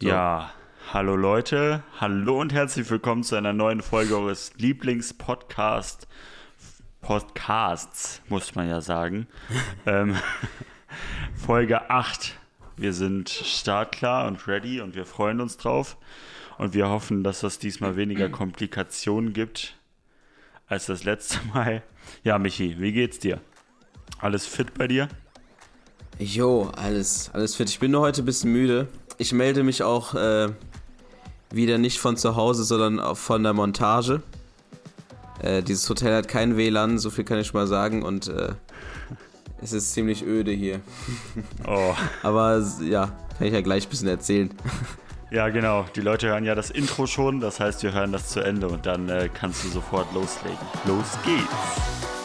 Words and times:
So. 0.00 0.06
Ja, 0.06 0.52
hallo 0.92 1.16
Leute, 1.16 1.82
hallo 1.98 2.40
und 2.40 2.52
herzlich 2.52 2.88
willkommen 2.88 3.24
zu 3.24 3.34
einer 3.34 3.52
neuen 3.52 3.82
Folge 3.82 4.16
eures 4.16 4.52
Lieblingspodcast 4.56 6.06
Podcasts, 7.00 8.22
muss 8.28 8.54
man 8.54 8.68
ja 8.68 8.80
sagen. 8.80 9.26
ähm, 9.86 10.14
Folge 11.34 11.90
8. 11.90 12.38
Wir 12.76 12.92
sind 12.92 13.28
startklar 13.28 14.28
und 14.28 14.46
ready 14.46 14.80
und 14.80 14.94
wir 14.94 15.04
freuen 15.04 15.40
uns 15.40 15.56
drauf. 15.56 15.96
Und 16.58 16.74
wir 16.74 16.88
hoffen, 16.88 17.24
dass 17.24 17.42
es 17.42 17.58
diesmal 17.58 17.96
weniger 17.96 18.28
Komplikationen 18.28 19.32
gibt 19.32 19.74
als 20.68 20.86
das 20.86 21.02
letzte 21.02 21.40
Mal. 21.52 21.82
Ja, 22.22 22.38
Michi, 22.38 22.76
wie 22.78 22.92
geht's 22.92 23.18
dir? 23.18 23.40
Alles 24.20 24.46
fit 24.46 24.74
bei 24.74 24.86
dir? 24.86 25.08
Jo, 26.20 26.70
alles, 26.76 27.32
alles 27.32 27.56
fit. 27.56 27.68
Ich 27.68 27.80
bin 27.80 27.90
nur 27.90 28.02
heute 28.02 28.22
ein 28.22 28.26
bisschen 28.26 28.52
müde 28.52 28.86
ich 29.18 29.32
melde 29.32 29.62
mich 29.64 29.82
auch 29.82 30.14
äh, 30.14 30.48
wieder 31.50 31.78
nicht 31.78 31.98
von 31.98 32.16
zu 32.16 32.36
Hause, 32.36 32.64
sondern 32.64 33.14
von 33.16 33.42
der 33.42 33.52
Montage. 33.52 34.22
Äh, 35.42 35.62
dieses 35.62 35.88
Hotel 35.88 36.16
hat 36.16 36.28
kein 36.28 36.56
WLAN, 36.56 36.98
so 36.98 37.10
viel 37.10 37.24
kann 37.24 37.38
ich 37.38 37.48
schon 37.48 37.60
mal 37.60 37.66
sagen. 37.66 38.02
Und 38.02 38.28
äh, 38.28 38.54
es 39.60 39.72
ist 39.72 39.92
ziemlich 39.92 40.24
öde 40.24 40.52
hier. 40.52 40.80
Oh. 41.66 41.94
Aber 42.22 42.64
ja, 42.82 43.06
kann 43.36 43.46
ich 43.46 43.52
ja 43.52 43.60
gleich 43.60 43.86
ein 43.86 43.90
bisschen 43.90 44.08
erzählen. 44.08 44.50
Ja, 45.30 45.50
genau. 45.50 45.84
Die 45.94 46.00
Leute 46.00 46.28
hören 46.28 46.46
ja 46.46 46.54
das 46.54 46.70
Intro 46.70 47.06
schon, 47.06 47.40
das 47.40 47.60
heißt, 47.60 47.82
wir 47.82 47.92
hören 47.92 48.12
das 48.12 48.30
zu 48.30 48.40
Ende 48.40 48.66
und 48.66 48.86
dann 48.86 49.10
äh, 49.10 49.28
kannst 49.28 49.62
du 49.62 49.68
sofort 49.68 50.10
loslegen. 50.14 50.56
Los 50.86 51.18
geht's! 51.22 52.17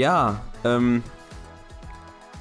Ja, 0.00 0.40
ähm. 0.64 1.02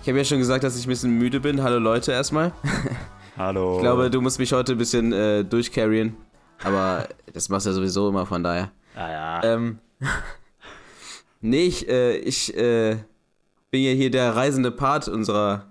Ich 0.02 0.08
habe 0.08 0.18
ja 0.18 0.24
schon 0.24 0.38
gesagt, 0.38 0.64
dass 0.64 0.78
ich 0.78 0.86
ein 0.86 0.90
bisschen 0.90 1.18
müde 1.18 1.42
bin. 1.42 1.62
Hallo 1.62 1.78
Leute 1.78 2.14
erstmal. 2.14 2.54
Hallo. 3.38 3.76
Ich 3.76 3.82
glaube, 3.82 4.10
du 4.10 4.22
musst 4.22 4.40
mich 4.40 4.54
heute 4.54 4.72
ein 4.72 4.78
bisschen 4.78 5.12
äh, 5.12 5.44
durchcarryen. 5.44 6.16
Aber 6.64 7.10
das 7.34 7.50
machst 7.50 7.66
du 7.66 7.72
ja 7.72 7.76
sowieso 7.76 8.08
immer, 8.08 8.26
von 8.26 8.44
daher. 8.44 8.72
Ja, 8.96 9.12
ja. 9.12 9.44
Ähm. 9.44 9.80
nee, 11.42 11.66
ich, 11.66 11.90
äh, 11.90 12.16
ich 12.20 12.56
äh, 12.56 12.96
bin 13.72 13.84
ja 13.84 13.92
hier 13.92 14.10
der 14.10 14.38
reisende 14.38 14.72
Part 14.72 15.10
unserer. 15.10 15.66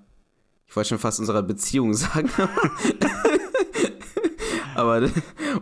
Ich 0.67 0.77
wollte 0.77 0.91
schon 0.91 0.99
fast 0.99 1.21
unserer 1.21 1.43
Beziehung 1.43 1.95
sagen. 1.95 2.29
Aber 4.75 5.09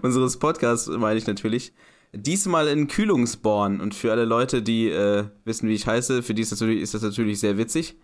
unseres 0.02 0.36
Podcasts 0.40 0.88
meine 0.88 1.18
ich 1.18 1.28
natürlich. 1.28 1.72
Diesmal 2.16 2.68
in 2.68 2.88
Kühlungsborn. 2.88 3.80
Und 3.80 3.94
für 3.94 4.12
alle 4.12 4.24
Leute, 4.24 4.62
die 4.62 4.88
äh, 4.88 5.24
wissen, 5.44 5.68
wie 5.68 5.74
ich 5.74 5.86
heiße, 5.86 6.22
für 6.22 6.34
die 6.34 6.42
ist 6.42 6.52
das 6.52 6.60
natürlich, 6.60 6.82
ist 6.82 6.94
das 6.94 7.02
natürlich 7.02 7.40
sehr 7.40 7.58
witzig. 7.58 7.96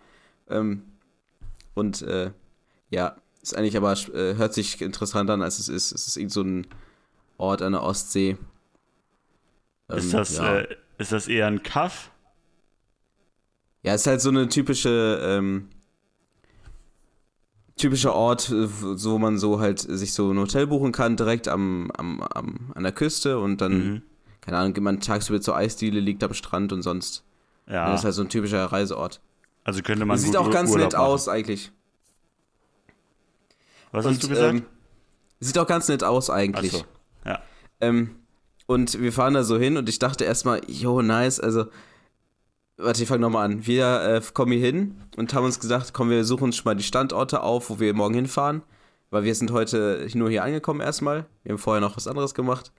Ähm, 0.49 0.83
und 1.73 2.01
äh, 2.03 2.31
ja, 2.89 3.15
ist 3.41 3.55
eigentlich 3.55 3.77
aber, 3.77 3.93
äh, 4.13 4.35
hört 4.35 4.53
sich 4.53 4.81
interessant 4.81 5.29
an, 5.29 5.41
als 5.41 5.59
es 5.59 5.69
ist. 5.69 5.91
Es 5.91 6.07
ist 6.07 6.17
irgend 6.17 6.31
so 6.31 6.41
ein 6.41 6.67
Ort 7.37 7.61
an 7.61 7.73
der 7.73 7.83
Ostsee. 7.83 8.37
Ähm, 9.89 9.97
ist, 9.97 10.13
das, 10.13 10.37
ja. 10.37 10.59
Äh, 10.59 10.77
ist 10.97 11.11
das 11.11 11.27
eher 11.27 11.47
ein 11.47 11.63
Kaff? 11.63 12.11
Ja, 13.81 13.93
es 13.93 14.01
ist 14.01 14.07
halt 14.07 14.21
so 14.21 14.29
eine 14.29 14.47
typische 14.47 15.19
ähm, 15.21 15.69
typischer 17.75 18.13
Ort, 18.13 18.51
wo 18.51 19.17
man 19.17 19.37
so 19.37 19.59
halt 19.59 19.79
sich 19.79 20.13
so 20.13 20.31
ein 20.31 20.39
Hotel 20.39 20.67
buchen 20.67 20.91
kann, 20.91 21.17
direkt 21.17 21.47
am, 21.47 21.91
am, 21.97 22.21
am 22.21 22.71
an 22.75 22.83
der 22.83 22.91
Küste 22.91 23.39
und 23.39 23.61
dann, 23.61 23.73
mhm. 23.73 24.01
Keine 24.43 24.57
Ahnung, 24.57 24.73
geht 24.73 24.83
man 24.83 24.99
tagsüber 24.99 25.41
zur 25.41 25.55
Eisdiele, 25.55 25.99
liegt 25.99 26.23
am 26.23 26.33
Strand 26.33 26.73
und 26.73 26.81
sonst. 26.81 27.23
Ja. 27.67 27.89
Das 27.89 28.01
ist 28.01 28.05
halt 28.05 28.13
so 28.13 28.21
ein 28.21 28.29
typischer 28.29 28.65
Reiseort. 28.65 29.21
Also 29.63 29.81
könnte 29.81 30.05
man. 30.05 30.17
Sieht 30.17 30.35
auch 30.35 30.51
ganz 30.51 30.69
Urlaub 30.69 30.85
nett 30.85 30.93
machen. 30.93 31.05
aus, 31.05 31.29
eigentlich. 31.29 31.71
Was 33.91 34.05
und, 34.05 34.13
hast 34.13 34.23
du 34.23 34.27
gesagt? 34.27 34.53
Ähm, 34.55 34.65
sieht 35.39 35.57
auch 35.57 35.67
ganz 35.67 35.87
nett 35.87 36.03
aus, 36.03 36.29
eigentlich. 36.29 36.73
Ach 36.73 36.79
so. 36.79 37.29
Ja. 37.29 37.41
Ähm, 37.79 38.15
und 38.65 38.99
wir 38.99 39.13
fahren 39.13 39.33
da 39.33 39.43
so 39.43 39.57
hin 39.57 39.77
und 39.77 39.87
ich 39.87 39.99
dachte 39.99 40.25
erstmal, 40.25 40.61
jo, 40.67 41.01
nice, 41.01 41.39
also 41.39 41.65
Warte, 42.77 43.03
ich 43.03 43.07
fange 43.07 43.21
nochmal 43.21 43.45
an. 43.45 43.67
Wir 43.67 44.01
äh, 44.01 44.21
kommen 44.33 44.51
hier 44.51 44.61
hin 44.61 44.95
und 45.15 45.33
haben 45.33 45.45
uns 45.45 45.59
gesagt, 45.59 45.93
komm, 45.93 46.09
wir 46.09 46.25
suchen 46.25 46.45
uns 46.45 46.57
schon 46.57 46.65
mal 46.65 46.75
die 46.75 46.83
Standorte 46.83 47.41
auf, 47.43 47.69
wo 47.69 47.79
wir 47.79 47.93
morgen 47.93 48.15
hinfahren. 48.15 48.63
Weil 49.11 49.23
wir 49.25 49.35
sind 49.35 49.51
heute 49.51 50.07
nur 50.15 50.29
hier 50.29 50.43
angekommen 50.43 50.81
erstmal. 50.81 51.27
Wir 51.43 51.51
haben 51.51 51.59
vorher 51.59 51.81
noch 51.81 51.95
was 51.95 52.07
anderes 52.07 52.33
gemacht. 52.33 52.71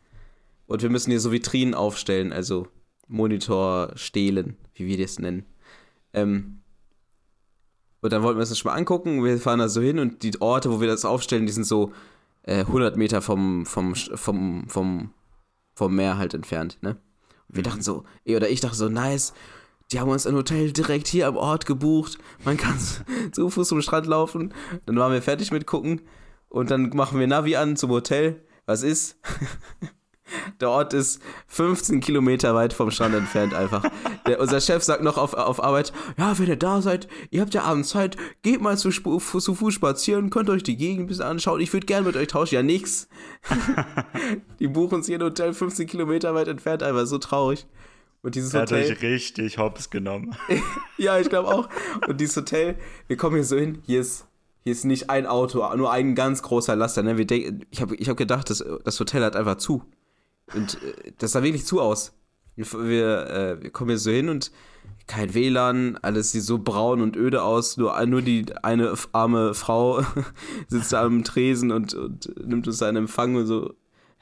Und 0.66 0.82
wir 0.82 0.90
müssen 0.90 1.10
hier 1.10 1.20
so 1.20 1.32
Vitrinen 1.32 1.74
aufstellen, 1.74 2.32
also 2.32 2.68
Monitor 3.06 3.92
stehlen, 3.96 4.56
wie 4.74 4.86
wir 4.86 4.98
das 4.98 5.18
nennen. 5.18 5.44
Ähm, 6.12 6.62
und 8.00 8.12
dann 8.12 8.22
wollten 8.22 8.38
wir 8.38 8.42
uns 8.42 8.50
das 8.50 8.58
schon 8.58 8.70
mal 8.70 8.76
angucken. 8.76 9.24
Wir 9.24 9.38
fahren 9.38 9.58
da 9.58 9.68
so 9.68 9.80
hin 9.80 9.98
und 9.98 10.22
die 10.22 10.40
Orte, 10.40 10.70
wo 10.70 10.80
wir 10.80 10.88
das 10.88 11.04
aufstellen, 11.04 11.46
die 11.46 11.52
sind 11.52 11.64
so 11.64 11.92
äh, 12.42 12.60
100 12.60 12.96
Meter 12.96 13.22
vom, 13.22 13.66
vom, 13.66 13.94
vom, 13.94 14.68
vom, 14.68 15.10
vom 15.74 15.94
Meer 15.94 16.18
halt 16.18 16.34
entfernt, 16.34 16.78
ne? 16.82 16.98
Und 17.48 17.56
wir 17.56 17.60
mhm. 17.62 17.64
dachten 17.64 17.82
so, 17.82 18.04
oder 18.26 18.48
ich 18.48 18.60
dachte 18.60 18.76
so, 18.76 18.88
nice, 18.88 19.32
die 19.92 20.00
haben 20.00 20.10
uns 20.10 20.26
ein 20.26 20.34
Hotel 20.34 20.72
direkt 20.72 21.08
hier 21.08 21.28
am 21.28 21.36
Ort 21.36 21.66
gebucht. 21.66 22.18
Man 22.44 22.56
kann 22.56 22.78
zu 23.32 23.50
Fuß 23.50 23.68
zum 23.68 23.82
Strand 23.82 24.06
laufen. 24.06 24.52
Dann 24.86 24.96
waren 24.96 25.12
wir 25.12 25.22
fertig 25.22 25.50
mit 25.50 25.66
gucken. 25.66 26.02
Und 26.48 26.70
dann 26.70 26.90
machen 26.90 27.18
wir 27.18 27.26
Navi 27.26 27.56
an 27.56 27.76
zum 27.76 27.90
Hotel. 27.90 28.42
Was 28.66 28.82
ist? 28.82 29.18
Der 30.60 30.70
Ort 30.70 30.94
ist 30.94 31.20
15 31.48 32.00
Kilometer 32.00 32.54
weit 32.54 32.72
vom 32.72 32.90
Strand 32.90 33.14
entfernt 33.14 33.54
einfach. 33.54 33.84
Der, 34.26 34.40
unser 34.40 34.60
Chef 34.60 34.82
sagt 34.82 35.02
noch 35.02 35.18
auf, 35.18 35.34
auf 35.34 35.62
Arbeit, 35.62 35.92
ja, 36.18 36.38
wenn 36.38 36.48
ihr 36.48 36.56
da 36.56 36.82
seid, 36.82 37.08
ihr 37.30 37.40
habt 37.40 37.54
ja 37.54 37.62
abends 37.62 37.90
Zeit, 37.90 38.16
geht 38.42 38.60
mal 38.60 38.76
zu, 38.78 38.90
zu 38.90 39.54
Fuß 39.54 39.74
spazieren, 39.74 40.30
könnt 40.30 40.50
euch 40.50 40.62
die 40.62 40.76
Gegend 40.76 41.04
ein 41.04 41.06
bisschen 41.06 41.24
anschauen, 41.24 41.60
ich 41.60 41.72
würde 41.72 41.86
gerne 41.86 42.06
mit 42.06 42.16
euch 42.16 42.28
tauschen. 42.28 42.54
Ja, 42.54 42.62
nix. 42.62 43.08
die 44.58 44.68
buchen 44.68 44.96
uns 44.96 45.06
hier 45.06 45.18
ein 45.18 45.22
Hotel 45.22 45.52
15 45.52 45.86
Kilometer 45.86 46.34
weit 46.34 46.48
entfernt, 46.48 46.82
einfach 46.82 47.06
so 47.06 47.18
traurig. 47.18 47.66
Und 48.24 48.34
dieses 48.36 48.54
er 48.54 48.62
Hotel. 48.62 48.84
Hat 48.84 48.90
euch 48.90 49.02
richtig 49.02 49.58
hops 49.58 49.90
genommen. 49.90 50.34
ja, 50.96 51.18
ich 51.18 51.28
glaube 51.28 51.48
auch. 51.48 51.68
Und 52.08 52.20
dieses 52.22 52.36
Hotel, 52.36 52.76
wir 53.06 53.18
kommen 53.18 53.36
hier 53.36 53.44
so 53.44 53.56
hin, 53.56 53.82
hier 53.84 54.00
ist, 54.00 54.26
hier 54.62 54.72
ist 54.72 54.86
nicht 54.86 55.10
ein 55.10 55.26
Auto, 55.26 55.58
nur 55.76 55.92
ein 55.92 56.14
ganz 56.14 56.42
großer 56.42 56.74
Laster. 56.74 57.02
Ne? 57.02 57.18
Wir 57.18 57.26
denk, 57.26 57.66
ich 57.70 57.82
habe 57.82 57.94
ich 57.96 58.08
hab 58.08 58.16
gedacht, 58.16 58.48
das, 58.48 58.64
das 58.82 58.98
Hotel 58.98 59.22
hat 59.22 59.36
einfach 59.36 59.56
zu. 59.56 59.84
Und 60.52 60.82
äh, 60.82 61.12
das 61.18 61.32
sah 61.32 61.42
wirklich 61.42 61.66
zu 61.66 61.80
aus. 61.80 62.12
Wir, 62.56 63.26
äh, 63.30 63.62
wir 63.62 63.70
kommen 63.70 63.90
hier 63.90 63.98
so 63.98 64.10
hin 64.10 64.28
und 64.28 64.52
kein 65.06 65.34
WLAN, 65.34 65.98
alles 65.98 66.32
sieht 66.32 66.44
so 66.44 66.58
braun 66.58 67.02
und 67.02 67.16
öde 67.16 67.42
aus. 67.42 67.76
Nur, 67.76 68.04
nur 68.06 68.22
die 68.22 68.46
eine 68.62 68.94
arme 69.12 69.54
Frau 69.54 70.04
sitzt 70.68 70.92
da 70.92 71.02
am 71.02 71.24
Tresen 71.24 71.72
und, 71.72 71.94
und 71.94 72.46
nimmt 72.46 72.66
uns 72.66 72.78
seinen 72.78 72.96
Empfang 72.96 73.34
und 73.34 73.46
so. 73.46 73.74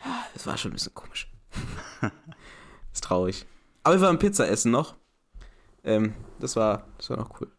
Ja, 0.04 0.24
das 0.34 0.46
war 0.46 0.56
schon 0.56 0.72
ein 0.72 0.74
bisschen 0.74 0.94
komisch. 0.94 1.30
das 2.00 2.10
ist 2.94 3.04
traurig. 3.04 3.46
Aber 3.84 3.96
wir 3.96 4.02
waren 4.02 4.18
Pizza 4.18 4.48
essen 4.48 4.72
noch. 4.72 4.96
Ähm, 5.84 6.14
das 6.40 6.56
war, 6.56 6.86
das 6.98 7.10
war 7.10 7.18
noch 7.18 7.40
cool. 7.40 7.50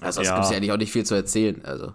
Also, 0.00 0.22
ja. 0.22 0.34
gibt 0.34 0.44
es 0.44 0.50
ja 0.50 0.56
eigentlich 0.56 0.72
auch 0.72 0.78
nicht 0.78 0.92
viel 0.92 1.04
zu 1.06 1.14
erzählen. 1.14 1.64
Also, 1.64 1.94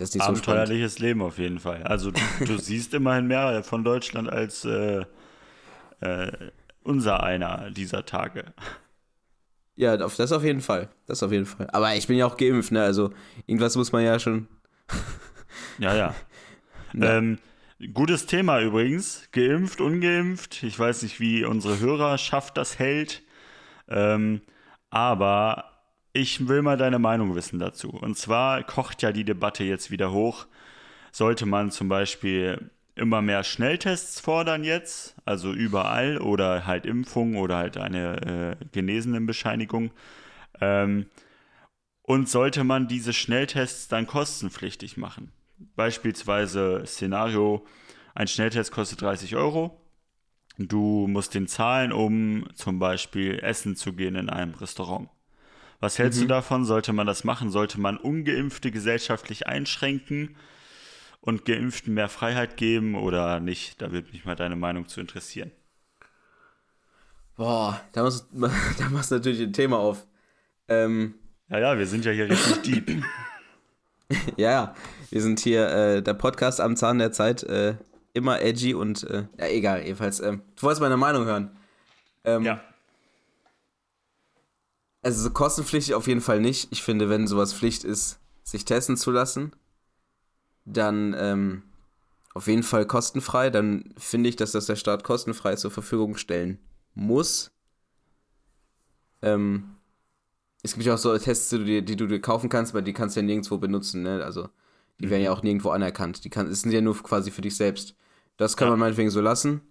ist 0.00 0.14
jetzt 0.14 0.26
Abenteuerliches 0.26 0.94
so 0.94 1.02
Leben 1.04 1.22
auf 1.22 1.38
jeden 1.38 1.58
Fall. 1.58 1.82
Also, 1.82 2.10
du, 2.10 2.20
du 2.44 2.58
siehst 2.58 2.94
immerhin 2.94 3.26
mehr 3.26 3.62
von 3.62 3.84
Deutschland 3.84 4.30
als 4.30 4.64
äh, 4.64 5.04
äh, 6.00 6.32
unser 6.82 7.22
einer 7.22 7.70
dieser 7.70 8.06
Tage. 8.06 8.52
Ja, 9.76 9.96
das 9.96 10.32
auf 10.32 10.44
jeden 10.44 10.60
Fall. 10.60 10.88
Das 11.06 11.22
auf 11.22 11.32
jeden 11.32 11.46
Fall. 11.46 11.68
Aber 11.72 11.94
ich 11.94 12.06
bin 12.06 12.16
ja 12.16 12.26
auch 12.26 12.36
geimpft, 12.36 12.72
ne? 12.72 12.82
Also, 12.82 13.12
irgendwas 13.46 13.76
muss 13.76 13.92
man 13.92 14.04
ja 14.04 14.18
schon. 14.18 14.48
ja, 15.78 15.94
ja. 15.94 16.14
ja. 16.92 17.18
Ähm, 17.18 17.38
Gutes 17.94 18.26
Thema 18.26 18.60
übrigens. 18.60 19.28
Geimpft, 19.32 19.80
ungeimpft. 19.80 20.62
Ich 20.64 20.78
weiß 20.78 21.02
nicht, 21.02 21.18
wie 21.18 21.46
unsere 21.46 21.80
Hörerschaft 21.80 22.58
das 22.58 22.78
hält. 22.78 23.22
Ähm, 23.88 24.42
aber 24.90 25.69
ich 26.12 26.48
will 26.48 26.62
mal 26.62 26.76
deine 26.76 26.98
Meinung 26.98 27.34
wissen 27.34 27.58
dazu. 27.58 27.90
Und 27.90 28.16
zwar 28.16 28.62
kocht 28.64 29.02
ja 29.02 29.12
die 29.12 29.24
Debatte 29.24 29.64
jetzt 29.64 29.90
wieder 29.90 30.12
hoch. 30.12 30.46
Sollte 31.12 31.46
man 31.46 31.70
zum 31.70 31.88
Beispiel 31.88 32.70
immer 32.94 33.22
mehr 33.22 33.44
Schnelltests 33.44 34.20
fordern 34.20 34.64
jetzt, 34.64 35.14
also 35.24 35.52
überall, 35.52 36.18
oder 36.18 36.66
halt 36.66 36.86
Impfung 36.86 37.36
oder 37.36 37.56
halt 37.56 37.76
eine 37.76 38.56
äh, 38.60 38.64
Genesenenbescheinigung. 38.72 39.90
Ähm, 40.60 41.06
und 42.02 42.28
sollte 42.28 42.64
man 42.64 42.88
diese 42.88 43.12
Schnelltests 43.12 43.88
dann 43.88 44.06
kostenpflichtig 44.06 44.96
machen? 44.96 45.32
Beispielsweise 45.76 46.82
Szenario, 46.84 47.64
ein 48.14 48.26
Schnelltest 48.26 48.72
kostet 48.72 49.00
30 49.02 49.36
Euro. 49.36 49.80
Du 50.58 51.06
musst 51.08 51.34
den 51.34 51.46
zahlen, 51.46 51.92
um 51.92 52.48
zum 52.54 52.78
Beispiel 52.78 53.38
essen 53.38 53.76
zu 53.76 53.92
gehen 53.92 54.16
in 54.16 54.28
einem 54.28 54.54
Restaurant. 54.54 55.08
Was 55.80 55.98
hältst 55.98 56.18
mhm. 56.18 56.24
du 56.24 56.28
davon? 56.28 56.64
Sollte 56.64 56.92
man 56.92 57.06
das 57.06 57.24
machen? 57.24 57.50
Sollte 57.50 57.80
man 57.80 57.96
ungeimpfte 57.96 58.70
gesellschaftlich 58.70 59.46
einschränken 59.46 60.36
und 61.22 61.46
Geimpften 61.46 61.94
mehr 61.94 62.10
Freiheit 62.10 62.56
geben 62.58 62.94
oder 62.94 63.40
nicht? 63.40 63.80
Da 63.80 63.90
würde 63.90 64.10
mich 64.12 64.26
mal 64.26 64.36
deine 64.36 64.56
Meinung 64.56 64.88
zu 64.88 65.00
interessieren. 65.00 65.50
Boah, 67.36 67.80
da, 67.92 68.02
muss, 68.02 68.28
da 68.78 68.88
machst 68.90 69.10
du 69.10 69.14
natürlich 69.16 69.40
ein 69.40 69.54
Thema 69.54 69.78
auf. 69.78 70.06
Ähm, 70.68 71.14
ja, 71.48 71.58
ja, 71.58 71.78
wir 71.78 71.86
sind 71.86 72.04
ja 72.04 72.12
hier 72.12 72.28
richtig 72.28 72.62
deep. 72.86 73.02
ja, 74.36 74.50
ja, 74.50 74.74
wir 75.10 75.22
sind 75.22 75.40
hier 75.40 75.66
äh, 75.68 76.02
der 76.02 76.14
Podcast 76.14 76.60
am 76.60 76.76
Zahn 76.76 76.98
der 76.98 77.12
Zeit, 77.12 77.42
äh, 77.44 77.76
immer 78.12 78.42
edgy 78.42 78.74
und, 78.74 79.04
äh, 79.04 79.24
ja, 79.38 79.46
egal, 79.46 79.82
jedenfalls. 79.82 80.20
Ähm, 80.20 80.42
du 80.56 80.62
wolltest 80.64 80.82
meine 80.82 80.98
Meinung 80.98 81.24
hören. 81.24 81.56
Ähm, 82.24 82.44
ja. 82.44 82.60
Also 85.02 85.22
so 85.22 85.30
kostenpflichtig 85.30 85.94
auf 85.94 86.06
jeden 86.06 86.20
Fall 86.20 86.40
nicht. 86.40 86.68
Ich 86.72 86.82
finde, 86.82 87.08
wenn 87.08 87.26
sowas 87.26 87.54
Pflicht 87.54 87.84
ist, 87.84 88.18
sich 88.42 88.64
testen 88.64 88.96
zu 88.96 89.10
lassen, 89.10 89.52
dann 90.64 91.14
ähm, 91.18 91.62
auf 92.34 92.46
jeden 92.46 92.62
Fall 92.62 92.86
kostenfrei. 92.86 93.50
Dann 93.50 93.94
finde 93.96 94.28
ich, 94.28 94.36
dass 94.36 94.52
das 94.52 94.66
der 94.66 94.76
Staat 94.76 95.04
kostenfrei 95.04 95.56
zur 95.56 95.70
Verfügung 95.70 96.16
stellen 96.16 96.58
muss. 96.94 97.50
Ähm, 99.22 99.76
es 100.62 100.74
gibt 100.74 100.84
ja 100.84 100.94
auch 100.94 100.98
so 100.98 101.16
Tests, 101.16 101.48
die, 101.48 101.58
du 101.58 101.82
die 101.82 101.96
du 101.96 102.06
dir 102.06 102.20
kaufen 102.20 102.50
kannst, 102.50 102.72
aber 102.72 102.82
die 102.82 102.92
kannst 102.92 103.16
du 103.16 103.20
ja 103.20 103.26
nirgendwo 103.26 103.56
benutzen. 103.56 104.02
Ne? 104.02 104.22
Also 104.22 104.48
die 104.98 105.06
mhm. 105.06 105.10
werden 105.10 105.22
ja 105.22 105.32
auch 105.32 105.42
nirgendwo 105.42 105.70
anerkannt. 105.70 106.24
Die 106.24 106.30
kann, 106.30 106.52
sind 106.52 106.72
ja 106.72 106.80
nur 106.80 106.94
quasi 107.02 107.30
für 107.30 107.42
dich 107.42 107.56
selbst. 107.56 107.94
Das 108.36 108.56
kann 108.56 108.66
ja. 108.66 108.70
man 108.72 108.80
meinetwegen 108.80 109.10
so 109.10 109.20
lassen. 109.20 109.62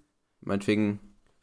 Meinetwegen 0.41 0.99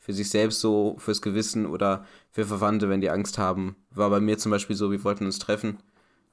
für 0.06 0.12
sich 0.12 0.31
selbst 0.31 0.61
so, 0.61 0.94
fürs 1.00 1.20
Gewissen 1.20 1.67
oder 1.67 2.06
für 2.31 2.44
Verwandte, 2.44 2.88
wenn 2.88 3.00
die 3.00 3.11
Angst 3.11 3.38
haben. 3.38 3.75
War 3.91 4.08
bei 4.08 4.20
mir 4.20 4.38
zum 4.38 4.53
Beispiel 4.53 4.76
so, 4.76 4.93
wir 4.93 5.03
wollten 5.03 5.26
uns 5.26 5.41
treffen. 5.41 5.79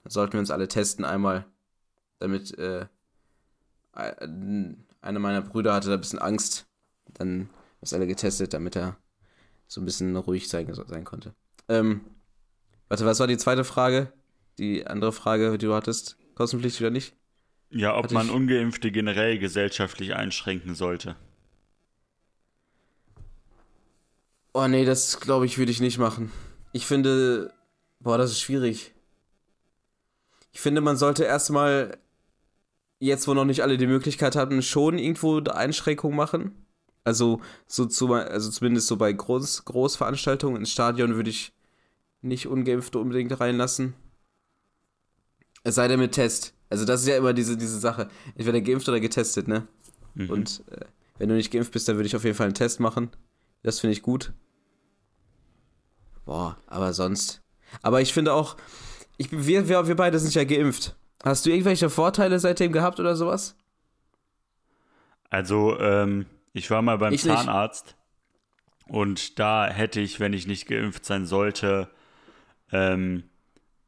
Dann 0.04 0.12
sollten 0.12 0.34
wir 0.34 0.42
uns 0.42 0.52
alle 0.52 0.68
testen 0.68 1.04
einmal, 1.04 1.48
damit 2.20 2.56
äh, 2.60 2.86
einer 3.94 5.20
meiner 5.20 5.42
Brüder 5.42 5.74
hatte 5.74 5.88
da 5.88 5.96
ein 5.96 6.02
bisschen 6.02 6.20
Angst. 6.20 6.68
Dann 7.16 7.50
ist 7.81 7.96
alle 7.96 8.06
getestet, 8.06 8.54
damit 8.54 8.75
er 8.75 8.96
so 9.66 9.81
ein 9.81 9.86
bisschen 9.86 10.16
ruhig 10.18 10.50
sein, 10.50 10.72
sein 10.72 11.04
konnte. 11.04 11.34
Ähm, 11.68 12.02
warte, 12.90 13.08
was 13.08 13.20
war 13.20 13.25
die 13.25 13.38
zweite 13.38 13.64
Frage? 13.64 14.14
Die 14.60 14.86
andere 14.86 15.12
Frage, 15.12 15.58
die 15.58 15.66
du 15.66 15.74
hattest? 15.74 16.16
Kostenpflichtig 16.36 16.81
oder 16.81 16.92
nicht? 16.92 17.16
Ja, 17.72 17.98
ob 17.98 18.04
Hatte 18.04 18.14
man. 18.14 18.30
Ungeimpfte 18.30 18.92
generell 18.92 19.40
gesellschaftlich 19.40 20.14
einschränken 20.14 20.75
sollte. 20.75 21.16
Oh 24.53 24.67
nee, 24.67 24.85
das 24.85 25.19
glaube 25.19 25.45
ich, 25.45 25.57
würde 25.57 25.71
ich 25.71 25.81
nicht 25.81 25.97
machen. 25.97 26.31
Ich 26.71 26.85
finde, 26.85 27.51
boah, 28.00 28.17
das 28.17 28.31
ist 28.31 28.41
schwierig. 28.41 28.94
Ich 30.51 30.61
finde, 30.61 30.81
man 30.81 30.95
sollte 30.97 31.23
erstmal, 31.23 31.97
jetzt 33.00 33.27
wo 33.27 33.33
noch 33.33 33.45
nicht 33.45 33.63
alle 33.63 33.77
die 33.77 33.88
Möglichkeit 33.88 34.35
hatten, 34.35 34.61
schon 34.61 35.00
irgendwo 35.00 35.39
Einschränkungen 35.39 36.15
machen. 36.15 36.51
Also, 37.03 37.41
so 37.67 37.85
zu, 37.85 38.13
also 38.13 38.50
zumindest 38.50 38.88
so 38.88 38.95
bei 38.95 39.11
Groß, 39.11 39.65
Großveranstaltungen 39.65 40.57
ins 40.57 40.71
Stadion 40.71 41.15
würde 41.15 41.31
ich 41.31 41.51
nicht 42.21 42.47
Ungeimpfte 42.47 43.00
unbedingt 43.00 43.38
reinlassen. 43.39 43.94
Es 45.63 45.75
sei 45.75 45.88
denn 45.88 46.00
mit 46.00 46.13
Test. 46.13 46.53
Also, 46.69 46.85
das 46.85 47.01
ist 47.01 47.07
ja 47.07 47.17
immer 47.17 47.33
diese, 47.33 47.57
diese 47.57 47.79
Sache. 47.79 48.09
Entweder 48.35 48.61
geimpft 48.61 48.88
oder 48.88 49.00
getestet, 49.00 49.47
ne? 49.47 49.67
Mhm. 50.13 50.29
Und 50.29 50.63
äh, 50.71 50.85
wenn 51.17 51.29
du 51.29 51.35
nicht 51.35 51.51
geimpft 51.51 51.73
bist, 51.73 51.88
dann 51.88 51.97
würde 51.97 52.07
ich 52.07 52.15
auf 52.15 52.23
jeden 52.23 52.35
Fall 52.35 52.47
einen 52.47 52.55
Test 52.55 52.79
machen. 52.79 53.09
Das 53.63 53.80
finde 53.80 53.94
ich 53.94 54.01
gut. 54.01 54.33
Boah, 56.25 56.57
aber 56.68 56.94
sonst. 56.94 57.42
Aber 57.81 58.01
ich 58.01 58.13
finde 58.13 58.33
auch, 58.33 58.56
ich, 59.18 59.31
wir, 59.31 59.68
wir, 59.68 59.88
wir 59.88 59.95
beide 59.95 60.19
sind 60.19 60.33
ja 60.36 60.44
geimpft. 60.44 60.95
Hast 61.24 61.45
du 61.45 61.50
irgendwelche 61.50 61.89
Vorteile 61.89 62.39
seitdem 62.39 62.71
gehabt 62.71 63.00
oder 63.00 63.15
sowas? 63.15 63.56
Also, 65.30 65.80
ähm, 65.80 66.25
ich 66.51 66.69
war 66.69 66.81
mal 66.81 66.98
beim 66.98 67.13
ich 67.13 67.24
Zahnarzt 67.24 67.95
nicht. 68.86 68.89
und 68.95 69.39
da 69.39 69.68
hätte 69.68 70.00
ich, 70.00 70.19
wenn 70.19 70.33
ich 70.33 70.45
nicht 70.45 70.68
geimpft 70.68 71.06
sein 71.06 71.25
sollte, 71.25 71.89
ähm, 72.71 73.24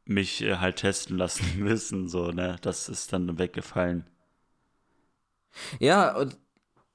mich 0.05 0.41
äh, 0.43 0.57
halt 0.57 0.77
testen 0.77 1.17
lassen 1.17 1.57
müssen. 1.59 2.07
So, 2.07 2.31
ne? 2.31 2.55
Das 2.61 2.89
ist 2.89 3.13
dann 3.13 3.37
weggefallen. 3.37 4.07
Ja, 5.79 6.15
und 6.15 6.37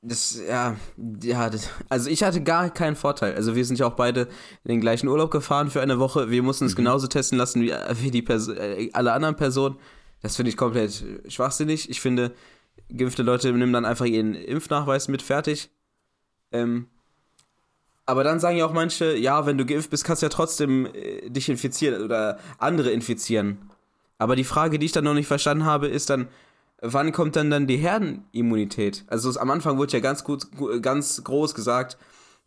das, 0.03 0.41
ja, 0.49 0.77
ja, 1.23 1.51
das, 1.51 1.69
also 1.89 2.09
ich 2.09 2.23
hatte 2.23 2.43
gar 2.43 2.71
keinen 2.71 2.97
Vorteil. 2.97 3.35
Also 3.35 3.55
wir 3.55 3.65
sind 3.65 3.79
ja 3.79 3.87
auch 3.87 3.95
beide 3.95 4.23
in 4.65 4.69
den 4.69 4.81
gleichen 4.81 5.09
Urlaub 5.09 5.31
gefahren 5.31 5.71
für 5.71 5.83
eine 5.83 5.99
Woche. 5.99 6.31
Wir 6.31 6.43
mussten 6.43 6.65
uns 6.65 6.73
mhm. 6.73 6.79
genauso 6.79 7.07
testen 7.07 7.37
lassen 7.37 7.63
wie, 7.63 7.73
wie 8.01 8.11
die 8.11 8.23
Pers 8.23 8.49
äh, 8.49 8.89
alle 8.95 9.13
anderen 9.13 9.37
Personen. 9.37 9.77
Das 10.23 10.37
finde 10.37 10.51
ich 10.51 10.57
komplett 10.57 11.05
schwachsinnig. 11.29 11.91
Ich 11.91 12.01
finde, 12.01 12.33
geimpfte 12.95 13.23
Leute 13.23 13.53
nehmen 13.53 13.73
dann 13.73 13.85
einfach 13.85 14.07
ihren 14.07 14.35
Impfnachweis 14.35 15.09
mit, 15.09 15.23
fertig. 15.23 15.71
Ähm, 16.53 16.89
aber 18.07 18.25
dann 18.25 18.41
sagen 18.41 18.57
ja 18.57 18.65
auch 18.65 18.73
manche, 18.73 19.17
ja, 19.17 19.45
wenn 19.47 19.59
du 19.59 19.67
geimpft 19.67 19.91
bist, 19.91 20.05
kannst 20.05 20.23
du 20.23 20.27
ja 20.27 20.31
trotzdem 20.31 20.87
äh, 20.87 21.29
dich 21.29 21.49
infizieren 21.49 22.03
oder 22.03 22.39
andere 22.59 22.91
infizieren. 22.91 23.71
Aber 24.19 24.35
die 24.35 24.45
Frage, 24.45 24.79
die 24.79 24.87
ich 24.87 24.93
dann 24.93 25.05
noch 25.05 25.15
nicht 25.15 25.29
verstanden 25.29 25.65
habe, 25.65 25.89
ist 25.89 26.11
dann, 26.11 26.29
wann 26.81 27.13
kommt 27.13 27.37
dann 27.37 27.51
dann 27.51 27.67
die 27.67 27.77
Herdenimmunität? 27.77 29.05
Also 29.07 29.39
am 29.39 29.51
Anfang 29.51 29.79
wurde 29.79 29.93
ja 29.93 30.01
ganz 30.01 30.25
gut, 30.25 30.47
ganz 30.83 31.23
groß 31.23 31.55
gesagt, 31.55 31.99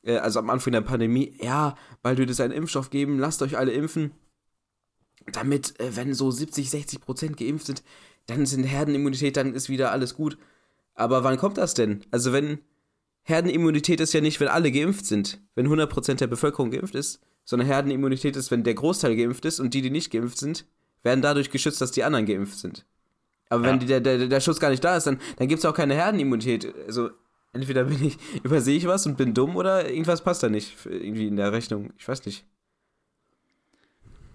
äh, 0.03 0.18
also 0.18 0.39
am 0.39 0.50
Anfang 0.50 0.74
der 0.74 0.81
Pandemie, 0.81 1.35
ja, 1.41 1.75
weil 2.01 2.18
wir 2.18 2.25
das 2.25 2.39
einen 2.39 2.53
Impfstoff 2.53 2.89
geben, 2.89 3.19
lasst 3.19 3.41
euch 3.41 3.57
alle 3.57 3.71
impfen, 3.71 4.12
damit, 5.31 5.80
äh, 5.80 5.95
wenn 5.95 6.13
so 6.13 6.31
70, 6.31 6.69
60 6.69 7.01
Prozent 7.01 7.38
geimpft 7.38 7.68
sind, 7.68 7.83
dann 8.27 8.45
sind 8.45 8.63
Herdenimmunität, 8.63 9.38
dann 9.38 9.53
ist 9.53 9.69
wieder 9.69 9.91
alles 9.91 10.15
gut. 10.15 10.38
Aber 10.95 11.24
wann 11.24 11.38
kommt 11.38 11.57
das 11.57 11.74
denn? 11.74 12.06
Also 12.12 12.33
wenn 12.33 12.59
Herdenimmunität 13.24 14.00
ist 14.00 14.13
ja 14.13 14.21
nicht, 14.21 14.39
wenn 14.39 14.47
alle 14.47 14.71
geimpft 14.71 15.06
sind, 15.06 15.41
wenn 15.56 15.65
100 15.65 15.89
Prozent 15.89 16.21
der 16.21 16.27
Bevölkerung 16.27 16.71
geimpft 16.71 16.95
ist, 16.95 17.21
sondern 17.45 17.68
Herdenimmunität 17.68 18.35
ist, 18.35 18.51
wenn 18.51 18.63
der 18.63 18.74
Großteil 18.74 19.15
geimpft 19.15 19.45
ist 19.45 19.59
und 19.59 19.74
die, 19.74 19.81
die 19.81 19.89
nicht 19.89 20.12
geimpft 20.12 20.38
sind, 20.38 20.65
werden 21.03 21.21
dadurch 21.21 21.50
geschützt, 21.50 21.81
dass 21.81 21.91
die 21.91 22.03
anderen 22.03 22.25
geimpft 22.25 22.59
sind. 22.59 22.85
Aber 23.53 23.63
wenn 23.65 23.79
die, 23.79 23.85
der, 23.85 24.01
der, 24.01 24.27
der 24.27 24.39
Schutz 24.39 24.59
gar 24.59 24.71
nicht 24.71 24.83
da 24.83 24.97
ist, 24.97 25.05
dann, 25.05 25.19
dann 25.38 25.47
gibt 25.47 25.59
es 25.59 25.65
auch 25.65 25.75
keine 25.75 25.94
Herdenimmunität. 25.94 26.73
Also 26.88 27.11
entweder 27.53 27.83
bin 27.83 28.03
ich, 28.03 28.17
übersehe 28.44 28.75
ich 28.75 28.88
was 28.88 29.05
und 29.05 29.15
bin 29.15 29.33
dumm 29.35 29.55
oder 29.55 29.89
irgendwas 29.89 30.23
passt 30.23 30.41
da 30.41 30.50
nicht 30.50 30.75
irgendwie 30.85 31.27
in 31.27 31.35
der 31.35 31.51
Rechnung. 31.51 31.94
Ich 31.97 32.07
weiß 32.07 32.25
nicht. 32.25 32.45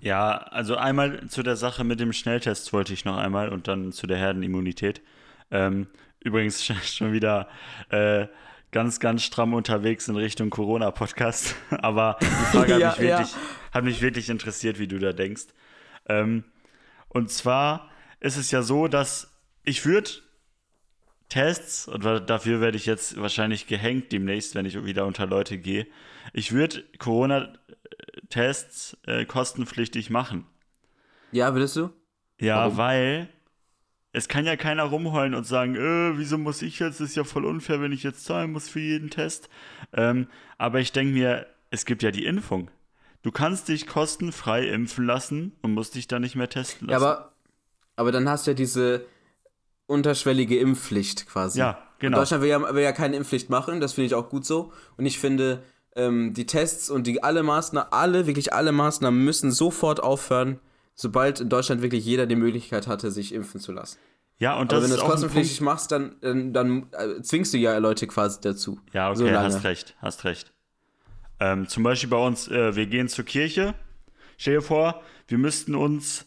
Ja, 0.01 0.37
also 0.37 0.77
einmal 0.77 1.27
zu 1.27 1.43
der 1.43 1.57
Sache 1.57 1.83
mit 1.83 1.99
dem 1.99 2.13
Schnelltest 2.13 2.73
wollte 2.73 2.93
ich 2.93 3.05
noch 3.05 3.17
einmal 3.17 3.49
und 3.49 3.67
dann 3.67 3.91
zu 3.91 4.07
der 4.07 4.19
Herdenimmunität. 4.19 5.03
Ähm, 5.51 5.89
übrigens 6.21 6.65
schon 6.85 7.13
wieder 7.13 7.49
äh, 7.91 8.29
ganz, 8.71 9.01
ganz 9.01 9.25
stramm 9.25 9.53
unterwegs 9.53 10.07
in 10.07 10.15
Richtung 10.15 10.51
Corona-Podcast. 10.51 11.57
Aber 11.71 12.19
die 12.21 12.57
Frage 12.57 12.79
ja, 12.79 12.93
hat, 12.93 13.01
mich 13.01 13.09
wirklich, 13.09 13.33
ja. 13.33 13.39
hat 13.73 13.85
mich 13.85 14.01
wirklich 14.01 14.31
interessiert, 14.31 14.79
wie 14.79 14.87
du 14.87 15.01
da 15.01 15.13
denkst. 15.13 15.47
Ähm, 16.07 16.45
und 17.09 17.33
zwar 17.33 17.91
ist 18.21 18.37
es 18.37 18.51
ja 18.51 18.63
so, 18.63 18.89
dass 18.89 19.31
ich 19.65 19.85
würde 19.85 20.11
Tests, 21.29 21.87
und 21.87 22.05
dafür 22.05 22.61
werde 22.61 22.77
ich 22.77 22.87
jetzt 22.87 23.21
wahrscheinlich 23.21 23.67
gehängt 23.67 24.13
demnächst, 24.13 24.55
wenn 24.55 24.65
ich 24.65 24.83
wieder 24.85 25.05
unter 25.07 25.27
Leute 25.27 25.59
gehe, 25.59 25.87
ich 26.33 26.53
würde 26.53 26.85
Corona-Tests 26.99 28.97
äh, 29.07 29.27
kostenpflichtig 29.27 30.09
machen. 30.11 30.47
Ja, 31.33 31.53
würdest 31.53 31.77
du? 31.77 31.91
Ja, 32.41 32.63
Warum? 32.63 32.77
weil 32.79 33.29
es 34.13 34.29
kann 34.29 34.47
ja 34.47 34.57
keiner 34.57 34.85
rumheulen 34.85 35.35
und 35.35 35.45
sagen, 35.45 35.75
äh, 35.77 36.17
wieso 36.19 36.39
muss 36.39 36.63
ich 36.63 36.79
jetzt? 36.79 37.01
Das 37.01 37.11
ist 37.11 37.17
ja 37.17 37.25
voll 37.25 37.45
unfair, 37.45 37.83
wenn 37.83 37.93
ich 37.93 38.03
jetzt 38.03 38.25
zahlen 38.25 38.53
muss 38.53 38.69
für 38.69 38.81
jeden 38.81 39.11
Test. 39.11 39.51
Ähm, 39.93 40.29
aber 40.57 40.81
ich 40.81 40.93
denke 40.93 41.13
mir, 41.13 41.47
es 41.71 41.85
gibt 41.85 42.03
ja 42.03 42.11
die 42.11 42.25
Impfung. 42.25 42.71
Du 43.23 43.33
kannst 43.33 43.69
dich 43.69 43.87
kostenfrei 43.87 44.67
impfen 44.69 45.05
lassen 45.05 45.53
und 45.61 45.75
musst 45.75 45.95
dich 45.95 46.09
dann 46.09 46.23
nicht 46.23 46.37
mehr 46.37 46.49
testen 46.49 46.89
lassen. 46.89 47.03
Ja, 47.03 47.11
aber 47.11 47.33
aber 47.99 48.13
dann 48.13 48.29
hast 48.29 48.47
du 48.47 48.53
ja 48.53 48.55
diese 48.55 49.05
unterschwellige 49.87 50.59
Impfpflicht 50.59 51.27
quasi. 51.27 51.59
Ja, 51.59 51.79
genau. 51.99 52.17
Und 52.17 52.23
Deutschland 52.23 52.43
will 52.43 52.51
ja, 52.51 52.75
will 52.75 52.83
ja 52.83 52.93
keine 52.93 53.17
Impfpflicht 53.17 53.51
machen, 53.51 53.81
das 53.81 53.95
finde 53.95 54.07
ich 54.07 54.15
auch 54.15 54.29
gut 54.29 54.47
so. 54.47 54.73
Und 54.97 55.05
ich 55.05 55.19
finde, 55.19 55.65
ähm, 55.97 56.33
die 56.33 56.47
Tests 56.47 56.91
und 56.91 57.09
die 57.09 57.25
alle 57.25 57.43
Maßnahmen, 57.43 57.93
alle, 57.93 58.29
wirklich 58.29 58.53
alle 58.53 58.71
Maßnahmen 58.71 59.25
müssen 59.25 59.51
sofort 59.51 60.01
aufhören, 60.01 60.61
sobald 60.95 61.41
in 61.41 61.49
Deutschland 61.49 61.83
wirklich 61.83 62.05
jeder 62.05 62.27
die 62.27 62.37
Möglichkeit 62.37 62.87
hatte, 62.87 63.11
sich 63.11 63.35
impfen 63.35 63.61
zu 63.61 63.73
lassen. 63.73 63.99
Ja, 64.39 64.57
und 64.57 64.71
das 64.71 64.77
Aber 64.77 64.85
wenn 64.85 64.91
du 64.91 64.97
das 64.99 65.05
kostenpflichtig 65.05 65.61
machst, 65.61 65.91
dann, 65.91 66.15
dann, 66.21 66.53
dann 66.53 66.87
äh, 66.93 67.21
zwingst 67.23 67.53
du 67.53 67.59
ja 67.59 67.77
Leute 67.79 68.07
quasi 68.07 68.41
dazu. 68.41 68.79
Ja, 68.93 69.11
okay, 69.11 69.19
so 69.19 69.31
hast 69.31 69.65
recht, 69.65 69.97
hast 70.01 70.23
recht. 70.23 70.53
Ähm, 71.41 71.67
zum 71.67 71.83
Beispiel 71.83 72.09
bei 72.09 72.25
uns, 72.25 72.47
äh, 72.47 72.77
wir 72.77 72.87
gehen 72.87 73.09
zur 73.09 73.25
Kirche. 73.25 73.75
Stell 74.37 74.55
dir 74.55 74.63
vor, 74.63 75.03
wir 75.27 75.39
müssten 75.39 75.75
uns, 75.75 76.27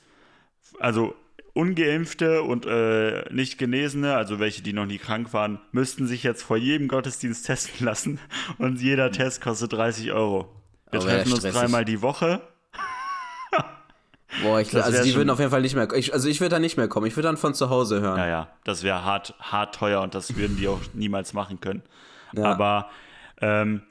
also 0.77 1.15
Ungeimpfte 1.53 2.43
und 2.43 2.65
äh, 2.65 3.25
nicht 3.33 3.57
Genesene, 3.57 4.15
also 4.15 4.39
welche, 4.39 4.61
die 4.61 4.73
noch 4.73 4.85
nie 4.85 4.97
krank 4.97 5.33
waren, 5.33 5.59
müssten 5.71 6.07
sich 6.07 6.23
jetzt 6.23 6.43
vor 6.43 6.57
jedem 6.57 6.87
Gottesdienst 6.87 7.45
testen 7.45 7.85
lassen 7.85 8.19
und 8.57 8.81
jeder 8.81 9.11
Test 9.11 9.41
kostet 9.41 9.73
30 9.73 10.11
Euro. 10.11 10.47
Wir 10.91 11.01
oh, 11.01 11.03
treffen 11.03 11.33
uns 11.33 11.43
dreimal 11.43 11.85
die 11.85 12.01
Woche. 12.01 12.41
Boah, 14.41 14.61
ich, 14.61 14.73
also 14.75 15.03
die 15.03 15.13
würden 15.13 15.29
auf 15.29 15.39
jeden 15.39 15.51
Fall 15.51 15.61
nicht 15.61 15.75
mehr. 15.75 15.91
Ich, 15.93 16.13
also 16.13 16.29
ich 16.29 16.39
würde 16.39 16.55
da 16.55 16.59
nicht 16.59 16.77
mehr 16.77 16.87
kommen. 16.87 17.05
Ich 17.05 17.17
würde 17.17 17.27
dann 17.27 17.37
von 17.37 17.53
zu 17.53 17.69
Hause 17.69 17.99
hören. 17.99 18.17
Ja, 18.17 18.27
ja, 18.27 18.47
das 18.63 18.83
wäre 18.83 19.03
hart, 19.03 19.35
hart 19.39 19.75
teuer 19.75 20.01
und 20.01 20.15
das 20.15 20.37
würden 20.37 20.55
die 20.57 20.69
auch 20.69 20.79
niemals 20.93 21.33
machen 21.33 21.59
können. 21.59 21.81
Ja. 22.33 22.45
Aber 22.45 22.89
ähm, 23.41 23.83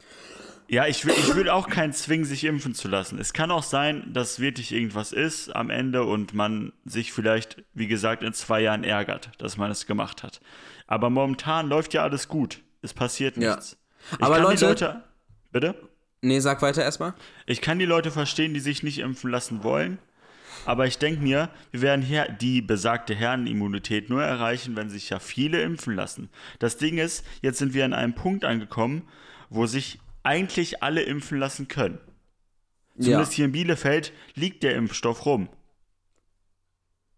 ja, 0.71 0.87
ich 0.87 1.05
will, 1.05 1.15
ich 1.19 1.35
will 1.35 1.49
auch 1.49 1.69
keinen 1.69 1.93
zwingen, 1.93 2.25
sich 2.25 2.45
impfen 2.45 2.77
zu 2.77 2.87
lassen. 2.87 3.19
Es 3.19 3.33
kann 3.33 3.51
auch 3.51 3.65
sein, 3.65 4.13
dass 4.13 4.39
wirklich 4.39 4.71
irgendwas 4.71 5.11
ist 5.13 5.55
am 5.57 5.69
Ende 5.69 6.05
und 6.05 6.33
man 6.33 6.73
sich 6.85 7.13
vielleicht, 7.13 7.65
wie 7.75 7.89
gesagt, 7.89 8.23
in 8.23 8.33
zwei 8.35 8.61
Jahren 8.61 8.85
ärgert, 8.85 9.33
dass 9.39 9.57
man 9.57 9.73
es 9.73 9.87
gemacht 9.87 10.23
hat. 10.23 10.41
Aber 10.87 11.11
momentan 11.11 11.69
läuft 11.69 11.93
ja 11.93 12.05
alles 12.05 12.29
gut. 12.29 12.63
Es 12.83 12.95
passiert 12.95 13.37
nichts. 13.37 13.79
Ja. 14.13 14.19
Aber 14.21 14.39
Leute, 14.39 14.69
Leute. 14.69 15.03
Bitte? 15.51 15.75
Nee, 16.23 16.39
sag 16.39 16.63
weiter 16.63 16.85
erstmal. 16.85 17.15
Ich 17.47 17.61
kann 17.61 17.81
die 17.81 17.85
Leute 17.85 18.13
verstehen, 18.13 18.55
die 18.55 18.61
sich 18.61 18.85
nicht 18.85 19.01
impfen 19.01 19.29
lassen 19.29 19.65
wollen. 19.65 19.99
Aber 20.67 20.87
ich 20.87 20.99
denke 20.99 21.21
mir, 21.21 21.51
wir 21.73 21.83
werden 21.83 22.03
hier 22.03 22.29
die 22.29 22.63
besagte 22.63 23.17
Herrenimmunität 23.17 24.09
nur 24.09 24.23
erreichen, 24.23 24.77
wenn 24.77 24.89
sich 24.89 25.11
ja 25.11 25.19
viele 25.19 25.63
impfen 25.63 25.97
lassen. 25.97 26.31
Das 26.61 26.77
Ding 26.77 26.99
ist, 26.99 27.27
jetzt 27.43 27.59
sind 27.59 27.75
wir 27.75 27.85
an 27.85 27.93
einem 27.93 28.15
Punkt 28.15 28.45
angekommen, 28.45 29.09
wo 29.49 29.67
sich 29.67 29.99
eigentlich 30.23 30.83
alle 30.83 31.03
impfen 31.03 31.39
lassen 31.39 31.69
können. 31.69 31.99
Zumindest 32.99 33.33
ja. 33.33 33.37
hier 33.37 33.45
in 33.47 33.53
Bielefeld 33.53 34.13
liegt 34.35 34.63
der 34.63 34.75
Impfstoff 34.75 35.25
rum. 35.25 35.49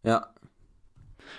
Ja. 0.03 0.33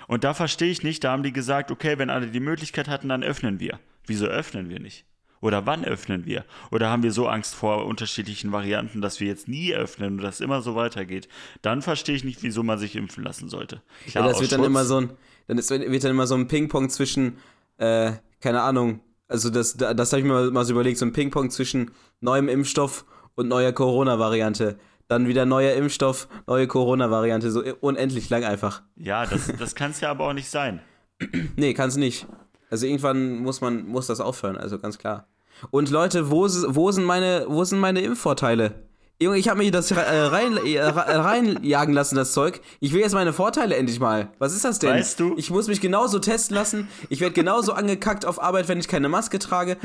Und 0.07 0.23
da 0.23 0.33
verstehe 0.33 0.71
ich 0.71 0.83
nicht, 0.83 1.03
da 1.03 1.11
haben 1.11 1.23
die 1.23 1.33
gesagt, 1.33 1.71
okay, 1.71 1.97
wenn 1.97 2.09
alle 2.09 2.27
die 2.27 2.39
Möglichkeit 2.39 2.87
hatten, 2.87 3.09
dann 3.09 3.23
öffnen 3.23 3.59
wir. 3.59 3.79
Wieso 4.05 4.25
öffnen 4.25 4.69
wir 4.69 4.79
nicht? 4.79 5.05
Oder 5.39 5.65
wann 5.65 5.83
öffnen 5.83 6.25
wir? 6.25 6.45
Oder 6.71 6.89
haben 6.89 7.03
wir 7.03 7.11
so 7.11 7.27
Angst 7.27 7.53
vor 7.53 7.85
unterschiedlichen 7.85 8.53
Varianten, 8.53 9.01
dass 9.01 9.19
wir 9.19 9.27
jetzt 9.27 9.49
nie 9.49 9.73
öffnen 9.73 10.13
und 10.13 10.23
das 10.23 10.39
immer 10.39 10.61
so 10.61 10.75
weitergeht? 10.75 11.27
Dann 11.61 11.81
verstehe 11.81 12.15
ich 12.15 12.23
nicht, 12.23 12.43
wieso 12.43 12.63
man 12.63 12.79
sich 12.79 12.95
impfen 12.95 13.23
lassen 13.23 13.49
sollte. 13.49 13.81
Klar, 14.07 14.23
ja, 14.23 14.29
das 14.29 14.39
wird 14.39 14.51
Schutz. 14.51 14.57
dann 14.57 14.65
immer 14.65 14.85
so 14.85 15.01
ein, 15.01 15.09
dann 15.47 15.57
ist, 15.57 15.69
wird 15.69 16.03
dann 16.03 16.11
immer 16.11 16.27
so 16.27 16.35
ein 16.35 16.47
Ping-Pong 16.47 16.89
zwischen, 16.89 17.37
äh, 17.77 18.13
keine 18.39 18.61
Ahnung, 18.61 19.01
also 19.33 19.49
das, 19.49 19.75
das 19.75 20.13
habe 20.13 20.19
ich 20.21 20.27
mir 20.27 20.51
mal 20.51 20.63
so 20.63 20.73
überlegt, 20.73 20.99
so 20.99 21.05
ein 21.05 21.11
Ping-Pong 21.11 21.49
zwischen 21.49 21.89
neuem 22.21 22.47
Impfstoff 22.47 23.03
und 23.33 23.47
neuer 23.47 23.71
Corona-Variante. 23.71 24.77
Dann 25.07 25.27
wieder 25.27 25.45
neuer 25.45 25.73
Impfstoff, 25.73 26.27
neue 26.45 26.67
Corona-Variante, 26.67 27.51
so 27.51 27.63
unendlich 27.81 28.29
lang 28.29 28.43
einfach. 28.43 28.83
Ja, 28.95 29.25
das, 29.25 29.51
das 29.57 29.73
kann 29.73 29.89
es 29.89 30.01
ja 30.01 30.11
aber 30.11 30.27
auch 30.27 30.33
nicht 30.33 30.51
sein. 30.51 30.81
nee, 31.55 31.73
kann 31.73 31.89
es 31.89 31.97
nicht. 31.97 32.27
Also 32.69 32.85
irgendwann 32.85 33.39
muss 33.39 33.59
man, 33.59 33.87
muss 33.87 34.05
das 34.05 34.21
aufhören, 34.21 34.55
also 34.55 34.77
ganz 34.77 34.99
klar. 34.99 35.27
Und 35.71 35.89
Leute, 35.89 36.29
wo, 36.29 36.43
wo, 36.43 36.91
sind, 36.91 37.03
meine, 37.03 37.45
wo 37.47 37.63
sind 37.63 37.79
meine 37.79 38.01
Impfvorteile? 38.01 38.83
Junge, 39.23 39.37
ich 39.37 39.47
habe 39.47 39.59
mir 39.59 39.71
das 39.71 39.89
äh, 39.91 39.99
rein, 39.99 40.57
äh, 40.57 40.79
reinjagen 40.79 41.93
lassen, 41.93 42.15
das 42.15 42.33
Zeug. 42.33 42.59
Ich 42.79 42.93
will 42.93 43.01
jetzt 43.01 43.13
meine 43.13 43.31
Vorteile 43.31 43.75
endlich 43.75 43.99
mal. 43.99 44.31
Was 44.37 44.53
ist 44.53 44.65
das 44.65 44.79
denn? 44.79 44.91
Weißt 44.91 45.19
du? 45.19 45.35
Ich 45.37 45.49
muss 45.49 45.67
mich 45.67 45.79
genauso 45.79 46.19
testen 46.19 46.55
lassen. 46.55 46.89
Ich 47.09 47.21
werde 47.21 47.33
genauso 47.33 47.73
angekackt 47.73 48.25
auf 48.25 48.41
Arbeit, 48.41 48.67
wenn 48.67 48.79
ich 48.79 48.87
keine 48.87 49.07
Maske 49.07 49.39
trage. 49.39 49.77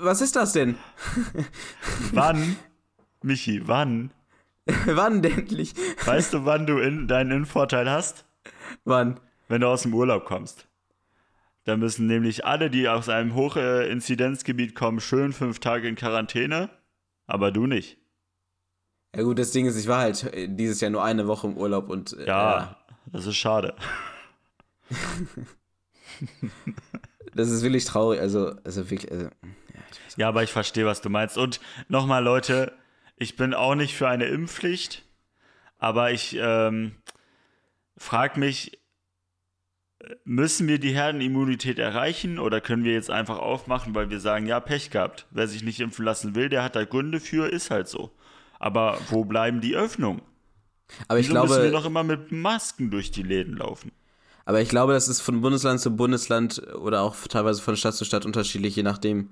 Was 0.00 0.20
ist 0.20 0.36
das 0.36 0.52
denn? 0.52 0.76
wann, 2.12 2.56
Michi, 3.22 3.62
wann? 3.66 4.10
wann 4.86 5.22
endlich? 5.22 5.74
Weißt 6.04 6.32
du, 6.32 6.44
wann 6.44 6.66
du 6.66 6.78
in, 6.78 7.08
deinen 7.08 7.30
Innenvorteil 7.30 7.90
hast? 7.90 8.24
Wann? 8.84 9.20
Wenn 9.48 9.60
du 9.60 9.68
aus 9.68 9.82
dem 9.82 9.94
Urlaub 9.94 10.24
kommst. 10.24 10.66
Da 11.64 11.76
müssen 11.76 12.06
nämlich 12.06 12.46
alle, 12.46 12.70
die 12.70 12.88
aus 12.88 13.10
einem 13.10 13.34
Hochinzidenzgebiet 13.34 14.74
kommen, 14.74 15.00
schön 15.00 15.34
fünf 15.34 15.58
Tage 15.58 15.86
in 15.86 15.96
Quarantäne, 15.96 16.70
aber 17.26 17.50
du 17.50 17.66
nicht. 17.66 17.97
Ja 19.14 19.22
gut, 19.22 19.38
das 19.38 19.52
Ding 19.52 19.66
ist, 19.66 19.76
ich 19.76 19.88
war 19.88 20.00
halt 20.00 20.30
dieses 20.34 20.80
Jahr 20.80 20.90
nur 20.90 21.02
eine 21.02 21.26
Woche 21.26 21.46
im 21.46 21.56
Urlaub 21.56 21.88
und 21.88 22.12
äh, 22.18 22.26
ja, 22.26 22.76
das 23.06 23.26
ist 23.26 23.36
schade. 23.36 23.74
das 27.34 27.50
ist 27.50 27.62
wirklich 27.62 27.84
traurig, 27.84 28.20
also, 28.20 28.54
also 28.64 28.90
wirklich. 28.90 29.10
Also, 29.10 29.24
ja, 29.24 29.30
ja, 30.16 30.28
aber 30.28 30.42
ich 30.42 30.52
verstehe, 30.52 30.84
was 30.84 31.00
du 31.00 31.08
meinst. 31.08 31.38
Und 31.38 31.60
nochmal, 31.88 32.22
Leute, 32.22 32.72
ich 33.16 33.36
bin 33.36 33.54
auch 33.54 33.74
nicht 33.74 33.96
für 33.96 34.08
eine 34.08 34.26
Impfpflicht, 34.26 35.04
aber 35.78 36.10
ich 36.10 36.36
ähm, 36.40 36.96
frage 37.96 38.38
mich, 38.38 38.78
müssen 40.24 40.68
wir 40.68 40.78
die 40.78 40.94
Herdenimmunität 40.94 41.78
erreichen 41.78 42.38
oder 42.38 42.60
können 42.60 42.84
wir 42.84 42.92
jetzt 42.92 43.10
einfach 43.10 43.38
aufmachen, 43.38 43.94
weil 43.94 44.10
wir 44.10 44.20
sagen, 44.20 44.46
ja, 44.46 44.60
Pech 44.60 44.90
gehabt. 44.90 45.26
Wer 45.30 45.48
sich 45.48 45.62
nicht 45.62 45.80
impfen 45.80 46.04
lassen 46.04 46.34
will, 46.34 46.48
der 46.48 46.62
hat 46.62 46.76
da 46.76 46.84
Gründe 46.84 47.20
für, 47.20 47.48
ist 47.48 47.70
halt 47.70 47.88
so. 47.88 48.10
Aber 48.58 48.98
wo 49.10 49.24
bleiben 49.24 49.60
die 49.60 49.76
Öffnungen? 49.76 50.22
Aber 51.06 51.18
ich 51.18 51.26
Wieso 51.26 51.34
glaube, 51.34 51.48
müssen 51.48 51.62
wir 51.64 51.70
doch 51.70 51.84
immer 51.84 52.02
mit 52.02 52.32
Masken 52.32 52.90
durch 52.90 53.10
die 53.10 53.22
Läden 53.22 53.56
laufen. 53.56 53.92
Aber 54.46 54.60
ich 54.62 54.68
glaube, 54.70 54.94
das 54.94 55.08
ist 55.08 55.20
von 55.20 55.42
Bundesland 55.42 55.80
zu 55.80 55.94
Bundesland 55.94 56.62
oder 56.74 57.02
auch 57.02 57.14
teilweise 57.28 57.60
von 57.60 57.76
Stadt 57.76 57.94
zu 57.94 58.04
Stadt 58.04 58.24
unterschiedlich, 58.24 58.74
je 58.74 58.82
nachdem. 58.82 59.30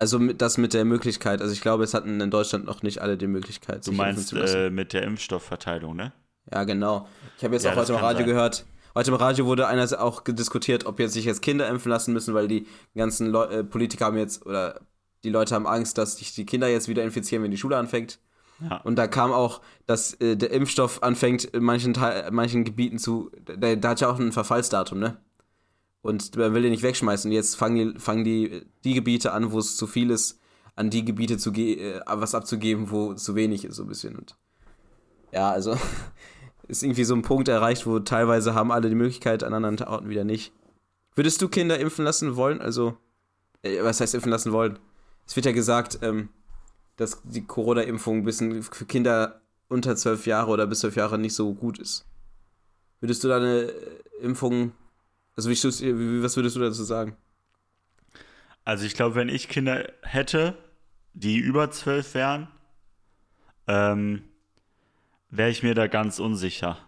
Also 0.00 0.18
das 0.18 0.58
mit 0.58 0.74
der 0.74 0.84
Möglichkeit. 0.84 1.40
Also 1.40 1.52
ich 1.52 1.60
glaube, 1.60 1.84
es 1.84 1.94
hatten 1.94 2.20
in 2.20 2.30
Deutschland 2.30 2.64
noch 2.64 2.82
nicht 2.82 3.00
alle 3.00 3.16
die 3.16 3.26
Möglichkeit. 3.26 3.86
Du 3.86 3.92
meinst 3.92 4.32
äh, 4.32 4.70
mit 4.70 4.92
der 4.92 5.02
Impfstoffverteilung, 5.02 5.94
ne? 5.96 6.12
Ja, 6.52 6.64
genau. 6.64 7.08
Ich 7.36 7.44
habe 7.44 7.54
jetzt 7.54 7.64
ja, 7.64 7.72
auch 7.72 7.76
heute 7.76 7.92
im 7.92 7.98
Radio 7.98 8.18
sein. 8.18 8.26
gehört, 8.26 8.64
Heute 8.98 9.12
im 9.12 9.16
Radio 9.16 9.46
wurde 9.46 9.68
einer 9.68 9.86
auch 10.02 10.22
diskutiert, 10.24 10.84
ob 10.86 10.98
jetzt 10.98 11.12
sich 11.12 11.24
jetzt 11.24 11.40
Kinder 11.40 11.68
impfen 11.68 11.88
lassen 11.88 12.12
müssen, 12.12 12.34
weil 12.34 12.48
die 12.48 12.66
ganzen 12.96 13.28
Leu 13.28 13.44
äh, 13.44 13.62
Politiker 13.62 14.06
haben 14.06 14.18
jetzt 14.18 14.44
oder 14.44 14.80
die 15.22 15.30
Leute 15.30 15.54
haben 15.54 15.68
Angst, 15.68 15.98
dass 15.98 16.16
sich 16.16 16.34
die 16.34 16.44
Kinder 16.44 16.66
jetzt 16.66 16.88
wieder 16.88 17.04
infizieren, 17.04 17.44
wenn 17.44 17.52
die 17.52 17.58
Schule 17.58 17.76
anfängt. 17.76 18.18
Ja. 18.60 18.78
Und 18.78 18.96
da 18.96 19.06
kam 19.06 19.32
auch, 19.32 19.60
dass 19.86 20.14
äh, 20.14 20.36
der 20.36 20.50
Impfstoff 20.50 21.02
anfängt 21.02 21.44
in 21.44 21.62
manchen, 21.62 21.94
Teil, 21.94 22.30
manchen 22.32 22.64
Gebieten 22.64 22.98
zu. 22.98 23.30
Da, 23.44 23.76
da 23.76 23.88
hat 23.90 24.00
ja 24.00 24.10
auch 24.10 24.18
ein 24.18 24.32
Verfallsdatum, 24.32 24.98
ne? 24.98 25.16
Und 26.02 26.36
man 26.36 26.54
will 26.54 26.62
den 26.62 26.70
nicht 26.70 26.82
wegschmeißen. 26.82 27.30
Und 27.30 27.34
jetzt 27.34 27.56
fangen 27.56 27.94
die, 27.94 28.00
fangen 28.00 28.24
die, 28.24 28.62
die 28.84 28.94
Gebiete 28.94 29.32
an, 29.32 29.52
wo 29.52 29.58
es 29.58 29.76
zu 29.76 29.86
viel 29.86 30.10
ist, 30.10 30.40
an 30.74 30.90
die 30.90 31.04
Gebiete 31.04 31.38
zu 31.38 31.52
äh, 31.52 32.00
was 32.06 32.34
abzugeben, 32.34 32.90
wo 32.90 33.14
zu 33.14 33.34
wenig 33.34 33.64
ist, 33.64 33.76
so 33.76 33.82
ein 33.82 33.88
bisschen. 33.88 34.16
Und 34.16 34.36
ja, 35.32 35.50
also 35.50 35.76
ist 36.68 36.82
irgendwie 36.82 37.04
so 37.04 37.14
ein 37.14 37.22
Punkt 37.22 37.48
erreicht, 37.48 37.86
wo 37.86 37.98
teilweise 37.98 38.54
haben 38.54 38.72
alle 38.72 38.88
die 38.88 38.94
Möglichkeit, 38.94 39.42
an 39.44 39.54
anderen 39.54 39.82
Orten 39.88 40.08
wieder 40.08 40.24
nicht. 40.24 40.52
Würdest 41.14 41.42
du 41.42 41.48
Kinder 41.48 41.78
impfen 41.78 42.04
lassen 42.04 42.36
wollen? 42.36 42.60
Also, 42.60 42.96
äh, 43.62 43.82
was 43.82 44.00
heißt 44.00 44.14
impfen 44.14 44.30
lassen 44.30 44.52
wollen? 44.52 44.78
Es 45.26 45.34
wird 45.34 45.46
ja 45.46 45.52
gesagt, 45.52 45.98
ähm, 46.02 46.28
dass 46.98 47.22
die 47.24 47.46
Corona-Impfung 47.46 48.30
für 48.30 48.84
Kinder 48.84 49.40
unter 49.68 49.96
zwölf 49.96 50.26
Jahre 50.26 50.50
oder 50.50 50.66
bis 50.66 50.80
zwölf 50.80 50.96
Jahre 50.96 51.18
nicht 51.18 51.34
so 51.34 51.54
gut 51.54 51.78
ist. 51.78 52.06
Würdest 53.00 53.22
du 53.24 53.28
da 53.28 53.36
eine 53.36 53.72
Impfung, 54.20 54.72
also 55.36 55.48
wie, 55.48 56.22
was 56.22 56.36
würdest 56.36 56.56
du 56.56 56.60
dazu 56.60 56.82
sagen? 56.82 57.16
Also 58.64 58.84
ich 58.84 58.94
glaube, 58.94 59.14
wenn 59.14 59.28
ich 59.28 59.48
Kinder 59.48 59.90
hätte, 60.02 60.58
die 61.14 61.38
über 61.38 61.70
zwölf 61.70 62.14
wären, 62.14 62.48
ähm, 63.66 64.24
wäre 65.30 65.50
ich 65.50 65.62
mir 65.62 65.74
da 65.74 65.86
ganz 65.86 66.18
unsicher. 66.18 66.78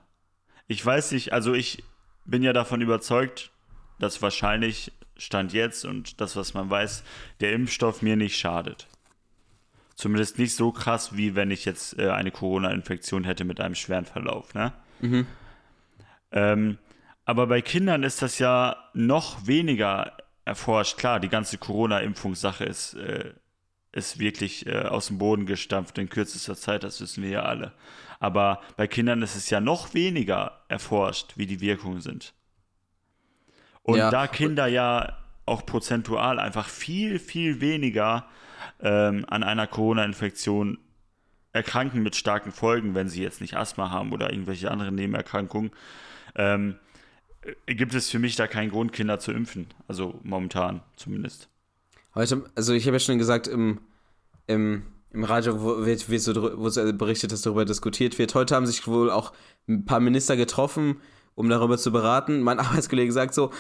Ich 0.67 0.85
weiß 0.85 1.13
nicht, 1.13 1.33
also 1.33 1.55
ich 1.55 1.85
bin 2.25 2.43
ja 2.43 2.53
davon 2.53 2.81
überzeugt, 2.81 3.53
dass 3.99 4.23
wahrscheinlich 4.23 4.93
Stand 5.17 5.53
jetzt 5.53 5.85
und 5.85 6.21
das, 6.21 6.35
was 6.35 6.55
man 6.55 6.69
weiß, 6.71 7.05
der 7.41 7.53
Impfstoff 7.53 8.03
mir 8.03 8.17
nicht 8.17 8.37
schadet. 8.37 8.89
Zumindest 10.01 10.39
nicht 10.39 10.55
so 10.55 10.73
krass, 10.73 11.15
wie 11.15 11.35
wenn 11.35 11.51
ich 11.51 11.67
jetzt 11.67 11.99
äh, 11.99 12.09
eine 12.09 12.31
Corona-Infektion 12.31 13.25
hätte 13.25 13.45
mit 13.45 13.61
einem 13.61 13.75
schweren 13.75 14.07
Verlauf. 14.07 14.55
Ne? 14.55 14.73
Mhm. 15.01 15.27
Ähm, 16.33 16.79
aber 17.27 17.47
bei 17.47 17.61
Kindern 17.61 18.03
ist 18.03 18.23
das 18.23 18.39
ja 18.39 18.77
noch 18.95 19.47
weniger 19.47 20.17
erforscht. 20.47 20.97
Klar, 20.97 21.21
die 21.21 21.29
ganze 21.29 21.59
Corona-Impfungssache 21.59 22.65
ist, 22.65 22.95
äh, 22.95 23.35
ist 23.93 24.19
wirklich 24.19 24.65
äh, 24.65 24.85
aus 24.85 25.09
dem 25.09 25.19
Boden 25.19 25.45
gestampft 25.45 25.99
in 25.99 26.09
kürzester 26.09 26.57
Zeit, 26.57 26.83
das 26.83 26.99
wissen 27.03 27.23
wir 27.23 27.31
ja 27.31 27.43
alle. 27.43 27.73
Aber 28.21 28.63
bei 28.79 28.87
Kindern 28.87 29.21
ist 29.21 29.37
es 29.37 29.51
ja 29.51 29.61
noch 29.61 29.93
weniger 29.93 30.63
erforscht, 30.69 31.35
wie 31.37 31.45
die 31.45 31.61
Wirkungen 31.61 32.01
sind. 32.01 32.33
Und 33.83 33.99
ja. 33.99 34.11
da 34.11 34.27
Kinder 34.27 34.67
ja 34.67 35.19
auch 35.45 35.67
prozentual 35.67 36.39
einfach 36.39 36.71
viel, 36.71 37.19
viel 37.19 37.61
weniger 37.61 38.27
ähm, 38.81 39.25
an 39.29 39.43
einer 39.43 39.67
Corona-Infektion 39.67 40.79
erkranken 41.53 42.03
mit 42.03 42.17
starken 42.17 42.53
Folgen, 42.53 42.95
wenn 42.95 43.09
sie 43.09 43.23
jetzt 43.23 43.41
nicht 43.41 43.57
Asthma 43.57 43.91
haben 43.91 44.13
oder 44.13 44.31
irgendwelche 44.31 44.71
anderen 44.71 44.95
Nebenerkrankungen, 44.95 45.71
ähm, 46.37 46.77
gibt 47.67 47.95
es 47.95 48.11
für 48.11 48.19
mich 48.19 48.37
da 48.37 48.47
keinen 48.47 48.71
Grund, 48.71 48.93
Kinder 48.93 49.19
zu 49.19 49.33
impfen. 49.33 49.67
Also 49.89 50.21
momentan 50.23 50.83
zumindest. 50.97 51.49
Heute, 52.15 52.45
also 52.55 52.73
ich 52.73 52.87
habe 52.87 52.97
ja 52.97 53.01
schon 53.01 53.19
gesagt, 53.19 53.47
im, 53.47 53.81
im 54.47 54.85
im 55.13 55.25
Radio 55.25 55.85
wird, 55.85 56.09
wird 56.09 56.23
so, 56.23 56.35
wo 56.35 56.93
berichtet, 56.93 57.33
dass 57.33 57.43
darüber 57.43 57.65
diskutiert 57.65 58.19
wird. 58.19 58.35
Heute 58.35 58.55
haben 58.55 58.67
sich 58.67 58.87
wohl 58.87 59.11
auch 59.11 59.33
ein 59.69 59.85
paar 59.85 60.01
Minister 60.01 60.37
getroffen, 60.37 61.01
um 61.35 61.49
darüber 61.49 61.79
zu 61.79 61.91
beraten. 61.91 62.43
Mein 62.43 62.59
Arbeitskollege 62.61 63.13
sagt 63.13 63.35
so, 63.35 63.51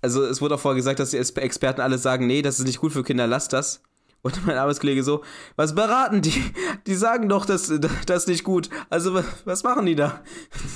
also 0.00 0.24
es 0.24 0.40
wurde 0.40 0.54
auch 0.54 0.60
vorher 0.60 0.76
gesagt, 0.76 1.00
dass 1.00 1.10
die 1.10 1.16
Experten 1.18 1.80
alle 1.80 1.98
sagen, 1.98 2.26
nee, 2.26 2.42
das 2.42 2.60
ist 2.60 2.66
nicht 2.66 2.78
gut 2.78 2.92
für 2.92 3.02
Kinder, 3.02 3.26
lasst 3.26 3.52
das. 3.52 3.82
Und 4.26 4.46
mein 4.46 4.56
Arbeitskollege 4.58 5.02
so, 5.04 5.22
was 5.56 5.74
beraten 5.74 6.20
die? 6.22 6.42
Die 6.86 6.94
sagen 6.94 7.28
doch, 7.28 7.46
das, 7.46 7.72
das 8.06 8.22
ist 8.22 8.28
nicht 8.28 8.44
gut. 8.44 8.68
Also 8.90 9.20
was 9.44 9.62
machen 9.62 9.86
die 9.86 9.94
da? 9.94 10.20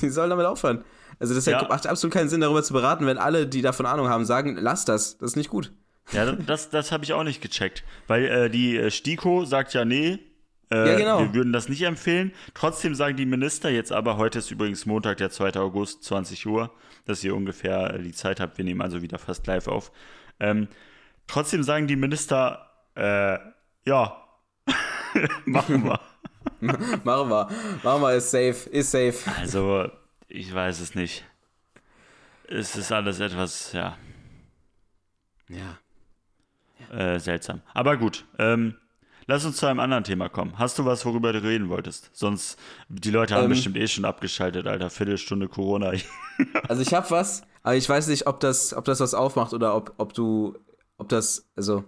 Die 0.03 0.09
sollen 0.11 0.31
damit 0.31 0.47
aufhören. 0.47 0.85
Also 1.19 1.35
das 1.35 1.45
Ja. 1.47 1.67
macht 1.69 1.87
absolut 1.87 2.15
keinen 2.15 2.29
Sinn, 2.29 2.41
darüber 2.41 2.63
zu 2.63 2.73
beraten, 2.73 3.07
wenn 3.07 3.19
alle, 3.19 3.47
die 3.47 3.61
davon 3.63 3.87
Ahnung 3.87 4.09
haben, 4.09 4.25
sagen, 4.25 4.57
lass 4.59 4.85
das, 4.85 5.19
das 5.19 5.31
ist 5.33 5.37
nicht 5.37 5.51
gut. 5.51 5.73
Ja, 6.13 6.33
das, 6.33 6.71
das 6.71 6.91
habe 6.93 7.05
ich 7.05 7.13
auch 7.13 7.25
nicht 7.25 7.43
gecheckt. 7.43 7.85
Weil 8.09 8.25
äh, 8.25 8.51
die 8.51 8.77
äh, 8.77 8.91
STIKO 8.91 9.45
sagt 9.45 9.75
ja, 9.75 9.85
nee, 9.85 10.19
äh, 10.73 10.89
Ja, 10.93 10.97
genau. 10.97 11.21
wir 11.21 11.35
würden 11.35 11.53
das 11.53 11.69
nicht 11.69 11.83
empfehlen. 11.83 12.33
Trotzdem 12.55 12.95
sagen 12.95 13.17
die 13.17 13.27
Minister 13.27 13.69
jetzt 13.71 13.93
aber, 13.93 14.17
heute 14.17 14.39
ist 14.39 14.51
übrigens 14.51 14.87
Montag, 14.87 15.19
der 15.19 15.31
2. 15.31 15.55
August, 15.57 16.03
20 16.05 16.47
Uhr, 16.47 16.71
dass 17.05 17.23
ihr 17.23 17.35
ungefähr 17.37 17.95
äh, 17.95 18.03
die 18.03 18.13
Zeit 18.13 18.41
habt. 18.41 18.57
Wir 18.59 18.65
nehmen 18.65 18.81
also 18.81 19.03
wieder 19.03 19.19
fast 19.19 19.47
live 19.47 19.69
auf. 19.69 19.93
Ähm, 20.41 20.69
trotzdem 21.27 21.63
sagen 21.63 21.87
die 21.87 21.97
Minister, 21.97 22.70
äh, 22.95 23.39
ja, 23.85 24.17
machen 25.47 25.85
wir. 25.85 26.01
Machen 26.61 27.29
wir. 27.31 27.49
Machen 27.83 28.03
wir, 28.03 28.13
ist 28.15 28.31
safe, 28.31 28.69
ist 28.71 28.91
safe. 28.91 29.15
Also, 29.39 29.89
ich 30.29 30.53
weiß 30.55 30.81
es 30.81 30.95
nicht. 30.95 31.25
Es 32.49 32.77
ist 32.77 32.93
alles 32.93 33.21
etwas, 33.21 33.73
ja, 33.73 33.97
Ja. 35.49 35.79
äh, 36.97 37.19
seltsam. 37.19 37.63
Aber 37.75 37.97
gut, 37.97 38.25
ähm, 38.39 38.75
lass 39.27 39.45
uns 39.45 39.57
zu 39.57 39.67
einem 39.67 39.81
anderen 39.81 40.05
Thema 40.05 40.29
kommen. 40.29 40.59
Hast 40.59 40.79
du 40.79 40.85
was, 40.85 41.05
worüber 41.07 41.33
du 41.33 41.43
reden 41.43 41.69
wolltest? 41.69 42.11
Sonst, 42.13 42.59
die 42.89 43.11
Leute 43.11 43.35
haben 43.35 43.45
Ähm. 43.45 43.51
bestimmt 43.51 43.77
eh 43.77 43.87
schon 43.87 44.05
abgeschaltet, 44.05 44.67
Alter. 44.67 44.91
Viertelstunde 44.91 45.49
Corona. 45.49 45.93
Also 46.69 46.81
ich 46.83 46.93
habe 46.95 47.11
was, 47.11 47.43
aber 47.63 47.75
ich 47.77 47.87
weiß 47.89 48.07
nicht, 48.09 48.27
ob 48.27 48.41
das, 48.41 48.73
ob 48.75 48.85
das 48.87 49.01
was 49.01 49.13
aufmacht 49.15 49.53
oder 49.53 49.75
ob, 49.77 49.93
ob 49.99 50.15
du, 50.15 50.57
ob 50.99 51.09
das, 51.11 51.51
also 51.55 51.85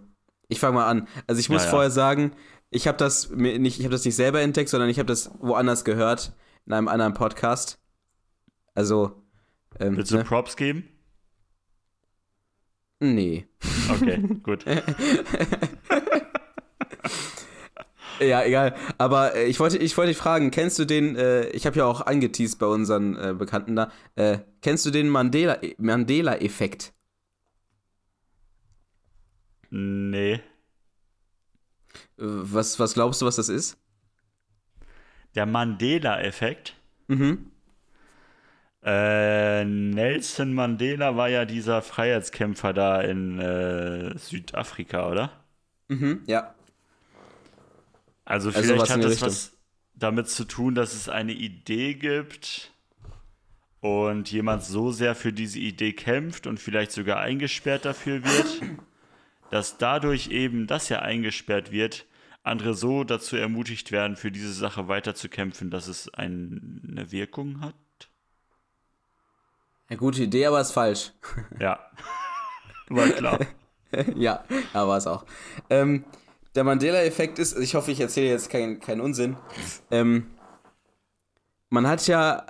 ich 0.49 0.61
fange 0.61 0.75
mal 0.75 0.87
an. 0.89 1.09
Also 1.27 1.41
ich 1.41 1.49
muss 1.49 1.63
Ja, 1.63 1.67
ja. 1.67 1.71
vorher 1.71 1.91
sagen, 1.91 2.33
ich 2.71 2.89
habe 2.89 2.99
das 2.99 3.31
nicht, 3.31 3.79
ich 3.79 3.85
habe 3.85 3.93
das 3.93 4.05
nicht 4.05 4.17
selber 4.17 4.41
entdeckt, 4.41 4.69
sondern 4.71 4.89
ich 4.91 4.99
habe 4.99 5.07
das 5.07 5.31
woanders 5.41 5.85
gehört 5.85 6.33
in 6.67 6.73
einem 6.73 6.89
anderen 6.89 7.15
Podcast. 7.15 7.79
Also 8.75 9.23
ähm, 9.81 9.97
Willst 9.97 10.11
du 10.13 10.17
ne? 10.17 10.25
Props 10.25 10.57
geben? 10.57 10.89
nee. 13.01 13.47
Okay, 13.91 14.19
gut. 14.43 14.65
Ja, 18.21 18.45
egal. 18.45 18.75
Aber 18.99 19.35
äh, 19.35 19.47
ich 19.47 19.59
wollte, 19.59 19.79
ich 19.79 19.97
wollte 19.97 20.11
dich 20.11 20.17
fragen, 20.19 20.51
kennst 20.53 20.79
du 20.79 20.85
den, 20.85 21.17
äh, 21.17 21.49
ich 21.49 21.67
habe 21.67 21.77
ja 21.79 21.87
auch 21.87 22.03
angeteased 22.03 22.59
bei 22.59 22.67
unseren 22.67 23.17
äh, 23.17 23.35
Bekannten 23.37 23.75
da, 23.75 23.91
äh, 24.15 24.39
kennst 24.61 24.87
du 24.87 24.91
den 24.91 25.09
Mandela, 25.09 25.59
Mandela-Effekt? 25.79 26.93
Nee. 29.75 30.41
Was, 32.19 32.79
was 32.79 32.93
glaubst 32.93 33.23
du, 33.23 33.26
was 33.26 33.37
das 33.37 33.49
ist? 33.49 33.79
Der 35.35 35.47
Mandela-Effekt. 35.47 36.75
Mhm. 37.09 37.50
Äh, 38.85 39.64
Nelson 39.64 40.52
Mandela 40.52 41.17
war 41.17 41.29
ja 41.29 41.45
dieser 41.47 41.81
Freiheitskämpfer 41.83 42.73
da 42.75 43.00
in 43.00 43.38
äh, 43.38 44.19
Südafrika, 44.19 45.09
oder? 45.11 45.45
Mhm, 45.88 46.23
ja. 46.26 46.55
Also 48.25 48.50
Also 48.52 48.75
vielleicht 48.75 48.91
in 48.97 48.97
hat 48.97 49.05
das 49.05 49.12
Richtung. 49.12 49.29
was 49.29 49.57
damit 49.95 50.29
zu 50.29 50.45
tun, 50.45 50.75
dass 50.75 50.95
es 50.95 51.09
eine 51.09 51.33
Idee 51.33 51.95
gibt 51.95 52.73
und 53.81 54.31
jemand 54.31 54.64
so 54.64 54.91
sehr 54.93 55.14
für 55.14 55.33
diese 55.33 55.59
Idee 55.61 55.93
kämpft 55.93 56.47
und 56.47 56.59
vielleicht 56.61 56.93
sogar 56.93 57.21
eingesperrt 57.21 57.85
dafür 57.85 58.25
wird, 58.25 58.62
dass 59.52 59.76
dadurch 59.76 60.28
eben, 60.30 60.66
dass 60.66 60.90
er 60.90 61.02
eingesperrt 61.02 61.71
wird, 61.71 62.06
andere 62.42 62.73
so 62.73 63.04
dazu 63.04 63.37
ermutigt 63.37 63.92
werden, 63.92 64.16
für 64.16 64.32
diese 64.32 64.52
Sache 64.52 64.88
weiterzukämpfen, 64.88 65.71
dass 65.71 65.88
es 65.88 66.12
ein, 66.14 66.80
eine 66.90 67.12
Wirkung 67.12 67.61
hat. 67.61 67.75
Eine 69.88 69.99
gute 69.99 70.23
Idee, 70.23 70.47
aber 70.47 70.59
ist 70.61 70.73
falsch. 70.73 71.12
Ja, 71.61 71.78
war 72.88 73.08
klar. 73.08 73.41
ja, 74.17 74.43
ja, 74.73 74.88
war 74.88 74.97
es 74.97 75.06
auch. 75.06 75.26
Ähm, 75.69 76.06
der 76.54 76.65
Mandela-Effekt 76.65 77.38
ist, 77.38 77.58
ich 77.58 77.75
hoffe, 77.75 77.91
ich 77.93 78.00
erzähle 78.00 78.30
jetzt 78.30 78.49
keinen 78.49 78.80
keinen 78.80 79.02
Unsinn. 79.02 79.36
Ähm, 79.91 80.30
man 81.69 81.86
hat 81.86 82.06
ja, 82.06 82.47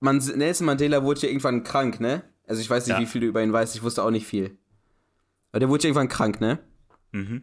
man, 0.00 0.18
Nelson 0.18 0.66
Mandela 0.66 1.04
wurde 1.04 1.20
ja 1.20 1.28
irgendwann 1.28 1.62
krank, 1.62 2.00
ne? 2.00 2.24
Also 2.48 2.60
ich 2.60 2.68
weiß 2.68 2.88
nicht, 2.88 2.96
Ja. 2.96 3.00
wie 3.00 3.06
viel 3.06 3.20
du 3.20 3.28
über 3.28 3.40
ihn 3.40 3.52
weißt, 3.52 3.76
ich 3.76 3.84
wusste 3.84 4.02
auch 4.02 4.10
nicht 4.10 4.26
viel. 4.26 4.58
Aber 5.50 5.60
der 5.60 5.68
wurde 5.68 5.86
irgendwann 5.86 6.08
krank, 6.08 6.40
ne? 6.40 6.58
Mhm. 7.12 7.42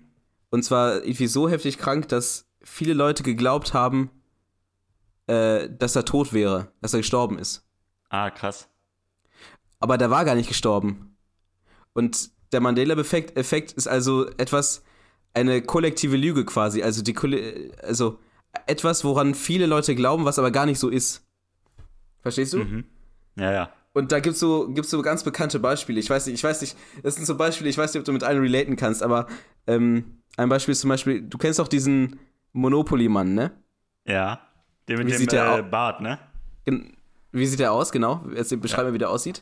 Und 0.50 0.64
zwar 0.64 1.04
irgendwie 1.04 1.28
so 1.28 1.50
heftig 1.50 1.78
krank, 1.78 2.08
dass 2.08 2.48
viele 2.62 2.94
Leute 2.94 3.24
geglaubt 3.24 3.74
haben, 3.74 4.10
äh, 5.28 5.70
dass 5.70 5.96
er 5.96 6.06
tot 6.06 6.32
wäre, 6.34 6.72
dass 6.82 6.94
er 6.94 7.00
gestorben 7.00 7.38
ist. 7.38 7.66
Ah, 8.10 8.30
krass. 8.30 8.70
aber 9.80 9.98
der 9.98 10.10
war 10.10 10.24
gar 10.26 10.36
nicht 10.36 10.48
gestorben. 10.48 11.18
Und 11.94 12.30
der 12.54 12.62
Mandela-Effekt 12.62 13.38
Effekt 13.38 13.74
ist 13.74 13.88
also 13.88 14.30
etwas, 14.38 14.84
eine 15.34 15.62
kollektive 15.62 16.16
Lüge 16.16 16.46
quasi. 16.46 16.82
Also, 16.82 17.04
die, 17.04 17.16
also 17.84 18.20
etwas, 18.66 19.04
woran 19.04 19.36
viele 19.36 19.66
Leute 19.66 19.96
glauben, 19.96 20.24
was 20.26 20.40
aber 20.40 20.52
gar 20.52 20.66
nicht 20.66 20.80
so 20.80 20.90
ist. 20.90 21.28
Verstehst 22.22 22.54
du? 22.54 22.60
Mhm. 22.60 22.86
Ja, 23.36 23.52
ja. 23.52 23.74
Und 23.98 24.12
da 24.12 24.20
gibt's 24.20 24.40
so, 24.40 24.68
gibt's 24.68 24.92
so 24.92 25.02
ganz 25.02 25.24
bekannte 25.24 25.60
Beispiele. 25.60 26.00
Ich 26.00 26.08
weiß 26.08 26.28
nicht, 26.28 26.36
ich 26.36 26.44
weiß 26.44 26.62
nicht, 26.62 26.78
das 27.02 27.16
sind 27.16 27.26
so 27.26 27.36
Beispiele, 27.36 27.68
ich 27.68 27.80
weiß 27.80 27.92
nicht, 27.92 28.00
ob 28.00 28.06
du 28.06 28.12
mit 28.12 28.24
einem 28.24 28.44
relaten 28.44 28.76
kannst, 28.76 29.02
aber 29.02 29.26
ähm, 29.66 30.20
ein 30.38 30.50
Beispiel 30.50 30.74
ist 30.74 30.82
zum 30.82 30.90
Beispiel, 30.92 31.24
du 31.24 31.40
kennst 31.40 31.58
doch 31.58 31.68
diesen 31.68 32.20
Monopoly-Mann, 32.54 33.34
ne? 33.34 33.54
Ja. 34.06 34.40
Der 34.88 35.00
mit 35.00 35.08
Wie 35.08 35.26
dem 35.26 35.40
äh, 35.40 35.64
Bart, 35.64 36.02
ne? 36.02 36.20
Wie 37.32 37.46
sieht 37.48 37.60
der 37.60 37.72
aus, 37.72 37.92
genau? 37.92 38.24
Jetzt 38.36 38.62
beschreib 38.62 38.86
mir, 38.86 38.94
wie 38.94 39.00
der 39.00 39.10
aussieht. 39.10 39.42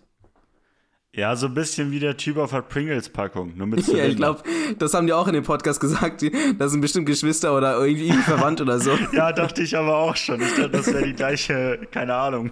Ja, 1.11 1.35
so 1.35 1.47
ein 1.47 1.53
bisschen 1.53 1.91
wie 1.91 1.99
der 1.99 2.15
Typ 2.15 2.37
auf 2.37 2.51
der 2.51 2.61
Pringles-Packung, 2.61 3.57
nur 3.57 3.67
mit 3.67 3.85
Ja, 3.87 4.05
ich 4.05 4.15
glaube, 4.15 4.41
das 4.79 4.93
haben 4.93 5.05
die 5.05 5.11
auch 5.11 5.27
in 5.27 5.33
dem 5.33 5.43
Podcast 5.43 5.81
gesagt. 5.81 6.23
Das 6.57 6.71
sind 6.71 6.79
bestimmt 6.79 7.07
Geschwister 7.07 7.57
oder 7.57 7.77
irgendwie 7.85 8.13
verwandt 8.13 8.61
oder 8.61 8.79
so. 8.79 8.97
Ja, 9.11 9.33
dachte 9.33 9.63
ich 9.63 9.75
aber 9.75 9.97
auch 9.97 10.15
schon. 10.15 10.39
Ich 10.41 10.55
dachte, 10.55 10.69
das 10.69 10.87
wäre 10.87 11.03
die 11.03 11.13
gleiche, 11.13 11.81
keine 11.91 12.15
Ahnung. 12.15 12.51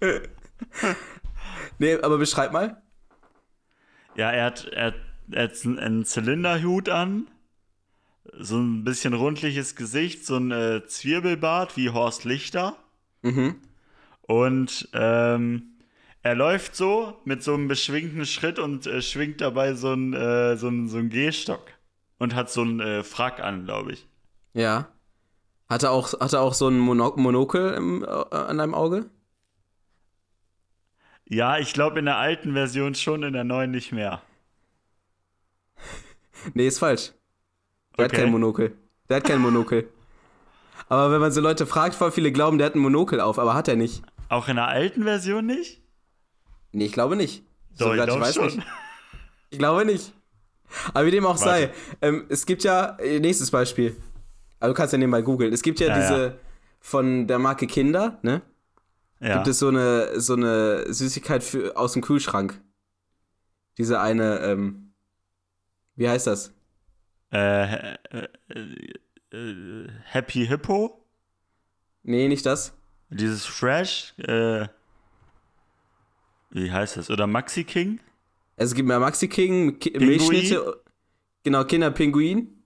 Nee, 1.78 1.94
aber 2.00 2.18
beschreib 2.18 2.52
mal. 2.52 2.82
Ja, 4.16 4.30
er 4.32 4.46
hat, 4.46 4.64
er, 4.72 4.94
er 5.30 5.44
hat 5.44 5.52
einen 5.64 6.04
Zylinderhut 6.04 6.88
an, 6.88 7.28
so 8.36 8.56
ein 8.58 8.82
bisschen 8.84 9.14
rundliches 9.14 9.76
Gesicht, 9.76 10.26
so 10.26 10.36
ein 10.36 10.50
äh, 10.50 10.84
Zwirbelbart 10.86 11.76
wie 11.76 11.90
Horst 11.90 12.24
Lichter. 12.24 12.76
Mhm. 13.22 13.56
Und 14.22 14.88
ähm, 14.92 15.74
er 16.22 16.34
läuft 16.34 16.74
so 16.74 17.16
mit 17.24 17.42
so 17.44 17.54
einem 17.54 17.68
beschwingten 17.68 18.26
Schritt 18.26 18.58
und 18.58 18.86
äh, 18.86 19.00
schwingt 19.00 19.40
dabei 19.40 19.74
so 19.74 19.92
einen 19.92 20.12
äh, 20.14 20.56
so 20.56 20.66
einen- 20.68 20.88
so 20.88 20.98
einen 20.98 21.10
Gehstock. 21.10 21.62
Und 22.18 22.34
hat 22.34 22.50
so 22.50 22.62
einen 22.62 22.80
äh, 22.80 23.04
Frack 23.04 23.38
an, 23.38 23.64
glaube 23.64 23.92
ich. 23.92 24.08
Ja. 24.52 24.88
Hat 25.68 25.84
er 25.84 25.92
auch, 25.92 26.18
hat 26.18 26.32
er 26.32 26.40
auch 26.40 26.54
so 26.54 26.66
ein 26.66 26.76
Mono 26.78 27.14
Monokel 27.16 27.74
im, 27.74 28.02
äh, 28.02 28.06
an 28.06 28.58
einem 28.58 28.74
Auge? 28.74 29.08
Ja, 31.28 31.58
ich 31.58 31.72
glaube 31.74 31.98
in 31.98 32.06
der 32.06 32.16
alten 32.16 32.52
Version 32.54 32.94
schon, 32.94 33.22
in 33.22 33.32
der 33.34 33.44
neuen 33.44 33.70
nicht 33.70 33.92
mehr. 33.92 34.22
Nee, 36.54 36.68
ist 36.68 36.78
falsch. 36.78 37.12
Der 37.98 38.06
Okay. 38.06 38.16
hat 38.16 38.22
kein 38.22 38.30
Monokel. 38.30 38.72
Der 39.08 39.16
hat 39.16 39.24
kein 39.24 39.40
Monokel. 39.40 39.88
Aber 40.88 41.10
wenn 41.12 41.20
man 41.20 41.32
so 41.32 41.40
Leute 41.40 41.66
fragt, 41.66 41.94
voll 41.96 42.12
viele 42.12 42.30
glauben, 42.32 42.58
der 42.58 42.66
hat 42.68 42.74
ein 42.76 42.78
Monokel 42.78 43.20
auf, 43.20 43.38
aber 43.38 43.52
hat 43.54 43.68
er 43.68 43.76
nicht. 43.76 44.02
Auch 44.30 44.48
in 44.48 44.56
der 44.56 44.68
alten 44.68 45.02
Version 45.02 45.44
nicht? 45.44 45.82
Nee, 46.72 46.86
ich 46.86 46.92
glaube 46.92 47.14
nicht. 47.16 47.42
Doch, 47.78 47.92
ich 47.94 48.00
Soweit 48.00 48.06
glaube 48.08 48.32
schon. 48.32 48.44
nicht. 48.46 48.66
Ich 49.50 49.58
glaube 49.58 49.84
nicht. 49.84 50.14
Aber 50.94 51.04
wie 51.06 51.10
dem 51.10 51.26
auch 51.26 51.36
sei, 51.36 51.62
Warte. 51.62 51.74
ähm, 52.02 52.26
es 52.30 52.46
gibt 52.46 52.62
ja, 52.64 52.96
äh, 53.00 53.20
nächstes 53.20 53.50
Beispiel. 53.50 53.96
Also 54.60 54.72
du 54.72 54.76
kannst 54.76 54.92
ja 54.92 54.98
nebenbei 54.98 55.20
googeln. 55.22 55.52
Es 55.52 55.62
gibt 55.62 55.80
ja, 55.80 55.88
Ja, 55.88 56.00
diese 56.00 56.24
ja. 56.28 56.34
von 56.80 57.26
der 57.26 57.38
Marke 57.38 57.66
Kinder, 57.66 58.18
ne? 58.22 58.40
Ja. 59.20 59.34
Gibt 59.34 59.48
es 59.48 59.58
so 59.58 59.68
eine, 59.68 60.20
so 60.20 60.34
eine 60.34 60.92
Süßigkeit 60.92 61.42
für, 61.42 61.76
aus 61.76 61.92
dem 61.92 62.02
Kühlschrank. 62.02 62.60
Diese 63.76 64.00
eine, 64.00 64.38
ähm, 64.40 64.94
wie 65.96 66.08
heißt 66.08 66.26
das? 66.26 66.54
äh, 67.30 67.94
äh, 67.94 68.28
äh, 69.32 69.88
Happy 70.04 70.46
Hippo? 70.46 71.04
Nee, 72.02 72.28
nicht 72.28 72.46
das. 72.46 72.76
Dieses 73.10 73.44
Fresh? 73.44 74.14
Äh, 74.18 74.68
wie 76.50 76.72
heißt 76.72 76.96
das? 76.96 77.10
Oder 77.10 77.26
Maxi 77.26 77.64
King? 77.64 78.00
Also 78.56 78.72
es 78.72 78.74
gibt 78.74 78.88
mehr 78.88 79.00
Maxi 79.00 79.28
King, 79.28 79.78
Ki 79.78 79.90
Pinguin? 79.90 80.08
Milchschnitte. 80.08 80.82
Genau, 81.42 81.64
Kinderpinguin. 81.64 82.64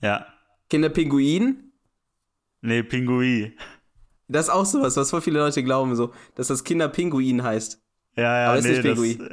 Ja. 0.00 0.26
Kinderpinguin. 0.68 1.72
Nee, 2.60 2.82
Pinguin. 2.82 3.54
Das 4.32 4.46
ist 4.46 4.50
auch 4.50 4.66
sowas, 4.66 4.96
was 4.96 5.10
voll 5.10 5.20
viele 5.20 5.38
Leute 5.38 5.62
glauben, 5.62 5.94
so, 5.96 6.12
dass 6.34 6.48
das 6.48 6.64
Kinderpinguin 6.64 7.42
heißt. 7.42 7.80
Ja, 8.16 8.22
ja, 8.42 8.48
Aber 8.48 8.58
ist 8.58 8.64
nee, 8.64 8.70
nicht 8.72 8.82
Pinguin. 8.82 9.28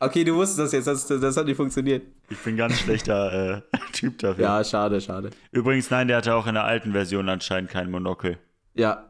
Okay, 0.00 0.22
du 0.22 0.36
wusstest 0.36 0.60
das 0.60 0.72
jetzt, 0.72 0.86
das, 0.86 1.20
das 1.20 1.36
hat 1.36 1.46
nicht 1.46 1.56
funktioniert. 1.56 2.06
Ich 2.30 2.38
bin 2.38 2.56
ganz 2.56 2.78
schlechter 2.78 3.56
äh, 3.56 3.78
Typ 3.92 4.18
dafür. 4.18 4.44
Ja, 4.44 4.62
schade, 4.62 5.00
schade. 5.00 5.30
Übrigens, 5.50 5.90
nein, 5.90 6.06
der 6.06 6.18
hatte 6.18 6.34
auch 6.34 6.46
in 6.46 6.54
der 6.54 6.64
alten 6.64 6.92
Version 6.92 7.28
anscheinend 7.28 7.70
kein 7.70 7.90
Monokel. 7.90 8.38
Ja. 8.74 9.04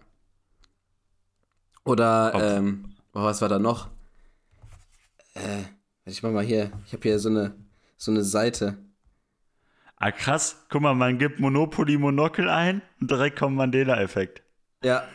Oder, 1.84 2.32
Ob- 2.34 2.40
ähm, 2.42 2.94
oh, 3.12 3.22
was 3.22 3.42
war 3.42 3.48
da 3.50 3.58
noch? 3.58 3.88
Äh, 5.34 5.62
ich 6.06 6.22
mach 6.22 6.30
mal 6.30 6.44
hier, 6.44 6.72
ich 6.86 6.92
habe 6.94 7.02
hier 7.02 7.18
so 7.18 7.28
eine, 7.28 7.54
so 7.98 8.10
eine 8.10 8.24
Seite. 8.24 8.78
Ah, 9.96 10.10
krass. 10.10 10.64
Guck 10.70 10.80
mal, 10.82 10.94
man 10.94 11.18
gibt 11.18 11.38
Monopoly 11.40 11.98
Monokel 11.98 12.48
ein 12.48 12.82
und 13.00 13.10
direkt 13.10 13.38
kommt 13.38 13.56
Mandela-Effekt. 13.56 14.42
Ja. 14.82 15.06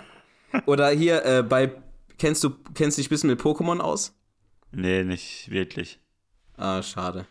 Oder 0.65 0.89
hier, 0.89 1.25
äh, 1.25 1.43
bei, 1.43 1.71
kennst 2.17 2.43
du, 2.43 2.51
kennst 2.73 2.97
dich 2.97 3.07
ein 3.07 3.09
bisschen 3.09 3.29
mit 3.29 3.39
Pokémon 3.41 3.79
aus? 3.79 4.15
Nee, 4.71 5.03
nicht 5.03 5.49
wirklich. 5.49 5.99
Ah, 6.57 6.81
schade. 6.83 7.25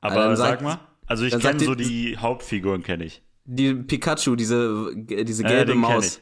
Aber 0.00 0.14
dann 0.16 0.36
sag 0.36 0.48
sagt- 0.60 0.62
mal. 0.62 0.80
Also 1.06 1.24
ich 1.24 1.38
kenne 1.38 1.60
so 1.60 1.74
die- 1.74 1.84
die 2.12 2.18
Hauptfiguren, 2.18 2.82
kenne 2.82 3.04
ich. 3.04 3.22
Die 3.44 3.74
Pikachu, 3.74 4.36
diese, 4.36 4.92
diese 4.96 5.42
gelbe 5.42 5.72
kenn 5.72 5.80
Maus. 5.80 6.20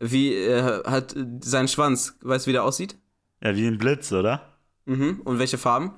Wie, 0.00 0.34
äh, 0.34 0.82
hat 0.84 1.14
äh, 1.16 1.24
seinen 1.40 1.68
Schwanz, 1.68 2.18
weißt 2.20 2.46
du, 2.46 2.48
wie 2.48 2.52
der 2.52 2.64
aussieht? 2.64 2.96
Ja, 3.42 3.54
wie 3.56 3.66
ein 3.66 3.78
Blitz, 3.78 4.12
oder? 4.12 4.58
Mhm. 4.84 5.20
Und 5.24 5.38
welche 5.38 5.56
Farben? 5.56 5.92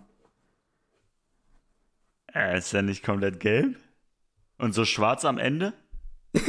Äh, 2.33 2.59
ist 2.59 2.73
der 2.73 2.83
nicht 2.83 3.03
komplett 3.03 3.41
gelb? 3.41 3.77
Und 4.59 4.75
so 4.75 4.85
schwarz 4.85 5.25
am 5.25 5.39
Ende? 5.39 5.73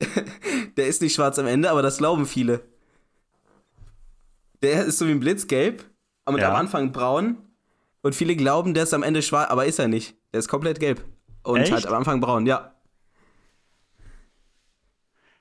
Der 0.76 0.86
ist 0.86 1.02
nicht 1.02 1.14
schwarz 1.14 1.38
am 1.38 1.46
Ende, 1.46 1.70
aber 1.70 1.82
das 1.82 1.98
glauben 1.98 2.26
viele. 2.26 2.62
Der 4.62 4.84
ist 4.84 4.98
so 4.98 5.06
wie 5.06 5.10
ein 5.12 5.20
Blitzgelb, 5.20 5.84
aber 6.24 6.38
Ja. 6.38 6.50
am 6.50 6.56
Anfang 6.56 6.92
braun. 6.92 7.38
Und 8.02 8.14
viele 8.14 8.34
glauben, 8.36 8.72
der 8.74 8.84
ist 8.84 8.94
am 8.94 9.02
Ende 9.02 9.20
schwarz, 9.22 9.50
aber 9.50 9.66
ist 9.66 9.78
er 9.78 9.88
nicht. 9.88 10.16
Der 10.32 10.40
ist 10.40 10.48
komplett 10.48 10.80
gelb. 10.80 11.04
Und 11.42 11.60
Echt? 11.60 11.72
halt 11.72 11.86
am 11.86 11.94
Anfang 11.94 12.20
braun, 12.20 12.46
ja. 12.46 12.74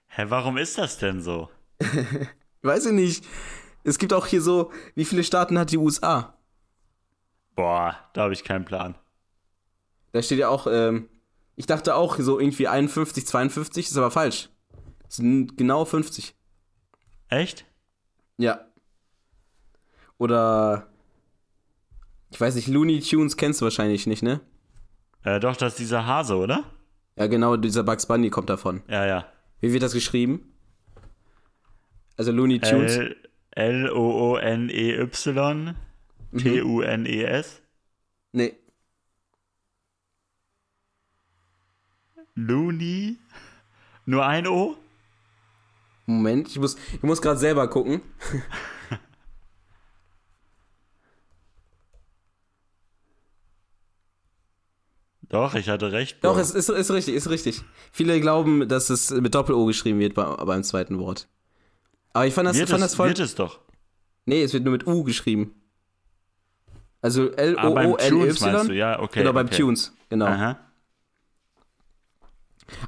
Hä, 0.07 0.25
warum 0.29 0.57
ist 0.57 0.77
das 0.77 0.97
denn 0.97 1.21
so? 1.21 1.49
Weiß 2.61 2.85
ich 2.87 2.91
nicht. 2.91 3.25
Es 3.83 3.97
gibt 3.97 4.11
auch 4.13 4.25
hier 4.27 4.41
so, 4.41 4.71
wie 4.95 5.05
viele 5.05 5.23
Staaten 5.23 5.57
hat 5.57 5.71
die 5.71 5.77
USA? 5.77 6.33
Boah, 7.55 7.95
da 8.13 8.23
habe 8.23 8.33
ich 8.33 8.43
keinen 8.43 8.65
Plan. 8.65 8.95
Da 10.11 10.21
steht 10.21 10.39
ja 10.39 10.49
auch, 10.49 10.67
ähm, 10.69 11.07
ich 11.59 11.65
dachte 11.65 11.93
auch 11.95 12.17
so 12.19 12.39
irgendwie 12.39 12.69
51, 12.69 13.27
52, 13.27 13.87
ist 13.87 13.97
aber 13.97 14.11
falsch. 14.11 14.47
Es 15.09 15.17
sind 15.17 15.57
genau 15.57 15.83
50. 15.83 16.33
Echt? 17.27 17.65
Ja. 18.37 18.65
Oder, 20.17 20.87
ich 22.31 22.39
weiß 22.39 22.55
nicht, 22.55 22.69
Looney 22.69 23.01
Tunes 23.01 23.35
kennst 23.35 23.59
du 23.59 23.65
wahrscheinlich 23.65 24.07
nicht, 24.07 24.23
ne? 24.23 24.39
Äh, 25.23 25.41
doch, 25.41 25.57
das 25.57 25.73
ist 25.73 25.79
dieser 25.79 26.05
Hase, 26.05 26.37
oder? 26.37 26.63
Ja, 27.17 27.27
genau, 27.27 27.57
dieser 27.57 27.83
Bugs 27.83 28.05
Bunny 28.05 28.29
kommt 28.29 28.49
davon. 28.49 28.81
Ja, 28.87 29.05
ja. 29.05 29.25
Wie 29.59 29.73
wird 29.73 29.83
das 29.83 29.91
geschrieben? 29.91 30.53
Also 32.15 32.31
Looney 32.31 32.61
Tunes. 32.61 32.95
L- 32.95 33.17
L-O-O-N-E-Y 33.51 35.09
T-U-N-E-S. 36.37 37.61
nee. 38.31 38.53
Looney. 42.47 43.17
Nur 44.05 44.25
ein 44.25 44.47
O? 44.47 44.77
Moment, 46.05 46.47
ich 46.47 46.57
muss, 46.59 46.77
ich 46.93 47.03
muss 47.03 47.21
gerade 47.21 47.39
selber 47.39 47.67
gucken. 47.67 48.01
Doch, 55.29 55.53
ich 55.53 55.69
hatte 55.69 55.91
recht. 55.91 56.17
Doch, 56.23 56.33
Bro. 56.33 56.41
es 56.41 56.51
ist, 56.51 56.69
ist 56.69 56.89
richtig, 56.89 57.13
ist 57.13 57.29
richtig. 57.29 57.61
Viele 57.91 58.19
glauben, 58.19 58.67
dass 58.67 58.89
es 58.89 59.11
mit 59.11 59.35
Doppel-O 59.35 59.65
geschrieben 59.65 59.99
wird 59.99 60.15
bei, 60.15 60.23
beim 60.23 60.63
zweiten 60.63 60.97
Wort. 60.97 61.27
Aber 62.13 62.25
ich 62.25 62.33
fand 62.33 62.47
das, 62.47 62.57
wird, 62.57 62.69
fand 62.69 62.81
es, 62.81 62.87
das 62.87 62.95
voll. 62.95 63.09
wird 63.09 63.19
es 63.19 63.35
doch. 63.35 63.59
Nee, 64.25 64.41
es 64.41 64.53
wird 64.53 64.63
nur 64.63 64.71
mit 64.71 64.87
U 64.87 65.03
geschrieben. 65.03 65.53
Also 67.01 67.29
Ah, 67.37 67.69
beim 67.69 67.95
Tunes 67.97 68.41
meinst 68.41 68.69
du? 68.69 68.73
Ja, 68.73 68.99
okay. 68.99 69.19
Genau, 69.19 69.33
beim 69.33 69.45
okay. 69.45 69.57
Tunes. 69.57 69.93
Genau. 70.09 70.25
Aha. 70.25 70.57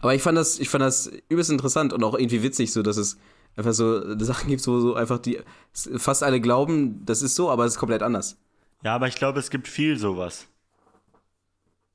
Aber 0.02 0.14
ich 0.16 0.22
fand 0.22 0.38
das, 0.38 0.60
ich 0.60 0.70
fand 0.70 0.82
das 0.84 1.12
übelst 1.30 1.50
interessant 1.52 1.94
und 1.94 2.04
auch 2.04 2.16
irgendwie 2.18 2.44
witzig, 2.44 2.72
so 2.74 2.82
dass 2.84 2.98
es 2.98 3.18
einfach 3.56 3.74
so 3.74 4.18
Sachen 4.24 4.50
gibt, 4.50 4.66
wo 4.68 4.80
so 4.80 4.96
einfach 4.96 5.20
die 5.20 5.40
fast 5.74 6.24
alle 6.24 6.40
glauben, 6.42 7.06
das 7.06 7.22
ist 7.22 7.36
so, 7.36 7.50
aber 7.50 7.66
es 7.66 7.74
ist 7.74 7.80
komplett 7.80 8.04
anders. 8.04 8.38
Ja, 8.84 8.96
aber 8.96 9.08
ich 9.08 9.16
glaube, 9.16 9.40
es 9.40 9.50
gibt 9.50 9.68
viel 9.68 9.98
sowas. 9.98 10.48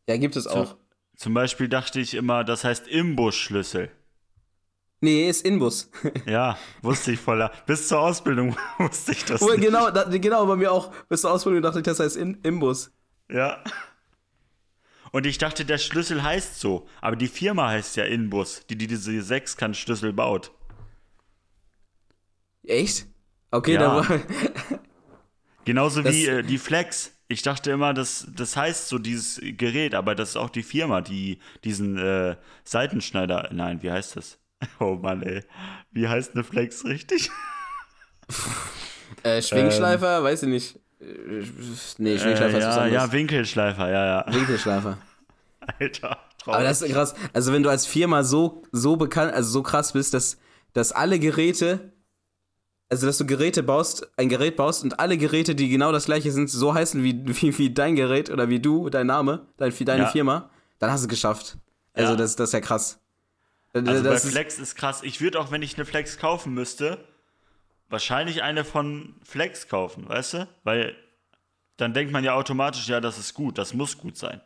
Ja, 0.09 0.17
gibt 0.17 0.37
es 0.37 0.47
auch. 0.47 0.77
Zum 1.17 1.35
Beispiel 1.35 1.69
dachte 1.69 1.99
ich 1.99 2.15
immer, 2.15 2.45
das 2.45 2.63
heißt 2.63 2.87
Imbusschlüssel. 2.87 3.91
Nee, 5.01 5.29
ist 5.29 5.45
Inbus. 5.45 5.91
Ja, 6.27 6.59
wusste 6.83 7.13
ich 7.13 7.21
voller. 7.21 7.51
Bis 7.67 7.89
zur 7.89 8.01
Ausbildung 8.01 8.57
wusste 8.79 9.13
ich 9.13 9.25
das 9.25 9.43
Oh, 9.43 9.51
nicht. 9.51 9.61
genau, 9.63 9.91
da, 9.91 10.05
genau, 10.05 10.47
bei 10.47 10.57
mir 10.57 10.73
auch. 10.73 10.93
Bis 11.09 11.21
zur 11.23 11.33
Ausbildung 11.33 11.63
dachte 11.63 11.79
ich, 11.81 11.85
das 11.85 12.01
heißt 12.01 12.17
In 12.17 12.39
Imbus. 12.43 12.91
Ja. 13.31 13.63
Und 15.17 15.25
ich 15.25 15.39
dachte, 15.39 15.65
der 15.65 15.79
Schlüssel 15.79 16.23
heißt 16.23 16.61
so. 16.61 16.87
Aber 17.01 17.17
die 17.17 17.29
Firma 17.29 17.69
heißt 17.69 17.97
ja 17.97 18.05
Inbus, 18.05 18.67
die, 18.69 18.77
die 18.77 18.87
diese 18.87 19.23
Sechskantschlüssel 19.23 20.13
baut. 20.13 20.51
Echt? 22.67 23.07
Okay, 23.51 23.75
Ja. 23.75 23.81
da 23.81 23.97
war. 23.97 24.21
Genauso 25.65 26.03
Das- 26.03 26.15
wie 26.15 26.27
äh, 26.27 26.43
die 26.43 26.59
Flex. 26.59 27.13
Ich 27.29 27.41
dachte 27.43 27.71
immer, 27.71 27.95
das, 27.95 28.29
das 28.37 28.57
heißt 28.57 28.89
so 28.89 28.99
dieses 28.99 29.41
Gerät, 29.43 29.95
aber 29.95 30.15
das 30.15 30.31
ist 30.31 30.37
auch 30.37 30.51
die 30.51 30.63
Firma, 30.63 31.01
die 31.01 31.39
diesen 31.65 31.97
äh, 31.99 32.37
Seitenschneider. 32.65 33.49
Nein, 33.53 33.83
wie 33.83 33.91
heißt 33.91 34.17
das? 34.17 34.39
Oh 34.81 34.97
Mann, 34.97 35.23
ey. 35.23 35.43
Wie 35.93 36.09
heißt 36.09 36.35
eine 36.35 36.45
Flex 36.45 36.85
richtig? 36.85 37.31
Äh, 39.23 39.41
Schwingschleifer, 39.43 40.23
weiß 40.23 40.43
ich 40.45 40.49
nicht. 40.51 40.77
Äh, 41.01 41.43
Nee, 41.99 42.19
Schwingschleifer 42.19 42.55
Äh, 42.55 42.59
ist 42.59 42.67
was 42.67 42.77
ja, 42.77 42.83
anderes. 42.83 42.93
ja, 42.93 43.13
Winkelschleifer, 43.13 43.91
ja, 43.91 44.07
ja. 44.07 44.35
Winkelschleifer. 44.35 44.99
Alter. 45.81 46.19
Aber 46.45 46.63
das 46.63 46.83
ist 46.83 46.93
krass. 46.93 47.15
Also, 47.33 47.53
wenn 47.53 47.63
du 47.63 47.71
als 47.71 47.87
Firma 47.87 48.23
so, 48.23 48.63
so 48.73 48.97
bekannt, 48.97 49.33
also 49.33 49.51
so 49.51 49.63
krass 49.63 49.93
bist, 49.93 50.15
dass, 50.15 50.39
dass 50.73 50.93
alle 50.93 51.19
Geräte, 51.19 51.93
also 52.89 53.07
dass 53.07 53.19
du 53.19 53.27
Geräte 53.27 53.63
baust, 53.63 54.09
ein 54.17 54.29
Gerät 54.29 54.57
baust 54.57 54.85
und 54.85 55.01
alle 55.01 55.19
Geräte, 55.19 55.55
die 55.57 55.69
genau 55.69 55.91
das 55.91 56.05
gleiche 56.07 56.31
sind, 56.31 56.49
so 56.49 56.73
heißen 56.75 57.03
wie, 57.03 57.15
wie, 57.43 57.59
wie 57.59 57.75
dein 57.75 57.97
Gerät 57.97 58.31
oder 58.31 58.49
wie 58.49 58.61
du, 58.61 58.89
dein 58.91 59.09
Name, 59.09 59.47
dein, 59.57 59.73
deine 59.85 60.03
Ja. 60.05 60.09
Firma, 60.09 60.51
dann 60.79 60.91
hast 60.91 61.01
du 61.03 61.07
es 61.07 61.11
geschafft. 61.11 61.59
Also, 61.95 62.13
Ja. 62.13 62.17
das, 62.17 62.37
das 62.37 62.51
ist 62.51 62.53
ja 62.53 62.61
krass. 62.61 63.01
Das 63.73 63.87
Also 63.89 64.05
bei 64.05 64.15
ist, 64.15 64.31
Flex 64.31 64.59
ist 64.59 64.77
krass. 64.77 65.03
Ich 65.03 65.21
würde 65.21 65.41
auch, 65.41 65.51
wenn 65.51 65.63
ich 65.63 65.77
eine 65.77 65.85
Flex 65.85 66.19
kaufen 66.19 66.55
müsste, 66.55 67.05
wahrscheinlich 67.89 68.43
eine 68.43 68.65
von 68.65 69.17
Flex 69.25 69.69
kaufen, 69.69 70.09
weißt 70.09 70.35
du? 70.35 70.49
Weil 70.65 70.97
dann 71.77 71.93
denkt 71.93 72.13
man 72.13 72.25
ja 72.25 72.35
automatisch, 72.35 72.89
ja, 72.89 73.01
das 73.01 73.19
ist 73.19 73.35
gut, 73.35 73.59
das 73.59 73.75
muss 73.75 73.99
gut 73.99 74.17
sein. 74.17 74.41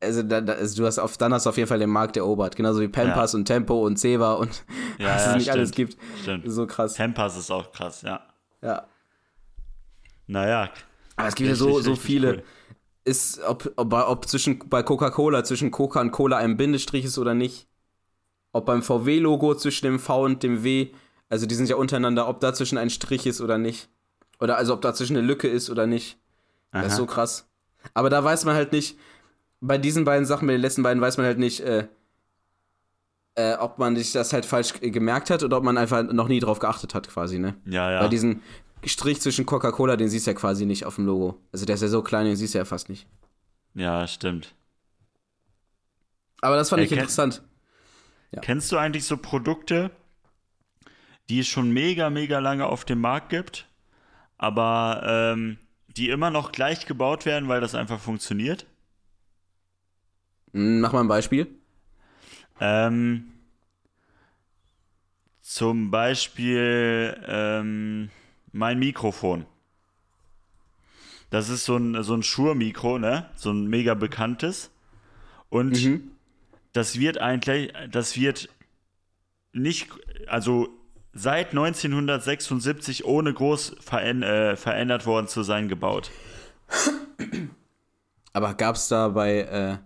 Also, 0.00 0.22
da, 0.22 0.40
da, 0.40 0.52
also 0.54 0.76
du 0.82 0.86
hast 0.86 0.98
auf, 0.98 1.16
dann 1.16 1.32
hast 1.32 1.46
du 1.46 1.50
auf 1.50 1.56
jeden 1.56 1.68
Fall 1.68 1.78
den 1.78 1.90
Markt 1.90 2.16
erobert. 2.16 2.54
Genauso 2.56 2.80
wie 2.80 2.88
Pampas 2.88 3.34
und 3.34 3.44
Tempo 3.46 3.84
und 3.86 3.98
Seva 3.98 4.34
und 4.34 4.64
Ja, 4.98 5.14
was 5.14 5.24
ja, 5.24 5.28
es 5.30 5.34
nicht 5.34 5.42
stimmt. 5.44 5.56
alles 5.58 5.70
gibt. 5.72 5.96
Stimmt. 6.22 6.44
So 6.50 6.66
krass. 6.66 6.94
Tempas 6.94 7.36
ist 7.36 7.50
auch 7.50 7.72
krass, 7.72 8.02
ja. 8.02 8.20
Ja. 8.62 8.86
Naja. 10.26 10.70
Aber 11.16 11.28
es 11.28 11.34
gibt 11.34 11.48
ja 11.48 11.54
so, 11.54 11.80
so 11.80 11.96
viele. 11.96 12.28
cool. 12.34 12.42
Ist, 13.04 13.40
ob, 13.44 13.72
ob, 13.76 13.88
bei- 13.88 14.04
ob 14.06 14.26
zwischen, 14.28 14.58
bei 14.68 14.82
Coca-Cola 14.82 15.44
zwischen 15.44 15.70
Coca 15.70 16.00
und 16.00 16.10
Cola 16.10 16.38
ein 16.38 16.56
Bindestrich 16.56 17.04
ist 17.04 17.18
oder 17.18 17.34
nicht. 17.34 17.68
Ob 18.52 18.66
beim 18.66 18.82
VW-Logo 18.82 19.54
zwischen 19.54 19.86
dem 19.86 19.98
V 20.00 20.24
und 20.24 20.42
dem 20.42 20.64
W, 20.64 20.88
also 21.28 21.46
die 21.46 21.54
sind 21.54 21.68
ja 21.68 21.76
untereinander, 21.76 22.26
ob 22.28 22.40
dazwischen 22.40 22.78
ein 22.78 22.90
Strich 22.90 23.26
ist 23.26 23.40
oder 23.40 23.58
nicht. 23.58 23.88
Oder 24.40 24.56
also 24.56 24.74
ob 24.74 24.82
dazwischen 24.82 25.16
eine 25.16 25.26
Lücke 25.26 25.46
ist 25.46 25.70
oder 25.70 25.86
nicht. 25.86 26.18
Das 26.72 26.86
ist 26.86 26.92
Aha. 26.92 26.96
so 26.96 27.06
krass. 27.06 27.48
Aber 27.94 28.10
da 28.10 28.24
weiß 28.24 28.44
man 28.44 28.56
halt 28.56 28.72
nicht, 28.72 28.98
bei 29.66 29.78
diesen 29.78 30.04
beiden 30.04 30.26
Sachen, 30.26 30.46
bei 30.46 30.52
den 30.52 30.60
letzten 30.62 30.82
beiden 30.82 31.00
weiß 31.00 31.16
man 31.16 31.26
halt 31.26 31.38
nicht, 31.38 31.60
äh, 31.60 31.88
äh, 33.34 33.54
ob 33.56 33.78
man 33.78 33.96
sich 33.96 34.12
das 34.12 34.32
halt 34.32 34.46
falsch 34.46 34.74
gemerkt 34.80 35.30
hat 35.30 35.42
oder 35.42 35.58
ob 35.58 35.64
man 35.64 35.76
einfach 35.78 36.02
noch 36.02 36.28
nie 36.28 36.40
drauf 36.40 36.58
geachtet 36.58 36.94
hat, 36.94 37.08
quasi, 37.08 37.38
ne? 37.38 37.54
Ja, 37.66 37.90
ja. 37.90 38.00
Bei 38.00 38.08
diesen 38.08 38.42
Strich 38.84 39.20
zwischen 39.20 39.46
Coca-Cola, 39.46 39.96
den 39.96 40.08
siehst 40.08 40.26
du 40.26 40.30
ja 40.30 40.36
quasi 40.36 40.64
nicht 40.64 40.84
auf 40.86 40.94
dem 40.96 41.06
Logo. 41.06 41.38
Also 41.52 41.66
der 41.66 41.74
ist 41.74 41.82
ja 41.82 41.88
so 41.88 42.02
klein, 42.02 42.26
den 42.26 42.36
siehst 42.36 42.54
du 42.54 42.58
ja 42.58 42.64
fast 42.64 42.88
nicht. 42.88 43.06
ja, 43.74 44.06
stimmt. 44.06 44.54
Aber 46.40 46.56
das 46.56 46.68
fand 46.68 46.82
Äh, 46.82 46.84
ich 46.84 46.92
interessant. 46.92 47.42
Kennst 48.42 48.70
du 48.70 48.76
eigentlich 48.76 49.04
so 49.04 49.16
Produkte, 49.16 49.90
die 51.28 51.40
es 51.40 51.46
schon 51.46 51.70
mega, 51.70 52.10
mega 52.10 52.38
lange 52.38 52.66
auf 52.66 52.84
dem 52.84 53.00
Markt 53.00 53.30
gibt, 53.30 53.66
aber 54.36 55.02
ähm, 55.06 55.58
die 55.88 56.10
immer 56.10 56.30
noch 56.30 56.52
gleich 56.52 56.84
gebaut 56.86 57.24
werden, 57.24 57.48
weil 57.48 57.60
das 57.62 57.74
einfach 57.74 57.98
funktioniert? 57.98 58.66
Hm, 60.56 60.80
Mach 60.80 60.94
mal 60.94 61.00
ein 61.00 61.08
Beispiel. 61.08 61.48
Ähm, 62.60 63.30
zum 65.42 65.90
Beispiel 65.90 67.14
ähm, 67.28 68.08
mein 68.52 68.78
Mikrofon. 68.78 69.44
Das 71.28 71.50
ist 71.50 71.66
so 71.66 71.76
ein, 71.76 72.02
so 72.02 72.14
ein 72.14 72.22
Shure-Mikro, 72.22 72.98
ne? 72.98 73.28
So 73.36 73.50
ein 73.50 73.66
mega 73.66 73.92
bekanntes. 73.92 74.70
Und 75.50 75.84
Mhm. 75.84 76.10
das 76.72 76.98
wird 76.98 77.18
eigentlich, 77.18 77.74
das 77.90 78.16
wird 78.16 78.48
nicht, 79.52 79.90
also 80.26 80.68
seit 81.12 81.50
1976 81.50 83.04
ohne 83.04 83.34
groß 83.34 83.76
veränd, 83.80 84.24
äh, 84.24 84.56
verändert 84.56 85.04
worden 85.04 85.28
zu 85.28 85.42
sein 85.42 85.68
gebaut. 85.68 86.10
Aber 88.32 88.54
gab 88.54 88.76
es 88.76 88.88
da 88.88 89.08
bei 89.08 89.40
äh, 89.40 89.78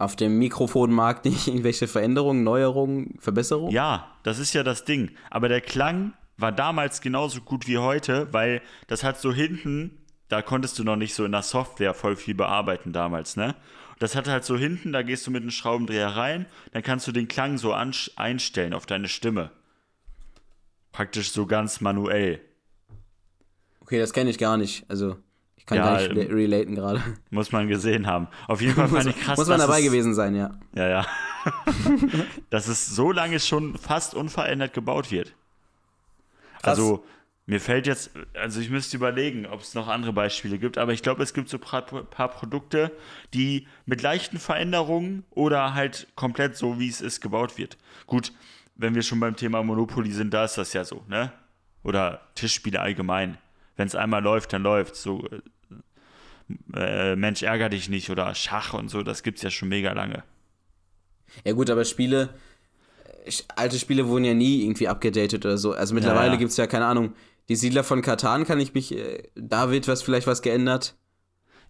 auf 0.00 0.16
dem 0.16 0.38
Mikrofonmarkt 0.38 1.24
nicht 1.26 1.46
irgendwelche 1.46 1.86
Veränderungen, 1.86 2.42
Neuerungen, 2.42 3.16
Verbesserungen? 3.18 3.72
Ja, 3.72 4.16
das 4.22 4.38
ist 4.38 4.54
ja 4.54 4.62
das 4.62 4.84
Ding. 4.84 5.10
Aber 5.30 5.48
der 5.48 5.60
Klang 5.60 6.14
war 6.36 6.52
damals 6.52 7.00
genauso 7.00 7.42
gut 7.42 7.68
wie 7.68 7.78
heute, 7.78 8.32
weil 8.32 8.62
das 8.86 9.04
hat 9.04 9.20
so 9.20 9.32
hinten, 9.32 9.98
da 10.28 10.42
konntest 10.42 10.78
du 10.78 10.84
noch 10.84 10.96
nicht 10.96 11.14
so 11.14 11.24
in 11.24 11.32
der 11.32 11.42
Software 11.42 11.92
voll 11.92 12.16
viel 12.16 12.34
bearbeiten 12.34 12.92
damals, 12.92 13.36
ne? 13.36 13.54
Das 13.98 14.16
hat 14.16 14.28
halt 14.28 14.46
so 14.46 14.56
hinten, 14.56 14.92
da 14.92 15.02
gehst 15.02 15.26
du 15.26 15.30
mit 15.30 15.42
einem 15.42 15.50
Schraubendreher 15.50 16.16
rein, 16.16 16.46
dann 16.72 16.82
kannst 16.82 17.06
du 17.06 17.12
den 17.12 17.28
Klang 17.28 17.58
so 17.58 17.74
einstellen 17.74 18.72
auf 18.72 18.86
deine 18.86 19.08
Stimme. 19.08 19.50
Praktisch 20.92 21.32
so 21.32 21.44
ganz 21.44 21.82
manuell. 21.82 22.40
Okay, 23.80 23.98
das 23.98 24.14
kenne 24.14 24.30
ich 24.30 24.38
gar 24.38 24.56
nicht. 24.56 24.88
Also, 24.88 25.16
ich 25.60 25.66
kann 25.66 25.78
Ja, 25.78 25.84
gar 25.84 25.96
nicht 26.00 26.10
ähm, 26.10 26.16
rela- 26.16 26.34
relaten 26.34 26.74
gerade. 26.74 27.02
Muss 27.30 27.52
man 27.52 27.68
gesehen 27.68 28.06
haben. 28.06 28.26
Auf 28.48 28.60
jeden 28.62 28.74
Fall 28.74 28.88
fand 28.88 29.06
ich 29.06 29.20
krass. 29.20 29.38
muss 29.38 29.46
man 29.48 29.58
dabei 29.60 29.78
es, 29.78 29.84
gewesen 29.84 30.14
sein, 30.14 30.34
ja. 30.34 30.50
Ja, 30.74 30.88
ja. 30.88 31.06
dass 32.50 32.66
es 32.68 32.86
so 32.86 33.12
lange 33.12 33.38
schon 33.40 33.78
fast 33.78 34.14
unverändert 34.14 34.74
gebaut 34.74 35.10
wird. 35.10 35.34
Also, 36.62 37.04
mir 37.46 37.60
fällt 37.60 37.86
jetzt, 37.86 38.10
also 38.34 38.60
ich 38.60 38.70
müsste 38.70 38.96
überlegen, 38.96 39.46
ob 39.46 39.60
es 39.62 39.74
noch 39.74 39.88
andere 39.88 40.12
Beispiele 40.12 40.58
gibt, 40.58 40.76
aber 40.78 40.92
ich 40.92 41.02
glaube, 41.02 41.22
es 41.22 41.32
gibt 41.34 41.48
so 41.48 41.56
ein 41.56 41.60
paar, 41.60 41.82
paar 41.82 42.28
Produkte, 42.28 42.92
die 43.32 43.66
mit 43.86 44.02
leichten 44.02 44.38
Veränderungen 44.38 45.24
oder 45.30 45.74
halt 45.74 46.06
komplett 46.16 46.56
so, 46.56 46.78
wie 46.78 46.88
es 46.88 47.00
ist, 47.00 47.20
gebaut 47.20 47.56
wird. 47.58 47.78
Gut, 48.06 48.32
wenn 48.76 48.94
wir 48.94 49.02
schon 49.02 49.20
beim 49.20 49.36
Thema 49.36 49.62
Monopoly 49.62 50.12
sind, 50.12 50.32
da 50.34 50.44
ist 50.44 50.58
das 50.58 50.72
ja 50.74 50.84
so, 50.84 51.02
ne? 51.08 51.32
Oder 51.82 52.20
Tischspiele 52.34 52.78
allgemein. 52.80 53.38
Wenn 53.80 53.86
es 53.86 53.94
einmal 53.94 54.22
läuft, 54.22 54.52
dann 54.52 54.62
läuft 54.62 54.94
So, 54.94 55.26
äh, 56.74 57.16
Mensch, 57.16 57.42
ärger 57.42 57.70
dich 57.70 57.88
nicht 57.88 58.10
oder 58.10 58.34
Schach 58.34 58.74
und 58.74 58.90
so, 58.90 59.02
das 59.02 59.22
gibt's 59.22 59.40
ja 59.40 59.50
schon 59.50 59.70
mega 59.70 59.92
lange. 59.92 60.22
Ja 61.46 61.54
gut, 61.54 61.70
aber 61.70 61.86
Spiele, 61.86 62.28
äh, 63.24 63.32
alte 63.56 63.78
Spiele 63.78 64.06
wurden 64.06 64.26
ja 64.26 64.34
nie 64.34 64.64
irgendwie 64.64 64.86
abgedatet 64.86 65.46
oder 65.46 65.56
so. 65.56 65.72
Also 65.72 65.94
mittlerweile 65.94 66.26
Ja, 66.26 66.32
ja. 66.32 66.38
gibt 66.38 66.50
es 66.50 66.58
ja, 66.58 66.66
keine 66.66 66.84
Ahnung, 66.84 67.14
die 67.48 67.56
Siedler 67.56 67.82
von 67.82 68.02
Katan 68.02 68.44
kann 68.44 68.60
ich 68.60 68.74
mich, 68.74 68.94
äh, 68.94 69.22
da 69.34 69.70
wird 69.70 69.88
was 69.88 70.02
vielleicht 70.02 70.26
was 70.26 70.42
geändert. 70.42 70.94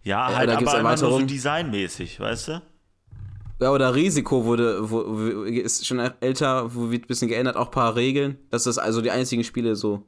Ja, 0.03 0.29
Ja, 0.31 0.35
halt 0.35 0.49
da 0.49 0.57
aber 0.57 0.59
gibt's 0.59 0.73
immer 0.73 0.97
nur 0.97 0.97
so 0.97 1.25
designmäßig, 1.25 2.19
weißt 2.19 2.47
du? 2.49 2.61
Ja, 3.61 3.71
oder 3.71 3.95
Risiko 3.95 4.43
wurde, 4.43 4.89
wo, 4.91 5.43
ist 5.43 5.87
schon 5.87 5.99
älter, 6.19 6.75
wo 6.75 6.91
wird 6.91 7.05
ein 7.05 7.07
bisschen 7.07 7.29
geändert, 7.29 7.55
auch 7.55 7.67
ein 7.67 7.71
paar 7.71 7.95
Regeln. 7.95 8.37
Das 8.49 8.67
ist 8.67 8.79
also 8.79 8.99
die 8.99 9.11
einzigen 9.11 9.45
Spiele 9.45 9.77
so. 9.77 10.03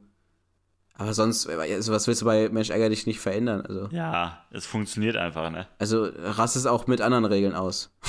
Aber 0.96 1.12
sonst, 1.12 1.48
also 1.48 1.92
was 1.92 2.06
willst 2.06 2.22
du 2.22 2.26
bei 2.26 2.48
Mensch 2.48 2.70
ärger 2.70 2.88
dich 2.88 3.06
nicht 3.06 3.18
verändern? 3.18 3.62
Also, 3.62 3.88
Ja, 3.90 4.44
es 4.52 4.64
funktioniert 4.64 5.16
einfach, 5.16 5.50
ne? 5.50 5.66
also 5.78 6.08
rast 6.16 6.54
es 6.54 6.66
auch 6.66 6.86
mit 6.86 7.00
anderen 7.00 7.24
Regeln 7.24 7.54
aus. 7.54 7.92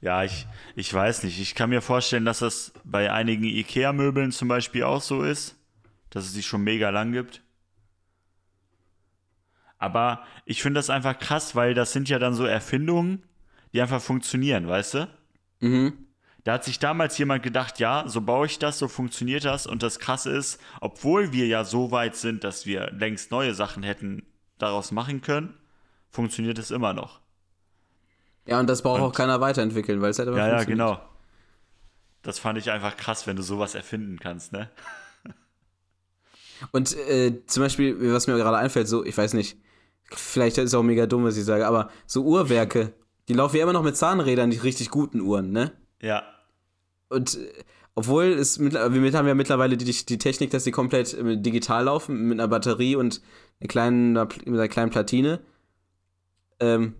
Ja, 0.00 0.24
ich, 0.24 0.48
ich 0.74 0.92
weiß 0.92 1.22
nicht. 1.22 1.40
Ich 1.40 1.54
kann 1.54 1.70
mir 1.70 1.80
vorstellen, 1.80 2.24
dass 2.24 2.40
das 2.40 2.72
bei 2.82 3.12
einigen 3.12 3.44
IKEA-Möbeln 3.44 4.32
zum 4.32 4.48
Beispiel 4.48 4.82
auch 4.82 5.00
so 5.00 5.22
ist, 5.22 5.54
dass 6.10 6.24
es 6.24 6.32
die 6.32 6.42
schon 6.42 6.62
mega 6.62 6.90
lang 6.90 7.12
gibt. 7.12 7.40
Aber 9.78 10.24
ich 10.44 10.60
finde 10.60 10.78
das 10.78 10.90
einfach 10.90 11.16
krass, 11.18 11.54
weil 11.54 11.74
das 11.74 11.92
sind 11.92 12.08
ja 12.08 12.18
dann 12.18 12.34
so 12.34 12.44
Erfindungen, 12.44 13.22
die 13.72 13.80
einfach 13.80 14.02
funktionieren, 14.02 14.66
weißt 14.66 14.94
du? 14.94 15.08
Mhm. 15.60 15.92
Da 16.44 16.54
hat 16.54 16.64
sich 16.64 16.78
damals 16.80 17.16
jemand 17.18 17.42
gedacht, 17.44 17.78
ja, 17.78 18.04
so 18.08 18.20
baue 18.20 18.46
ich 18.46 18.58
das, 18.58 18.78
so 18.78 18.88
funktioniert 18.88 19.44
das. 19.44 19.66
Und 19.66 19.82
das 19.82 19.98
Krasse 20.00 20.30
ist, 20.30 20.60
obwohl 20.80 21.32
wir 21.32 21.46
ja 21.46 21.64
so 21.64 21.90
weit 21.92 22.16
sind, 22.16 22.42
dass 22.42 22.66
wir 22.66 22.90
längst 22.90 23.30
neue 23.30 23.54
Sachen 23.54 23.82
hätten 23.84 24.26
daraus 24.58 24.90
machen 24.90 25.20
können, 25.20 25.54
funktioniert 26.08 26.58
es 26.58 26.70
immer 26.72 26.94
noch. 26.94 27.20
Ja, 28.44 28.58
und 28.58 28.66
das 28.68 28.82
braucht 28.82 29.00
auch 29.00 29.12
keiner 29.12 29.40
weiterentwickeln, 29.40 30.02
weil 30.02 30.10
es 30.10 30.18
halt 30.18 30.28
aber 30.28 30.36
Ja, 30.38 30.48
ja, 30.48 30.52
funktioniert. 30.58 30.88
genau. 30.88 31.08
Das 32.22 32.38
fand 32.40 32.58
ich 32.58 32.70
einfach 32.72 32.96
krass, 32.96 33.26
wenn 33.28 33.36
du 33.36 33.42
sowas 33.42 33.74
erfinden 33.76 34.18
kannst, 34.18 34.52
ne? 34.52 34.68
Und 36.70 36.96
äh, 36.96 37.44
zum 37.46 37.62
Beispiel, 37.64 38.12
was 38.12 38.26
mir 38.28 38.36
gerade 38.36 38.56
einfällt, 38.56 38.86
so, 38.88 39.04
ich 39.04 39.16
weiß 39.16 39.34
nicht, 39.34 39.56
vielleicht 40.10 40.58
ist 40.58 40.66
es 40.66 40.74
auch 40.74 40.82
mega 40.84 41.06
dumm, 41.06 41.24
was 41.24 41.36
ich 41.36 41.44
sage, 41.44 41.66
aber 41.66 41.90
so 42.06 42.22
Uhrwerke, 42.24 42.92
die 43.28 43.34
laufen 43.34 43.56
ja 43.56 43.62
immer 43.64 43.72
noch 43.72 43.82
mit 43.82 43.96
Zahnrädern, 43.96 44.50
die 44.50 44.58
richtig 44.58 44.90
guten 44.90 45.20
Uhren, 45.20 45.50
ne? 45.50 45.72
Ja, 46.02 46.24
Und 47.08 47.36
äh, 47.38 47.52
obwohl 47.94 48.24
es 48.26 48.58
mit, 48.58 48.72
wir 48.74 48.88
mit- 48.90 49.14
haben 49.14 49.26
ja 49.28 49.34
mittlerweile 49.34 49.76
die, 49.76 49.84
die 49.84 50.18
Technik, 50.18 50.50
dass 50.50 50.64
die 50.64 50.70
komplett 50.72 51.14
äh, 51.14 51.36
digital 51.38 51.84
laufen, 51.84 52.28
mit 52.28 52.38
einer 52.40 52.48
Batterie 52.48 52.96
und 52.96 53.20
einer 53.60 53.68
kleinen, 53.68 54.12
mit 54.12 54.46
einer 54.48 54.68
kleinen 54.68 54.90
Platine. 54.90 55.40
Ähm, 56.60 56.94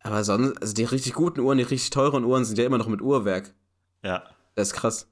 aber 0.00 0.22
sonst, 0.24 0.60
also 0.60 0.74
die 0.74 0.84
richtig 0.84 1.14
guten 1.14 1.40
Uhren, 1.40 1.58
die 1.58 1.64
richtig 1.64 1.90
teuren 1.90 2.24
Uhren 2.24 2.44
sind 2.44 2.58
ja 2.58 2.64
immer 2.64 2.78
noch 2.78 2.88
mit 2.88 3.00
Uhrwerk. 3.02 3.52
ja. 4.02 4.22
Das 4.54 4.68
ist 4.68 4.74
krass. 4.74 5.10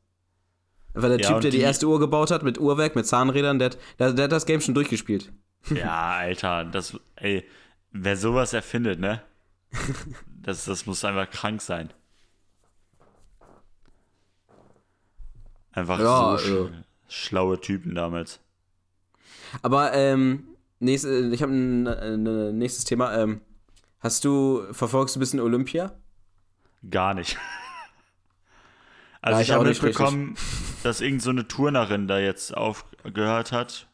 Weil 0.95 1.11
der 1.11 1.21
Ja, 1.21 1.29
Typ, 1.33 1.41
der 1.43 1.51
die 1.51 1.59
die- 1.59 1.63
erste 1.65 1.87
Uhr 1.87 1.99
gebaut 2.01 2.31
hat, 2.31 2.43
mit 2.45 2.59
Uhrwerk, 2.59 2.95
mit 2.97 3.07
Zahnrädern, 3.07 3.59
der, 3.59 3.71
hat- 3.71 3.79
der, 3.99 4.13
der 4.15 4.25
hat 4.25 4.33
das 4.33 4.47
Game 4.47 4.61
schon 4.61 4.75
durchgespielt. 4.75 5.33
Ja, 5.75 6.13
Alter, 6.19 6.65
das, 6.67 6.99
ey, 7.17 7.45
wer 7.91 8.17
sowas 8.17 8.53
erfindet, 8.53 9.01
ne? 9.01 9.23
Das, 10.43 10.67
das 10.67 10.85
muss 10.87 11.05
einfach 11.05 11.29
krank 11.31 11.61
sein. 11.63 11.91
Einfach 15.75 16.01
Ja, 16.01 16.07
so 16.07 16.37
also. 16.37 16.71
schlaue 17.09 17.61
Typen 17.61 17.95
damals. 17.95 18.41
Aber 19.63 19.93
ähm, 19.95 20.45
nächst, 20.81 21.05
äh, 21.07 21.29
ich 21.31 21.43
habe 21.43 21.53
ein, 21.53 21.87
ein 21.87 22.59
nächstes 22.59 22.85
Thema. 22.85 23.17
Ähm, 23.17 23.41
hast 24.01 24.25
du, 24.25 24.63
verfolgst 24.73 25.15
du 25.17 25.19
ein 25.19 25.23
bisschen 25.23 25.41
Olympia? 25.41 25.93
Gar 26.91 27.15
nicht. 27.15 27.37
Also 29.21 29.41
Ja, 29.41 29.41
ich 29.41 29.51
ich 29.51 29.53
habe 29.53 29.65
nicht 29.65 29.83
mitbekommen, 29.83 30.37
dass 30.83 31.01
irgend 31.01 31.23
so 31.23 31.31
eine 31.31 31.49
Turnerin 31.49 32.07
da 32.07 32.19
jetzt 32.19 32.57
aufgehört 32.57 33.53
hat, 33.53 33.89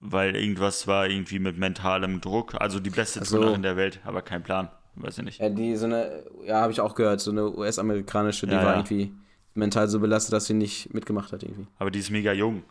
weil 0.00 0.34
irgendwas 0.36 0.86
war 0.88 1.06
irgendwie 1.08 1.38
mit 1.38 1.56
mentalem 1.56 2.20
Druck. 2.20 2.54
Also 2.60 2.80
die 2.80 2.90
beste 2.90 3.20
Ach 3.20 3.24
so. 3.24 3.38
Turnerin 3.38 3.62
der 3.62 3.76
Welt, 3.76 4.00
aber 4.04 4.22
kein 4.22 4.42
Plan. 4.42 4.70
Weiß 4.96 5.18
ich 5.18 5.24
nicht. 5.24 5.40
Ja, 5.40 5.48
die 5.48 5.76
so 5.76 5.86
eine, 5.86 6.24
ja, 6.44 6.60
habe 6.60 6.72
ich 6.72 6.80
auch 6.80 6.94
gehört, 6.94 7.20
so 7.20 7.30
eine 7.30 7.48
US-amerikanische, 7.56 8.48
die 8.48 8.60
Ja, 8.60 8.62
war 8.62 8.74
ja. 8.74 8.76
irgendwie 8.76 9.12
mental 9.58 9.88
so 9.88 10.00
belastet, 10.00 10.32
dass 10.32 10.46
sie 10.46 10.54
nicht 10.54 10.92
mitgemacht 10.94 11.32
hat 11.32 11.42
irgendwie. 11.42 11.66
Aber 11.78 11.90
die 11.90 11.98
ist 11.98 12.10
mega 12.10 12.32
jung. 12.32 12.62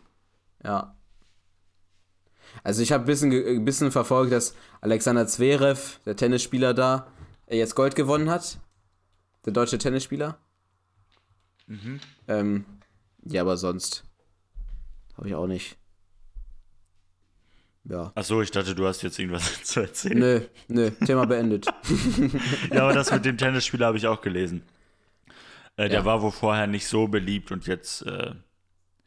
Ja. 0.64 0.94
Also 2.64 2.82
ich 2.82 2.92
habe 2.92 3.04
ein 3.04 3.06
bisschen, 3.06 3.64
bisschen 3.64 3.92
verfolgt, 3.92 4.32
dass 4.32 4.54
Alexander 4.80 5.26
Zverev, 5.26 6.00
der 6.04 6.16
Tennisspieler 6.16 6.74
da, 6.74 7.06
jetzt 7.48 7.74
Gold 7.74 7.94
gewonnen 7.94 8.30
hat. 8.30 8.58
Der 9.44 9.52
deutsche 9.52 9.78
Tennisspieler. 9.78 10.38
Mhm. 11.66 12.00
Ähm, 12.26 12.64
ja, 13.24 13.42
aber 13.42 13.56
sonst 13.56 14.04
habe 15.16 15.28
ich 15.28 15.34
auch 15.34 15.46
nicht. 15.46 15.76
Ja. 17.84 18.12
Achso, 18.14 18.42
ich 18.42 18.50
dachte, 18.50 18.74
du 18.74 18.86
hast 18.86 19.02
jetzt 19.02 19.18
irgendwas 19.18 19.62
zu 19.64 19.80
erzählen. 19.80 20.18
Nö, 20.18 20.40
nö, 20.68 20.90
Thema 21.04 21.26
beendet. 21.26 21.66
Ja, 22.72 22.84
aber 22.84 22.92
das 22.92 23.10
mit 23.12 23.24
dem 23.24 23.38
Tennisspieler 23.38 23.86
habe 23.86 23.98
ich 23.98 24.06
auch 24.06 24.20
gelesen. 24.20 24.62
Äh, 25.78 25.88
der 25.88 26.00
Ja. 26.00 26.04
war 26.04 26.20
wohl 26.20 26.32
vorher 26.32 26.66
nicht 26.66 26.86
so 26.86 27.08
beliebt 27.08 27.50
und 27.52 27.66
jetzt, 27.66 28.02
äh, 28.02 28.34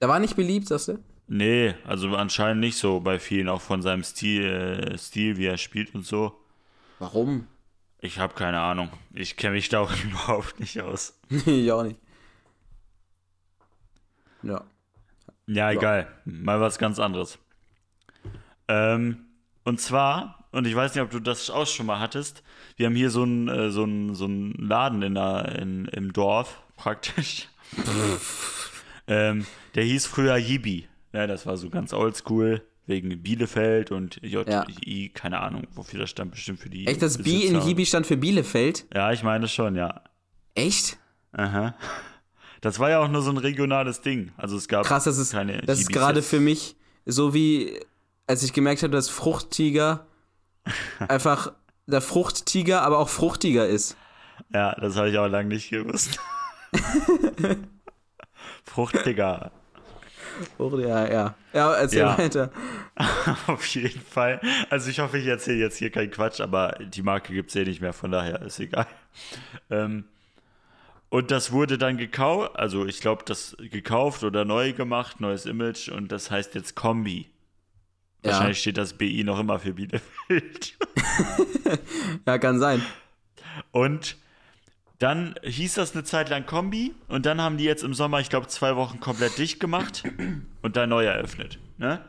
Der 0.01 0.10
war 0.10 0.19
nicht 0.19 0.36
beliebt, 0.36 0.67
sagst 0.67 0.88
du? 0.88 0.97
nee, 1.27 1.75
also 1.86 2.15
anscheinend 2.15 2.62
nicht 2.62 2.77
so 2.77 2.99
bei 3.01 3.19
vielen, 3.19 3.47
auch 3.49 3.62
von 3.62 3.81
seinem 3.84 4.03
Stil, 4.03 4.43
äh, 4.45 4.97
Stil 4.97 5.38
wie 5.38 5.45
er 5.45 5.57
spielt 5.57 5.93
und 5.93 6.05
so. 6.05 6.36
Warum? 6.99 7.45
Ich 7.99 8.17
habe 8.19 8.34
keine 8.34 8.60
Ahnung. 8.62 8.89
Ich 9.13 9.38
kenne 9.38 9.53
mich 9.53 9.69
da 9.69 9.81
auch 9.81 9.91
überhaupt 10.03 10.60
nicht 10.60 10.81
aus. 10.81 11.19
ich 11.29 11.71
auch 11.71 11.84
nicht. 11.84 11.99
Ja. 14.43 14.63
Ja, 15.47 15.71
egal. 15.71 16.07
Mal 16.25 16.60
was 16.62 16.79
ganz 16.79 16.97
anderes. 16.99 17.38
Ähm, 18.67 19.25
und 19.65 19.79
zwar, 19.81 20.40
und 20.52 20.68
ich 20.68 20.76
weiß 20.76 20.94
nicht, 20.96 21.04
ob 21.04 21.10
du 21.12 21.20
das 21.20 21.50
auch 21.50 21.68
schon 21.68 21.86
mal 21.86 22.00
hattest, 22.00 22.44
wir 22.78 22.86
haben 22.88 22.96
hier 22.96 23.10
so 23.10 23.24
einen 23.24 23.48
äh, 23.48 23.72
so 23.72 23.84
einen- 23.84 24.16
so 24.16 24.26
einen 24.26 24.54
Laden 24.54 25.02
in 25.02 25.16
der, 25.16 25.56
in, 25.60 25.86
im 25.86 26.14
Dorf 26.14 26.62
praktisch. 26.78 27.48
ähm, 29.08 29.46
der 29.76 29.84
hieß 29.84 30.06
früher 30.06 30.38
Yibi. 30.38 30.88
Ja, 31.14 31.28
das 31.28 31.46
war 31.46 31.58
so 31.58 31.70
ganz 31.70 31.94
oldschool, 31.94 32.62
wegen 32.86 33.22
Bielefeld 33.22 33.92
und 33.92 34.20
JI, 34.24 35.10
keine 35.14 35.42
Ahnung, 35.42 35.68
wofür 35.74 36.00
das 36.00 36.10
stand, 36.10 36.32
bestimmt 36.32 36.60
für 36.60 36.70
die. 36.70 36.88
Echt, 36.88 37.02
das 37.02 37.18
B 37.18 37.32
in 37.42 37.54
Besitzer. 37.54 37.66
Hibi 37.68 37.86
stand 37.86 38.08
für 38.08 38.18
Bielefeld? 38.18 38.86
Ja, 38.94 39.12
ich 39.12 39.24
meine 39.24 39.48
schon, 39.48 39.76
ja. 39.76 40.02
Echt? 40.56 40.98
Aha. 41.34 41.76
Das 42.62 42.80
war 42.80 42.90
ja 42.90 43.00
auch 43.00 43.08
nur 43.10 43.22
so 43.24 43.32
ein 43.32 43.38
regionales 43.38 44.02
Ding. 44.02 44.32
Also 44.38 44.56
es 44.56 44.68
gab 44.68 44.86
Krass, 44.86 45.04
das 45.06 45.18
ist, 45.18 45.32
keine 45.32 45.62
das 45.62 45.80
ist 45.80 45.88
GBZ. 45.88 46.00
gerade 46.00 46.22
für 46.22 46.40
mich 46.40 46.76
so 47.06 47.34
wie, 47.34 47.78
als 48.28 48.44
ich 48.44 48.54
gemerkt 48.54 48.84
habe, 48.84 48.92
dass 48.94 49.10
Fruchttiger 49.10 50.06
einfach 51.08 51.52
der 51.88 52.02
Fruchttiger, 52.02 52.82
aber 52.84 53.00
auch 53.00 53.10
fruchtiger 53.10 53.67
ist. 53.67 53.97
Ja, 54.54 54.74
das 54.80 54.95
habe 54.95 55.10
ich 55.10 55.17
auch 55.17 55.28
lange 55.28 55.50
nicht 55.50 55.69
gewusst. 55.69 56.19
Fruchtiger. 58.63 59.52
Oh, 60.58 60.78
ja, 60.78 61.12
ja. 61.12 61.36
Ja, 61.54 61.74
erzähl 61.74 62.00
Ja. 62.00 62.17
weiter. 62.17 62.52
Auf 63.47 63.65
jeden 63.67 64.02
Fall. 64.02 64.39
Also 64.69 64.89
ich 64.89 65.00
hoffe, 65.00 65.17
ich 65.17 65.28
erzähle 65.28 65.58
jetzt 65.58 65.78
hier 65.78 65.91
keinen 65.91 66.12
Quatsch, 66.12 66.39
aber 66.39 66.78
die 66.80 67.02
Marke 67.04 67.34
gibt 67.34 67.50
es 67.50 67.56
eh 67.56 67.65
nicht 67.65 67.82
mehr, 67.82 67.93
von 67.93 68.12
daher 68.12 68.41
ist 68.41 68.60
egal. 68.60 68.88
Ähm, 69.69 70.06
und 71.10 71.30
das 71.32 71.52
wurde 71.52 71.78
dann 71.78 71.97
gekauft, 71.97 72.56
also 72.56 72.86
ich 72.86 73.02
glaube, 73.02 73.24
das 73.26 73.58
gekauft 73.60 74.24
oder 74.24 74.45
neu 74.45 74.71
gemacht, 74.71 75.19
neues 75.19 75.45
Image 75.45 75.89
und 75.89 76.12
das 76.12 76.32
heißt 76.32 76.56
jetzt 76.56 76.76
Kombi. 76.76 77.30
Ja. 78.23 78.31
Wahrscheinlich 78.31 78.60
steht 78.60 78.77
das 78.77 78.93
BI 78.93 79.23
noch 79.23 79.39
immer 79.39 79.60
für 79.60 79.73
Bielefeld. 79.73 80.77
Ja, 82.25 82.38
kann 82.38 82.60
sein. 82.60 82.81
Und 83.71 84.17
dann 84.99 85.36
hieß 85.43 85.75
das 85.75 85.93
eine 85.93 86.03
Zeit 86.03 86.29
lang 86.29 86.45
Kombi 86.45 86.93
und 87.07 87.25
dann 87.25 87.41
haben 87.41 87.57
die 87.57 87.63
jetzt 87.63 87.84
im 87.84 87.93
Sommer, 87.93 88.19
ich 88.19 88.29
glaube, 88.29 88.47
zwei 88.47 88.75
Wochen 88.75 88.99
komplett 88.99 89.38
dicht 89.38 89.60
gemacht 89.60 90.03
und 90.62 90.75
dann 90.75 90.89
neu 90.89 91.05
eröffnet. 91.05 91.60
Ne? 91.77 92.01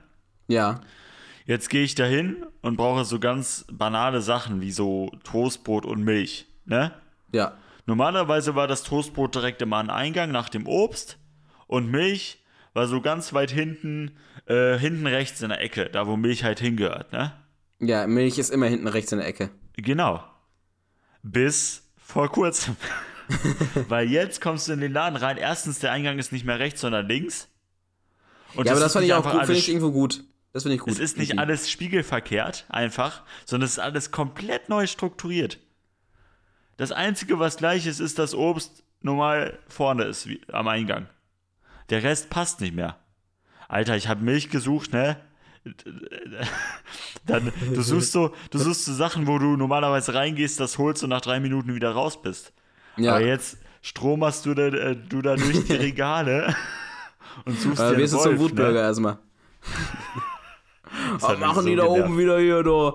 Ja. 0.48 0.81
Jetzt 1.46 1.70
gehe 1.70 1.85
ich 1.85 1.94
dahin 1.94 2.44
und 2.61 2.77
brauche 2.77 3.05
so 3.05 3.18
ganz 3.18 3.64
banale 3.72 4.20
Sachen 4.20 4.61
wie 4.61 4.72
so 4.72 5.11
Toastbrot 5.25 5.87
und 5.87 6.05
Milch. 6.05 6.46
Ne? 6.64 6.92
Ja. 7.33 7.57
Normalerweise 7.87 8.55
war 8.55 8.68
das 8.68 8.83
Toastbrot 8.83 9.35
direkt 9.35 9.62
immer 9.62 9.79
am 9.79 9.90
Eingang 9.90 10.31
nach 10.31 10.48
dem 10.48 10.66
Obst 10.66 11.18
und 11.66 11.90
Milch 11.90 12.42
war 12.75 12.87
so 12.87 13.01
ganz 13.01 13.33
weit 13.33 13.51
hinten, 13.51 14.12
äh, 14.47 14.79
hinten 14.79 15.07
rechts 15.07 15.43
in 15.43 15.51
der 15.51 15.61
Ecke, 15.61 15.89
da 15.91 16.07
wo 16.07 16.17
Milch 16.17 16.45
halt 16.45 16.61
hingehört, 16.61 17.13
ne? 17.13 17.33
Ja, 17.79 18.07
Milch 18.07 18.39
ist 18.39 18.51
immer 18.51 18.67
hinten 18.67 18.87
rechts 18.87 19.13
in 19.13 19.19
der 19.19 19.27
Ecke. 19.27 19.51
Genau. 19.77 20.23
Bis 21.23 21.83
vor 21.97 22.31
kurzem. 22.31 22.77
Weil 23.89 24.09
jetzt 24.09 24.41
kommst 24.41 24.69
du 24.69 24.73
in 24.73 24.81
den 24.81 24.93
Laden 24.93 25.17
rein. 25.17 25.37
Erstens, 25.37 25.79
der 25.79 25.93
Eingang 25.93 26.19
ist 26.19 26.33
nicht 26.33 26.45
mehr 26.45 26.59
rechts, 26.59 26.81
sondern 26.81 27.09
links. 27.09 27.49
Und 28.55 28.67
Ja, 28.67 28.73
aber 28.73 28.81
das 28.81 28.89
ist 28.89 28.93
fand 28.93 29.03
nicht 29.07 29.11
ich 29.11 29.15
auch 29.15 29.31
gut, 29.31 29.41
finde 29.47 29.59
ich 29.59 29.69
irgendwo 29.69 29.91
gut. 29.91 30.25
Das 30.53 30.65
finde 30.65 30.77
ich 30.77 30.83
gut. 30.83 30.93
Es 30.93 30.99
ist 30.99 31.17
nicht 31.17 31.31
irgendwie. 31.31 31.41
alles 31.41 31.71
spiegelverkehrt, 31.71 32.67
einfach, 32.69 33.23
sondern 33.47 33.67
es 33.67 33.73
ist 33.73 33.79
alles 33.79 34.11
komplett 34.11 34.69
neu 34.69 34.87
strukturiert. 34.87 35.59
Das 36.77 36.93
Einzige, 36.93 37.39
was 37.39 37.57
gleich 37.57 37.87
ist, 37.87 38.01
ist, 38.01 38.19
dass 38.19 38.35
Obst 38.35 38.83
normal 39.01 39.59
vorne 39.69 40.05
ist, 40.05 40.29
wie, 40.29 40.41
am 40.53 40.69
Eingang. 40.69 41.09
Der 41.91 42.03
Rest 42.03 42.31
passt 42.31 42.61
nicht 42.61 42.75
mehr. 42.75 42.99
Alter, 43.73 43.97
ich 43.97 44.07
habe 44.07 44.23
Milch 44.23 44.51
gesucht, 44.51 44.93
ne? 44.93 45.17
Dann, 47.25 47.51
du 47.75 47.81
suchst 47.81 48.13
so, 48.13 48.35
du 48.51 48.59
suchst 48.59 48.85
so 48.85 48.93
Sachen, 48.93 49.27
wo 49.27 49.39
du 49.39 49.57
normalerweise 49.57 50.13
reingehst, 50.13 50.61
das 50.61 50.77
holst 50.77 51.03
und 51.05 51.09
nach 51.09 51.23
drei 51.23 51.41
Minuten 51.41 51.75
wieder 51.75 51.93
raus 51.93 52.21
bist. 52.21 52.53
Ja. 52.99 53.15
Aber 53.15 53.25
jetzt 53.25 53.57
stromerst 53.81 54.45
du 54.45 54.53
da, 54.53 54.67
äh, 54.67 54.95
du 54.95 55.23
da 55.23 55.37
durch 55.37 55.65
die 55.65 55.73
Regale 55.89 56.55
und 57.47 57.59
suchst 57.59 57.79
dir 57.79 57.85
Aber 57.85 57.91
einen 57.93 57.99
wirst 58.01 58.13
du 58.13 58.19
zum 58.19 58.33
Wolf, 58.33 58.41
Wutbürger 58.41 58.73
ne? 58.73 58.79
erstmal. 58.81 59.19
Was 61.19 61.39
machen 61.39 61.63
so 61.63 61.69
die 61.69 61.77
da 61.77 61.85
genervt. 61.85 62.05
oben 62.05 62.19
wieder 62.19 62.39
hier, 62.41 62.63
da? 62.63 62.95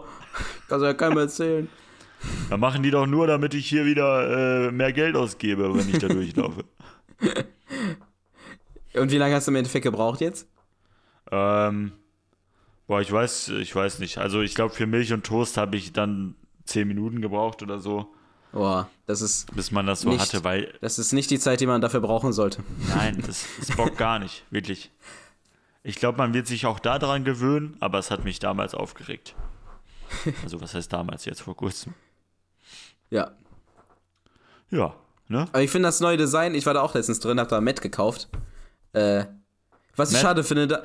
Kannst 0.70 0.86
ja 0.86 0.94
keinem 0.94 1.18
erzählen. 1.18 1.70
Dann 2.52 2.60
machen 2.60 2.84
die 2.84 2.92
doch 2.92 3.08
nur, 3.08 3.26
damit 3.26 3.56
ich 3.56 3.68
hier 3.68 3.86
wieder 3.86 4.68
äh, 4.68 4.72
mehr 4.72 4.94
Geld 4.94 5.16
ausgebe, 5.16 5.74
wenn 5.74 5.90
ich 5.90 5.98
da 5.98 6.08
durchlaufe. 6.08 6.66
Und 8.94 9.12
wie 9.12 9.18
lange 9.18 9.34
hast 9.34 9.48
du 9.48 9.52
im 9.52 9.56
Endeffekt 9.56 9.84
gebraucht 9.84 10.22
jetzt? 10.22 10.48
Ähm, 11.32 11.92
boah, 12.88 13.02
ich 13.02 13.12
weiß, 13.12 13.50
ich 13.50 13.76
weiß 13.76 14.00
nicht. 14.00 14.18
Also 14.18 14.42
ich 14.42 14.56
glaube, 14.56 14.74
für 14.74 14.88
Milch 14.88 15.14
und 15.14 15.26
Toast 15.26 15.58
habe 15.58 15.76
ich 15.78 15.94
dann 15.94 16.36
10 16.66 16.88
Minuten 16.88 17.22
gebraucht 17.22 17.62
oder 17.62 17.80
so, 17.80 18.14
Boah, 18.54 18.90
das 19.06 19.22
ist, 19.22 19.54
bis 19.56 19.72
man 19.72 19.86
das 19.86 20.02
so 20.02 20.10
Nicht. 20.10 20.22
hatte, 20.22 20.44
weil, 20.44 20.74
das 20.82 20.98
ist 21.00 21.12
nicht 21.12 21.30
die 21.30 21.38
Zeit, 21.38 21.60
die 21.60 21.68
man 21.68 21.82
dafür 21.82 22.00
brauchen 22.00 22.34
sollte. 22.34 22.64
nein, 22.88 23.22
das, 23.28 23.46
das 23.60 23.76
bockt 23.76 23.98
gar 23.98 24.20
nicht, 24.20 24.46
wirklich. 24.50 24.90
Ich 25.84 25.98
glaube, 25.98 26.18
man 26.18 26.34
wird 26.34 26.48
sich 26.48 26.66
auch 26.66 26.80
daran 26.80 27.24
gewöhnen, 27.24 27.78
aber 27.82 28.00
es 28.00 28.10
hat 28.10 28.24
mich 28.24 28.40
damals 28.40 28.74
aufgeregt. 28.74 29.36
Also 30.44 30.62
was 30.62 30.74
heißt 30.74 30.92
damals, 30.92 31.26
jetzt 31.26 31.42
vor 31.42 31.56
kurzem? 31.56 31.94
Ja. 33.10 33.32
Ja, 34.70 34.96
ne? 35.28 35.42
Aber 35.52 35.62
ich 35.62 35.70
finde 35.70 35.88
das 35.90 36.00
neue 36.00 36.18
Design, 36.18 36.56
ich 36.56 36.66
war 36.66 36.74
da 36.74 36.82
auch 36.82 36.94
letztens 36.94 37.20
drin, 37.20 37.40
hab 37.40 37.50
da 37.50 37.62
Matt 37.62 37.82
gekauft. 37.82 38.30
Äh, 38.94 39.26
was 39.96 40.10
ich 40.10 40.14
Matt? 40.16 40.22
schade 40.22 40.44
finde, 40.44 40.68
da, 40.68 40.84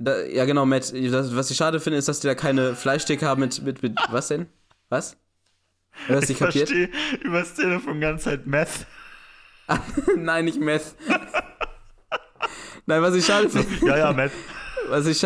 da, 0.00 0.22
ja 0.24 0.44
genau, 0.46 0.66
Matt, 0.66 0.92
das, 0.92 1.36
was 1.36 1.50
ich 1.50 1.56
schade 1.56 1.78
finde, 1.78 1.98
ist, 1.98 2.08
dass 2.08 2.20
die 2.20 2.26
da 2.26 2.34
keine 2.34 2.74
Fleischstücke 2.74 3.26
haben 3.26 3.40
mit, 3.40 3.62
mit, 3.62 3.82
mit, 3.82 3.98
was 4.10 4.28
denn? 4.28 4.46
Was? 4.88 5.16
Du 6.08 6.14
hast 6.14 6.28
Ich 6.30 6.38
kapiert? 6.38 6.68
verstehe 6.68 6.88
übers 7.22 7.54
Telefon 7.54 8.00
ganz 8.00 8.24
Zeit 8.24 8.46
Meth. 8.46 8.86
Nein, 10.16 10.46
nicht 10.46 10.58
Meth. 10.60 10.94
Nein, 12.86 13.02
was 13.02 13.14
ich 13.14 13.24
schade 13.24 13.48
finde, 13.48 13.86
Ja, 13.86 13.96
ja, 13.98 14.12
Meth. 14.12 14.32
was 14.88 15.06
ich, 15.06 15.22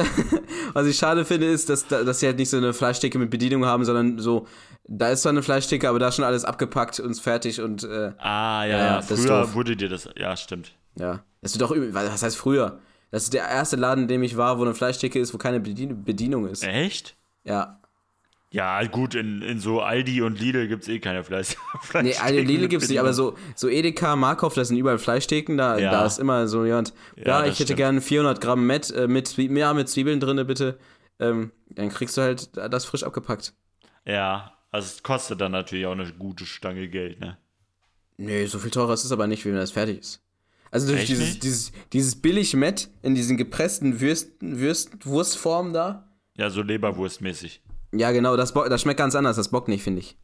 was 0.74 0.86
ich 0.86 0.96
schade 0.98 1.24
finde, 1.24 1.46
ist, 1.46 1.68
dass, 1.70 1.86
dass 1.86 2.20
sie 2.20 2.26
halt 2.26 2.38
nicht 2.38 2.50
so 2.50 2.56
eine 2.58 2.72
Fleischtheke 2.74 3.18
mit 3.18 3.30
Bedienung 3.30 3.64
haben, 3.64 3.84
sondern 3.84 4.18
so, 4.18 4.46
da 4.86 5.08
ist 5.10 5.22
zwar 5.22 5.30
eine 5.30 5.42
Fleischtheke, 5.42 5.88
aber 5.88 5.98
da 5.98 6.08
ist 6.08 6.16
schon 6.16 6.24
alles 6.24 6.44
abgepackt 6.44 7.00
und 7.00 7.18
fertig 7.18 7.60
und 7.60 7.84
äh, 7.84 8.12
Ah, 8.18 8.64
ja, 8.64 8.66
Ja, 8.66 8.78
ja. 8.78 8.96
das 8.96 9.10
ist 9.12 9.26
Früher 9.26 9.54
wurde 9.54 9.76
dir 9.76 9.88
das. 9.88 10.08
Ja, 10.16 10.36
stimmt. 10.36 10.72
Ja. 10.98 11.24
Das 11.40 11.58
wird 11.58 11.62
doch. 11.62 11.74
Was 11.92 12.22
heißt 12.22 12.36
früher? 12.36 12.80
Das 13.14 13.22
ist 13.22 13.32
der 13.32 13.46
erste 13.48 13.76
Laden, 13.76 14.02
in 14.02 14.08
dem 14.08 14.24
ich 14.24 14.36
war, 14.36 14.58
wo 14.58 14.62
eine 14.64 14.74
Fleischtheke 14.74 15.20
ist, 15.20 15.32
wo 15.32 15.38
keine 15.38 15.60
Bedien 15.60 16.02
Bedienung 16.02 16.48
ist. 16.48 16.64
Echt? 16.64 17.14
Ja. 17.44 17.80
Ja, 18.50 18.82
gut, 18.88 19.14
in, 19.14 19.40
in 19.40 19.60
so 19.60 19.80
Aldi 19.82 20.20
und 20.22 20.40
Lidl 20.40 20.66
gibt 20.66 20.82
es 20.82 20.88
eh 20.88 20.98
keine 20.98 21.22
Fleisch. 21.22 21.54
Nee, 22.02 22.16
Aldi 22.16 22.40
und 22.40 22.46
Lidl 22.48 22.66
gibt's 22.66 22.88
nicht, 22.88 22.98
aber 22.98 23.12
so, 23.14 23.36
so 23.54 23.68
Edeka, 23.68 24.16
Markov, 24.16 24.54
das 24.54 24.66
sind 24.66 24.78
überall 24.78 24.98
Fleischtheken, 24.98 25.56
da, 25.56 25.78
Ja. 25.78 25.92
da 25.92 26.06
ist 26.06 26.18
immer 26.18 26.48
so 26.48 26.64
jemand, 26.64 26.92
ja, 27.14 27.44
Ja, 27.44 27.46
ich 27.46 27.60
hätte 27.60 27.76
gerne 27.76 28.00
400 28.00 28.40
Gramm 28.40 28.66
Met, 28.66 28.90
äh, 28.90 29.06
mit, 29.06 29.36
ja, 29.36 29.74
mit 29.74 29.88
Zwiebeln 29.88 30.18
drinne, 30.18 30.44
bitte. 30.44 30.76
Ähm, 31.20 31.52
dann 31.68 31.90
kriegst 31.90 32.16
du 32.16 32.20
halt 32.22 32.56
das 32.56 32.84
frisch 32.84 33.04
abgepackt. 33.04 33.54
Ja, 34.04 34.54
also 34.72 34.86
es 34.86 35.04
kostet 35.04 35.40
dann 35.40 35.52
natürlich 35.52 35.86
auch 35.86 35.92
eine 35.92 36.12
gute 36.14 36.46
Stange 36.46 36.88
Geld, 36.88 37.20
ne? 37.20 37.38
Nee, 38.16 38.46
so 38.46 38.58
viel 38.58 38.72
teurer 38.72 38.94
ist 38.94 39.04
es 39.04 39.12
aber 39.12 39.28
nicht, 39.28 39.44
wie 39.44 39.50
wenn 39.50 39.56
das 39.56 39.70
fertig 39.70 40.00
ist. 40.00 40.23
Also 40.74 40.88
durch 40.88 41.02
Echt 41.02 41.10
dieses, 41.10 41.28
nicht? 41.28 41.42
dieses, 41.44 41.72
dieses 41.92 42.16
billig 42.16 42.54
Met 42.54 42.90
in 43.02 43.14
diesen 43.14 43.36
gepressten 43.36 44.00
Würsten, 44.00 44.58
Würst, 44.58 45.06
Wurstformen 45.06 45.72
da. 45.72 46.08
Ja, 46.36 46.50
so 46.50 46.62
Leberwurstmäßig. 46.62 47.62
Ja, 47.92 48.10
genau, 48.10 48.36
das, 48.36 48.52
das 48.52 48.82
schmeckt 48.82 48.98
ganz 48.98 49.14
anders, 49.14 49.36
das 49.36 49.52
bockt 49.52 49.68
nicht, 49.68 49.84
finde 49.84 50.00
ich. 50.00 50.18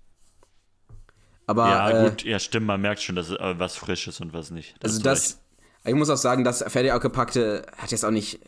Aber 1.46 1.68
ja, 1.68 1.90
äh, 1.90 2.10
gut, 2.10 2.24
ja, 2.24 2.40
stimmt, 2.40 2.66
man 2.66 2.80
merkt 2.80 3.00
schon, 3.00 3.14
dass 3.14 3.30
äh, 3.30 3.58
was 3.58 3.76
frisch 3.76 4.08
ist 4.08 4.20
und 4.20 4.32
was 4.32 4.50
nicht. 4.50 4.74
also 4.82 4.94
hast 4.94 4.98
du 4.98 5.04
das, 5.04 5.40
ich 5.84 5.94
muss 5.94 6.10
auch 6.10 6.16
sagen, 6.16 6.42
das 6.42 6.64
fertig 6.66 6.90
abgepackte 6.90 7.64
hat 7.76 7.92
jetzt 7.92 8.04
auch 8.04 8.10
nicht, 8.10 8.40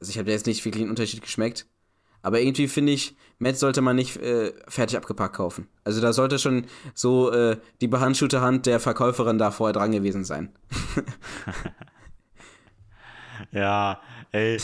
also 0.00 0.10
ich 0.10 0.16
habe 0.16 0.30
jetzt 0.30 0.46
nicht 0.46 0.64
wirklich 0.64 0.80
einen 0.80 0.90
Unterschied 0.90 1.20
geschmeckt. 1.20 1.66
Aber 2.22 2.40
irgendwie 2.40 2.68
finde 2.68 2.92
ich, 2.92 3.16
Met 3.42 3.58
sollte 3.58 3.80
man 3.80 3.96
nicht 3.96 4.16
äh, 4.18 4.52
fertig 4.68 4.96
abgepackt 4.98 5.34
kaufen. 5.34 5.66
Also 5.82 6.00
da 6.00 6.12
sollte 6.12 6.38
schon 6.38 6.66
so 6.94 7.32
äh, 7.32 7.56
die 7.80 7.88
behandschuhte 7.88 8.40
Hand 8.42 8.66
der 8.66 8.78
Verkäuferin 8.80 9.38
da 9.38 9.50
vorher 9.50 9.72
dran 9.72 9.90
gewesen 9.92 10.24
sein. 10.24 10.54
Ja, 13.52 14.00
ey, 14.32 14.60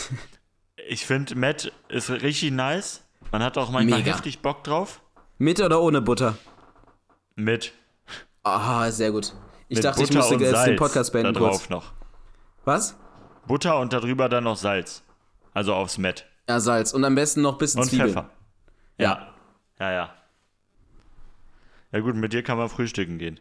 ich 0.88 1.06
finde, 1.06 1.34
Matt 1.34 1.72
ist 1.88 2.10
richtig 2.10 2.52
nice. 2.52 3.02
Man 3.32 3.42
hat 3.42 3.58
auch 3.58 3.70
manchmal 3.70 4.00
Mega. 4.00 4.12
heftig 4.12 4.40
Bock 4.42 4.62
drauf. 4.64 5.00
Mit 5.38 5.60
oder 5.60 5.80
ohne 5.80 6.00
Butter? 6.02 6.36
Mit, 7.34 7.72
Ah, 8.44 8.88
sehr 8.92 9.10
gut. 9.10 9.32
Ich 9.68 9.76
mit 9.76 9.84
dachte, 9.84 10.02
ich 10.02 10.08
Butter 10.08 10.18
musste 10.20 10.34
und 10.34 10.40
jetzt 10.40 10.50
Salz 10.52 10.66
den 10.66 10.76
Podcast 10.76 11.12
beenden 11.12 11.34
da 11.34 11.40
kurz. 11.40 11.52
drauf 11.58 11.68
noch. 11.70 11.92
Was? 12.64 12.96
Butter 13.48 13.80
und 13.80 13.92
darüber 13.92 14.28
dann 14.28 14.44
noch 14.44 14.56
Salz. 14.56 15.02
Also 15.52 15.74
aufs 15.74 15.98
Met. 15.98 16.26
Ja, 16.48 16.60
Salz. 16.60 16.92
Und 16.92 17.04
am 17.04 17.14
besten 17.16 17.40
noch 17.40 17.52
ein 17.54 17.58
bisschen 17.58 17.80
Und 17.80 17.88
Zwiebeln. 17.88 18.10
Pfeffer. 18.10 18.30
Ja. 18.98 19.34
Ja, 19.78 19.92
ja. 19.92 20.14
Ja 21.92 22.00
gut, 22.00 22.16
mit 22.16 22.32
dir 22.32 22.42
kann 22.42 22.58
man 22.58 22.68
frühstücken 22.68 23.18
gehen. 23.18 23.40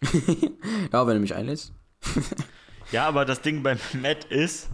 Ja, 0.92 1.06
wenn 1.06 1.14
du 1.14 1.20
mich 1.20 1.34
einlädst. 1.34 1.72
Ja, 2.90 3.06
aber 3.06 3.24
das 3.24 3.40
Ding 3.42 3.62
beim 3.62 3.78
Met 3.94 4.24
ist, 4.24 4.68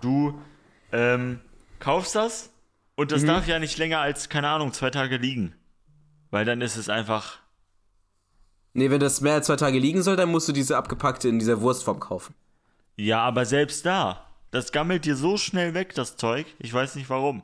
du 0.00 0.40
ähm, 0.92 1.40
kaufst 1.78 2.14
das 2.14 2.50
und 2.96 3.06
Mhm. 3.10 3.14
das 3.14 3.24
darf 3.24 3.46
ja 3.48 3.58
nicht 3.58 3.78
länger 3.78 4.00
als, 4.00 4.28
keine 4.28 4.48
Ahnung, 4.48 4.72
zwei 4.72 4.90
Tage 4.90 5.16
liegen. 5.16 5.54
Weil 6.30 6.44
dann 6.44 6.60
ist 6.60 6.76
es 6.76 6.88
einfach, 6.88 7.38
Nee, 8.72 8.90
wenn 8.90 9.00
das 9.00 9.20
mehr 9.20 9.34
als 9.34 9.46
zwei 9.46 9.56
Tage 9.56 9.78
liegen 9.78 10.02
soll, 10.02 10.16
dann 10.16 10.30
musst 10.30 10.46
du 10.48 10.52
diese 10.52 10.76
abgepackte 10.76 11.28
in 11.28 11.38
dieser 11.40 11.60
Wurstform 11.60 11.98
kaufen. 12.00 12.34
ja, 12.96 13.20
aber 13.22 13.44
selbst 13.44 13.84
da, 13.86 14.26
das 14.52 14.70
gammelt 14.72 15.04
dir 15.04 15.16
so 15.16 15.36
schnell 15.36 15.74
weg, 15.74 15.94
das 15.94 16.16
Zeug. 16.16 16.46
Ich 16.58 16.72
weiß 16.72 16.94
nicht 16.96 17.10
warum. 17.10 17.42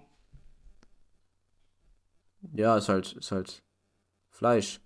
Ja, 2.55 2.77
ist 2.77 2.89
halt, 2.89 3.13
ist 3.15 3.33
halt 3.33 3.63
Fleisch. 4.31 4.81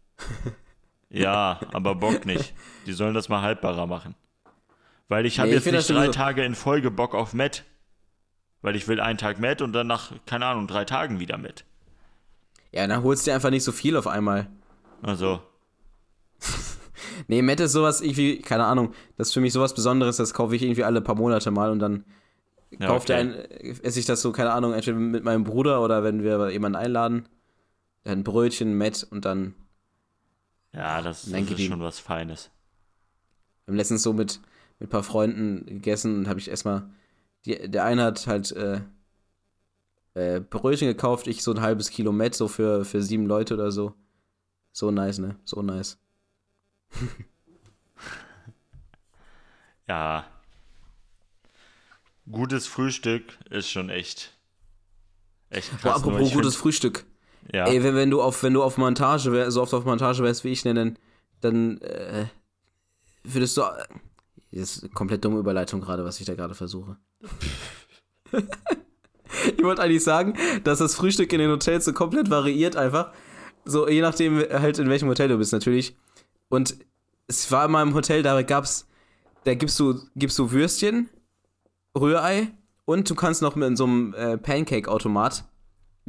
Ja, 1.09 1.61
aber 1.73 1.95
Bock 1.95 2.25
nicht. 2.27 2.55
Die 2.87 2.93
sollen 2.93 3.15
das 3.15 3.29
mal 3.29 3.43
haltbarer 3.43 3.87
machen. 3.87 4.15
Weil 5.09 5.27
ich 5.27 5.39
habe 5.39 5.49
Nee, 5.49 5.57
ich 5.57 5.57
jetzt 5.57 5.65
find 5.65 5.77
nicht 5.77 5.91
drei 5.91 5.95
sowieso- 6.07 6.13
Tage 6.13 6.45
in 6.45 6.55
Folge 6.55 6.91
Bock 6.91 7.15
auf 7.15 7.33
Met. 7.35 7.65
Weil 8.63 8.77
ich 8.77 8.87
will 8.89 9.01
einen 9.01 9.19
Tag 9.19 9.41
Met 9.41 9.63
und 9.63 9.73
dann 9.73 9.87
nach, 9.87 10.13
keine 10.27 10.47
Ahnung, 10.47 10.67
drei 10.67 10.85
Tagen 10.85 11.19
wieder 11.19 11.37
Met. 11.39 11.65
Ja, 12.73 12.87
dann 12.87 13.03
holst 13.03 13.27
du 13.27 13.31
dir 13.31 13.35
einfach 13.35 13.51
nicht 13.51 13.65
so 13.65 13.73
viel 13.73 13.97
auf 13.97 14.07
einmal. 14.07 14.49
Also, 15.03 15.41
Nee, 17.29 17.43
Met 17.43 17.61
ist 17.61 17.73
sowas 17.73 18.01
irgendwie, 18.01 18.41
keine 18.41 18.65
Ahnung, 18.65 18.93
das 19.17 19.29
ist 19.29 19.35
für 19.35 19.41
mich 19.41 19.53
sowas 19.53 19.75
Besonderes, 19.75 20.17
das 20.17 20.33
kaufe 20.35 20.57
ich 20.57 20.63
irgendwie 20.63 20.85
alle 20.85 21.01
paar 21.01 21.15
Monate 21.15 21.51
mal 21.51 21.71
und 21.71 21.79
dann 21.79 22.05
ja, 22.71 22.87
kauft 22.87 23.11
okay. 23.11 23.13
er 23.13 23.19
ein, 23.19 23.35
esse 23.83 23.99
ich 24.01 24.07
das 24.07 24.23
so, 24.23 24.33
keine 24.33 24.53
Ahnung, 24.53 24.73
entweder 24.73 24.97
mit 24.97 25.25
meinem 25.25 25.45
Bruder 25.45 25.83
oder 25.83 26.03
wenn 26.03 26.23
wir 26.23 26.51
jemanden 26.51 26.77
einladen, 26.77 27.29
ein 28.05 28.25
Brötchen, 28.25 28.75
Met 28.77 29.07
und 29.11 29.25
dann, 29.25 29.55
Ja, 30.73 31.03
das, 31.03 31.31
Dann 31.31 31.47
das 31.47 31.59
ist 31.59 31.67
schon 31.67 31.81
was 31.81 31.99
Feines. 31.99 32.51
wir 33.65 33.73
haben 33.73 33.77
letztens 33.77 34.03
so 34.03 34.13
mit, 34.13 34.41
mit 34.79 34.89
ein 34.89 34.91
paar 34.91 35.03
Freunden 35.03 35.67
gegessen 35.67 36.19
und 36.19 36.29
habe 36.29 36.41
ich 36.41 36.49
erstmal, 36.49 36.89
die, 37.45 37.69
der 37.71 37.85
eine 37.85 38.05
hat 38.05 38.27
halt 38.27 38.53
äh, 38.53 38.81
äh, 40.15 40.41
Brötchen 40.41 40.89
gekauft, 40.89 41.27
ich 41.27 41.43
so 41.43 41.53
ein 41.53 41.61
halbes 41.61 41.91
Kilo 41.91 42.13
Met, 42.13 42.35
so 42.35 42.49
für, 42.49 42.85
für 42.85 43.03
sieben 43.03 43.27
Leute 43.27 43.55
oder 43.55 43.71
so. 43.73 43.95
So 44.73 44.91
nice, 44.91 45.19
ne? 45.19 45.37
So 45.45 45.63
nice. 45.63 45.99
Ja. 49.89 50.25
Gutes 52.31 52.69
Frühstück 52.69 53.37
ist 53.51 53.69
schon 53.71 53.91
echt. 53.91 54.37
Echt 55.49 55.71
krass. 55.71 55.83
Nur 55.83 55.95
apropos 55.97 56.33
gutes 56.33 56.55
Frühstück. 56.55 57.05
Ja. 57.53 57.67
Ey, 57.67 57.83
wenn, 57.83 57.95
wenn 57.95 58.11
du 58.11 58.23
auf, 58.23 58.43
wenn 58.43 58.55
du 58.55 58.63
auf 58.63 58.79
Montage 58.79 59.33
wär, 59.33 59.51
so 59.51 59.63
oft 59.63 59.75
auf 59.75 59.85
Montage 59.85 60.23
wärst 60.23 60.45
wie 60.45 60.51
ich, 60.51 60.65
ne, 60.65 60.75
dann, 60.75 60.99
dann 61.41 61.79
äh, 61.79 62.27
würdest 63.25 63.57
du. 63.57 63.63
Das 64.53 64.77
ist 64.77 64.83
eine 64.83 64.93
komplett 64.93 65.25
dumme 65.25 65.39
Überleitung 65.39 65.81
gerade, 65.81 66.05
was 66.05 66.19
ich 66.19 66.27
da 66.27 66.35
gerade 66.35 66.55
versuche. 66.55 66.97
ich 69.57 69.63
wollte 69.63 69.83
eigentlich 69.83 70.03
sagen, 70.03 70.35
dass 70.65 70.79
das 70.79 70.97
Frühstück 70.97 71.33
in 71.33 71.39
den 71.39 71.51
Hotels 71.51 71.85
so 71.85 71.93
komplett 71.93 72.31
variiert 72.31 72.77
einfach. 72.77 73.13
So, 73.65 73.89
je 73.89 74.01
nachdem 74.01 74.39
halt 74.39 74.79
in 74.79 74.89
welchem 74.89 75.09
Hotel 75.09 75.29
du 75.29 75.39
bist, 75.39 75.53
natürlich. 75.53 75.97
Und 76.49 76.77
es 77.29 77.51
war 77.53 77.67
in 77.67 77.71
meinem 77.71 77.95
Hotel, 77.95 78.23
da 78.23 78.43
gab's, 78.43 78.89
da 79.45 79.55
gibst 79.55 79.79
du, 79.79 80.01
gibst 80.17 80.39
du 80.39 80.51
Würstchen, 80.51 81.09
Rührei 81.97 82.53
und 82.87 83.09
du 83.09 83.15
kannst 83.15 83.43
noch 83.43 83.55
mit 83.55 83.77
so 83.77 83.85
einem 83.85 84.15
äh, 84.15 84.37
Pancake-Automat 84.37 85.45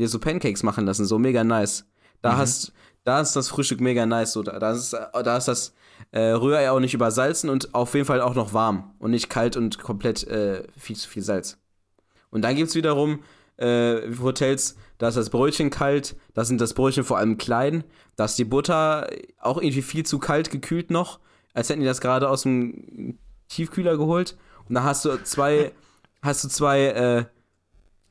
dir 0.01 0.07
so 0.07 0.19
Pancakes 0.19 0.63
machen 0.63 0.85
lassen, 0.85 1.05
so 1.05 1.19
mega 1.19 1.43
nice. 1.43 1.85
Da 2.21 2.37
hast, 2.37 2.73
da 3.03 3.21
ist 3.21 3.35
das 3.35 3.49
Frühstück 3.49 3.81
mega 3.81 4.05
nice, 4.05 4.33
so 4.33 4.43
da, 4.43 4.59
da 4.59 4.71
ist, 4.71 4.93
da 4.93 5.37
ist 5.37 5.47
das 5.47 5.73
äh, 6.11 6.31
Rührei 6.31 6.69
auch 6.71 6.79
nicht 6.79 6.93
übersalzen 6.93 7.49
und 7.49 7.73
auf 7.73 7.93
jeden 7.93 8.05
Fall 8.05 8.21
auch 8.21 8.35
noch 8.35 8.53
warm 8.53 8.93
und 8.99 9.11
nicht 9.11 9.29
kalt 9.29 9.57
und 9.57 9.79
komplett 9.79 10.25
äh, 10.27 10.63
viel 10.77 10.95
zu 10.95 11.09
viel 11.09 11.23
Salz. 11.23 11.57
Und 12.29 12.43
dann 12.43 12.55
gibt's 12.55 12.75
wiederum 12.75 13.23
äh, 13.57 14.01
Hotels, 14.21 14.75
da 14.97 15.07
ist 15.07 15.17
das 15.17 15.29
Brötchen 15.29 15.69
kalt, 15.69 16.15
da 16.33 16.45
sind 16.45 16.61
das 16.61 16.73
Brötchen 16.73 17.03
vor 17.03 17.17
allem 17.17 17.37
klein, 17.37 17.83
da 18.15 18.25
ist 18.25 18.37
die 18.37 18.45
Butter 18.45 19.09
auch 19.39 19.57
irgendwie 19.57 19.81
viel 19.81 20.05
zu 20.05 20.19
kalt 20.19 20.49
gekühlt 20.49 20.91
noch, 20.91 21.19
als 21.53 21.69
hätten 21.69 21.81
die 21.81 21.87
das 21.87 22.01
gerade 22.01 22.29
aus 22.29 22.43
dem 22.43 23.17
Tiefkühler 23.49 23.97
geholt. 23.97 24.37
Und 24.67 24.75
da 24.75 24.83
hast 24.83 25.05
du 25.05 25.21
zwei, 25.23 25.71
hast 26.21 26.43
du 26.43 26.47
zwei, 26.49 26.85
äh, 26.87 27.25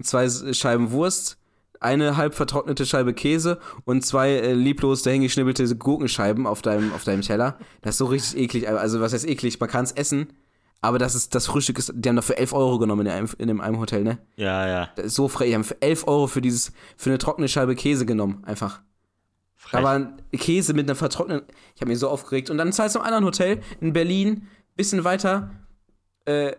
zwei 0.03 0.29
Scheiben 0.53 0.91
Wurst, 0.91 1.40
eine 1.81 2.17
halb 2.17 2.35
vertrocknete 2.35 2.87
Scheibe 2.87 3.15
Käse 3.15 3.59
und 3.85 4.05
zwei 4.05 4.31
äh, 4.31 4.53
lieblos 4.53 5.03
dahingeschnibbelte 5.03 5.75
Gurkenscheiben 5.77 6.47
auf 6.47 6.63
deinem, 6.63 6.93
auf 6.93 7.05
deinem 7.05 7.23
Teller. 7.23 7.59
Das 7.81 7.95
ist 7.95 7.99
so 7.99 8.07
richtig 8.07 8.39
eklig. 8.39 8.69
Also, 8.69 9.01
was 9.01 9.13
heißt 9.13 9.27
eklig? 9.27 9.59
Man 9.59 9.69
kann 9.69 9.85
es 9.85 9.93
essen, 9.93 10.33
aber 10.83 10.99
das 10.99 11.15
ist 11.15 11.35
das 11.35 11.47
Frühstück 11.47 11.79
ist, 11.79 11.93
die 11.95 12.09
haben 12.09 12.17
dafür 12.17 12.39
11 12.39 12.53
Euro 12.53 12.79
genommen 12.79 13.07
in, 13.07 13.13
einem, 13.13 13.29
in 13.39 13.49
dem 13.49 13.61
einem 13.61 13.81
Hotel, 13.81 14.05
ne? 14.05 14.19
ja, 14.37 14.69
ja. 14.69 14.91
Das 14.95 15.07
ist 15.07 15.15
so 15.15 15.29
frech. 15.29 15.49
Die 15.49 15.55
haben 15.55 15.65
für 15.65 15.81
11 15.81 16.07
Euro 16.07 16.27
für 16.27 16.43
dieses, 16.43 16.73
für 16.97 17.11
eine 17.11 17.19
trockene 17.19 17.49
Scheibe 17.49 17.75
Käse 17.75 18.05
genommen, 18.07 18.43
einfach. 18.45 18.83
Frech. 19.57 19.81
Aber 19.81 19.91
ein 19.91 20.23
Käse 20.33 20.75
mit 20.75 20.87
einer 20.87 20.97
vertrockneten. 20.97 21.47
Ich 21.75 21.81
habe 21.81 21.91
mich 21.91 21.99
so 21.99 22.09
aufgeregt. 22.09 22.51
Und 22.51 22.59
dann 22.59 22.73
zahlst 22.73 22.95
du 22.95 23.01
im 23.01 23.05
anderen 23.05 23.25
Hotel 23.25 23.61
in 23.81 23.93
Berlin, 23.93 24.49
bisschen 24.77 25.05
weiter, 25.05 25.51
äh, 26.25 26.53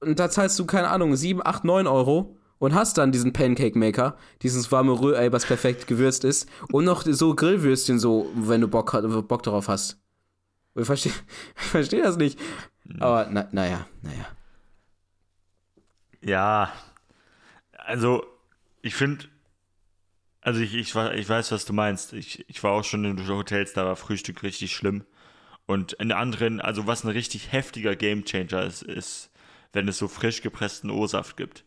und 0.00 0.18
da 0.18 0.28
zahlst 0.28 0.58
du, 0.58 0.66
keine 0.66 0.88
Ahnung, 0.88 1.14
7, 1.14 1.40
8, 1.44 1.64
9 1.64 1.86
Euro 1.86 2.36
und 2.62 2.74
hast 2.74 2.96
dann 2.96 3.10
diesen 3.10 3.32
Pancake 3.32 3.76
Maker, 3.76 4.16
dieses 4.42 4.70
warme 4.70 4.92
Rührei, 4.92 5.32
was 5.32 5.44
perfekt 5.44 5.88
gewürzt 5.88 6.22
ist, 6.22 6.48
und 6.70 6.84
noch 6.84 7.02
so 7.04 7.34
Grillwürstchen, 7.34 7.98
so, 7.98 8.30
wenn 8.36 8.60
du 8.60 8.68
Bock, 8.68 8.92
Bock 9.26 9.42
darauf 9.42 9.66
hast. 9.66 10.00
Ich 10.76 10.86
verstehe 10.86 11.12
versteh 11.56 12.02
das 12.02 12.18
nicht. 12.18 12.38
Aber, 13.00 13.26
na, 13.28 13.48
naja, 13.50 13.84
naja. 14.02 14.28
Ja, 16.20 16.72
also 17.78 18.24
ich 18.80 18.94
finde, 18.94 19.24
also 20.40 20.60
ich, 20.60 20.74
ich, 20.74 20.94
ich 20.94 21.28
weiß, 21.28 21.50
was 21.50 21.64
du 21.64 21.72
meinst. 21.72 22.12
Ich, 22.12 22.48
ich 22.48 22.62
war 22.62 22.70
auch 22.70 22.84
schon 22.84 23.04
in 23.04 23.26
Hotels, 23.26 23.72
da 23.72 23.86
war 23.86 23.96
Frühstück 23.96 24.44
richtig 24.44 24.72
schlimm. 24.72 25.04
Und 25.66 25.94
in 25.94 26.12
anderen, 26.12 26.60
also 26.60 26.86
was 26.86 27.02
ein 27.02 27.10
richtig 27.10 27.50
heftiger 27.50 27.96
Gamechanger 27.96 28.64
ist, 28.64 28.82
ist, 28.82 29.32
wenn 29.72 29.88
es 29.88 29.98
so 29.98 30.06
frisch 30.06 30.42
gepressten 30.42 30.90
O-Saft 30.90 31.36
gibt. 31.36 31.64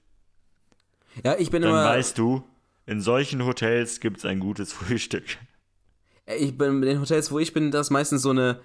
Ja, 1.24 1.36
ich 1.38 1.50
bin 1.50 1.62
Dann 1.62 1.72
immer. 1.72 1.86
weißt 1.86 2.18
du, 2.18 2.44
in 2.86 3.02
solchen 3.02 3.46
Hotels 3.46 4.00
gibt 4.00 4.18
es 4.18 4.26
ein 4.26 4.40
gutes 4.40 4.74
Frühstück. 4.74 5.24
Ich 6.26 6.58
bin 6.58 6.76
in 6.76 6.82
den 6.82 7.00
Hotels, 7.00 7.32
wo 7.32 7.40
ich 7.40 7.54
bin, 7.54 7.72
das 7.72 7.88
ist 7.88 7.92
meistens 7.92 8.22
so 8.22 8.32
eine, 8.32 8.60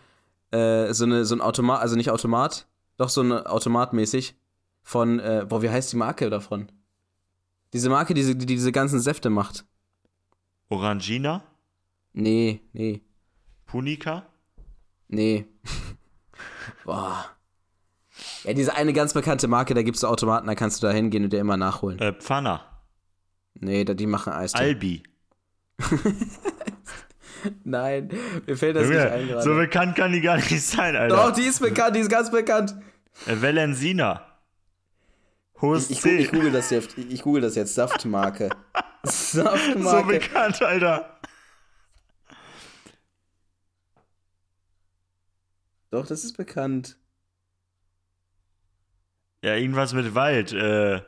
äh, 0.50 0.92
so 0.92 1.04
eine, 1.04 1.24
so 1.24 1.34
ein 1.34 1.40
Automat, 1.40 1.80
also 1.80 1.96
nicht 1.96 2.10
Automat, 2.10 2.66
doch 2.96 3.08
so 3.08 3.20
eine 3.20 3.50
Automatmäßig 3.50 4.34
von, 4.82 5.20
äh, 5.20 5.44
boah, 5.48 5.62
wie 5.62 5.68
heißt 5.70 5.92
die 5.92 5.96
Marke 5.96 6.30
davon? 6.30 6.72
Diese 7.72 7.90
Marke, 7.90 8.14
die, 8.14 8.36
die 8.36 8.46
diese 8.46 8.72
ganzen 8.72 9.00
Säfte 9.00 9.30
macht. 9.30 9.64
Orangina, 10.68 11.42
Nee, 12.12 12.60
nee, 12.72 13.02
Punica, 13.66 14.26
nee. 15.08 15.46
boah. 16.84 17.36
Ja, 18.44 18.52
diese 18.54 18.74
eine 18.74 18.92
ganz 18.92 19.12
bekannte 19.14 19.48
Marke, 19.48 19.74
da 19.74 19.82
gibt's 19.82 20.00
so 20.00 20.08
Automaten, 20.08 20.46
da 20.46 20.54
kannst 20.54 20.82
du 20.82 20.86
da 20.86 20.92
hingehen 20.92 21.24
und 21.24 21.32
dir 21.32 21.40
immer 21.40 21.56
nachholen. 21.56 21.98
äh, 21.98 22.12
Pfanner, 22.12 22.64
Nee, 23.54 23.84
da, 23.84 23.94
die 23.94 24.06
machen 24.06 24.32
Eis. 24.32 24.54
Albi. 24.54 25.02
Nein, 27.64 28.10
mir 28.46 28.56
fällt 28.56 28.76
das 28.76 28.88
nicht 28.88 28.98
ein 28.98 29.20
Junge, 29.20 29.32
gerade. 29.32 29.42
so 29.42 29.54
bekannt 29.54 29.96
kann 29.96 30.12
die 30.12 30.20
gar 30.20 30.36
nicht 30.36 30.62
sein, 30.62 30.94
Alter. 30.96 31.16
Doch, 31.16 31.30
die 31.32 31.42
ist 31.42 31.60
bekannt, 31.60 31.96
die 31.96 32.00
ist 32.00 32.10
ganz 32.10 32.30
bekannt. 32.30 32.74
Äh, 33.26 33.40
Valensina. 33.40 34.26
Hohes 35.60 35.90
Ich, 35.90 36.04
ich, 36.04 36.20
ich 36.20 36.30
google 36.30 36.52
das 36.52 36.70
jetzt, 36.70 36.96
ich, 36.96 37.22
google 37.22 37.42
das 37.42 37.54
jetzt, 37.54 37.74
Saftmarke. 37.74 38.50
so 39.02 39.42
Saftmarke. 39.42 40.18
bekannt, 40.18 40.62
Alter. 40.62 41.18
Doch, 45.90 46.06
das 46.06 46.24
ist 46.24 46.36
bekannt. 46.36 46.96
Ja, 49.42 49.54
irgendwas 49.54 49.94
mit 49.94 50.14
Wald. 50.14 50.52
Äh, 50.52 51.00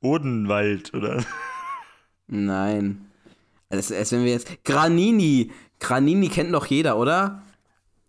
Odenwald, 0.00 0.92
oder? 0.94 1.24
Nein. 2.26 3.06
Als, 3.68 3.92
als 3.92 4.12
wenn 4.12 4.24
wir 4.24 4.32
jetzt. 4.32 4.64
Granini! 4.64 5.50
Granini 5.78 6.28
kennt 6.28 6.52
doch 6.52 6.66
jeder, 6.66 6.96
oder? 6.98 7.42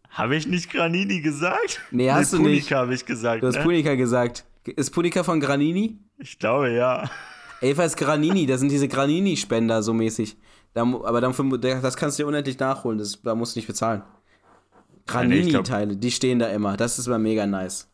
Habe 0.10 0.36
ich 0.36 0.48
nicht 0.48 0.72
Granini 0.72 1.22
gesagt? 1.22 1.82
Nee, 1.92 2.12
hast 2.12 2.34
du 2.34 2.38
Punica 2.38 2.56
nicht. 2.56 2.72
habe 2.72 2.94
ich 2.94 3.06
gesagt. 3.06 3.44
Du 3.44 3.48
hast 3.48 3.58
ne? 3.58 3.64
Punica 3.64 3.96
gesagt. 3.96 4.46
Ist 4.66 4.92
Punica 4.92 5.24
von 5.24 5.40
Granini? 5.40 5.98
Ich 6.18 6.38
glaube, 6.40 6.72
ja. 6.72 7.10
Ey, 7.62 7.78
was 7.78 7.96
Granini? 7.96 8.46
Das 8.46 8.60
sind 8.60 8.72
diese 8.72 8.88
Granini-Spender 8.88 9.82
so 9.82 9.94
mäßig. 9.94 10.38
Da, 10.74 10.82
aber 10.82 11.22
dann, 11.22 11.34
das 11.60 11.98
kannst 11.98 12.18
du 12.18 12.24
dir 12.24 12.28
unendlich 12.28 12.60
nachholen. 12.60 12.98
Das, 12.98 13.22
da 13.22 13.36
musst 13.36 13.56
du 13.56 13.60
nicht 13.60 13.68
bezahlen. 13.68 14.04
Glaub- 15.06 15.24
Granini-Teile, 15.24 15.98
die 15.98 16.12
stehen 16.12 16.40
da 16.40 16.48
immer. 16.48 16.78
Das 16.78 17.00
ist 17.00 17.08
immer 17.08 17.20
mega 17.20 17.46
nice. 17.46 17.90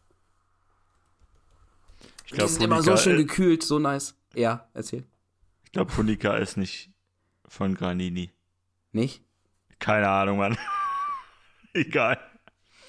Ich 2.26 2.32
Die 2.32 2.36
glaube, 2.36 2.52
sind 2.52 2.64
immer 2.64 2.76
Punica, 2.78 2.98
so 2.98 3.04
schön 3.04 3.18
gekühlt, 3.18 3.64
so 3.64 3.80
nice. 3.80 4.16
Ja, 4.36 4.68
erzähl. 4.74 5.04
ich 5.66 5.72
glaub, 5.72 5.88
Punica 5.94 6.38
ist 6.38 6.58
nicht 6.58 6.92
von 7.48 7.74
Granini. 7.76 8.32
Nicht? 8.92 9.24
Keine 9.80 10.08
Ahnung, 10.10 10.38
Mann. 10.38 10.58
Egal. 11.74 12.20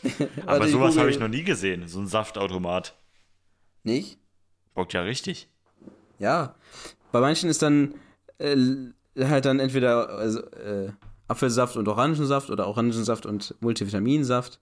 Aber 0.47 0.67
sowas 0.69 0.97
habe 0.99 1.11
ich 1.11 1.19
noch 1.19 1.29
nie 1.29 1.43
gesehen. 1.45 1.87
So 1.89 2.01
ein 2.01 2.07
Saftautomat. 2.07 2.97
Nicht? 3.83 4.19
Bockt 4.75 4.93
ja 4.93 5.03
richtig. 5.03 5.49
Ja. 6.19 6.55
Bei 7.13 7.21
manchen 7.21 7.49
ist 7.51 7.63
dann 7.63 7.95
äh, 8.39 8.57
halt 9.19 9.45
dann 9.45 9.59
entweder 9.61 10.09
also, 10.11 10.41
äh, 10.53 10.93
Apfelsaft 11.31 11.77
und 11.77 11.87
Orangensaft 11.89 12.51
oder 12.51 12.67
Orangensaft 12.67 13.25
und 13.25 13.55
Multivitaminsaft. 13.61 14.61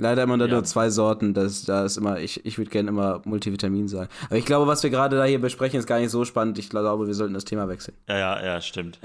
Leider 0.00 0.22
immer 0.22 0.38
da 0.38 0.46
Ja. 0.46 0.52
nur 0.52 0.64
zwei 0.64 0.90
Sorten. 0.90 1.34
Das, 1.34 1.64
da 1.64 1.84
ist 1.84 1.96
immer, 1.96 2.20
ich, 2.20 2.46
ich 2.46 2.56
würde 2.56 2.70
gerne 2.70 2.88
immer 2.88 3.20
Multivitamin 3.24 3.88
sagen. 3.88 4.08
Aber 4.26 4.36
ich 4.36 4.44
glaube, 4.46 4.68
was 4.68 4.84
wir 4.84 4.90
gerade 4.90 5.16
da 5.16 5.24
hier 5.24 5.40
besprechen, 5.40 5.80
ist 5.80 5.86
gar 5.86 5.98
nicht 5.98 6.10
so 6.10 6.24
spannend. 6.24 6.56
Ich 6.60 6.70
glaube, 6.70 7.08
wir 7.08 7.14
sollten 7.14 7.34
das 7.34 7.44
Thema 7.44 7.68
wechseln. 7.68 7.96
Ja, 8.08 8.16
ja, 8.16 8.44
ja, 8.44 8.60
stimmt. 8.60 9.00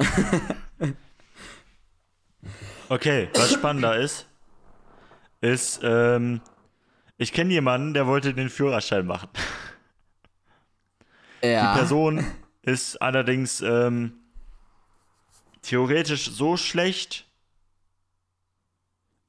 okay, 2.90 3.30
was 3.34 3.54
spannender 3.54 3.98
ist, 3.98 4.28
ist, 5.42 5.80
ähm, 5.84 6.42
ich 7.18 7.34
kenne 7.34 7.52
jemanden, 7.52 7.96
der 7.96 8.06
wollte 8.06 8.36
den 8.36 8.50
Führerschein 8.50 9.08
machen. 9.08 9.30
Ja. 11.44 11.74
Die 11.74 11.80
Person 11.80 12.24
ist 12.62 13.02
allerdings 13.02 13.62
ähm, 13.62 14.14
theoretisch 15.64 16.30
so 16.30 16.56
schlecht 16.58 17.26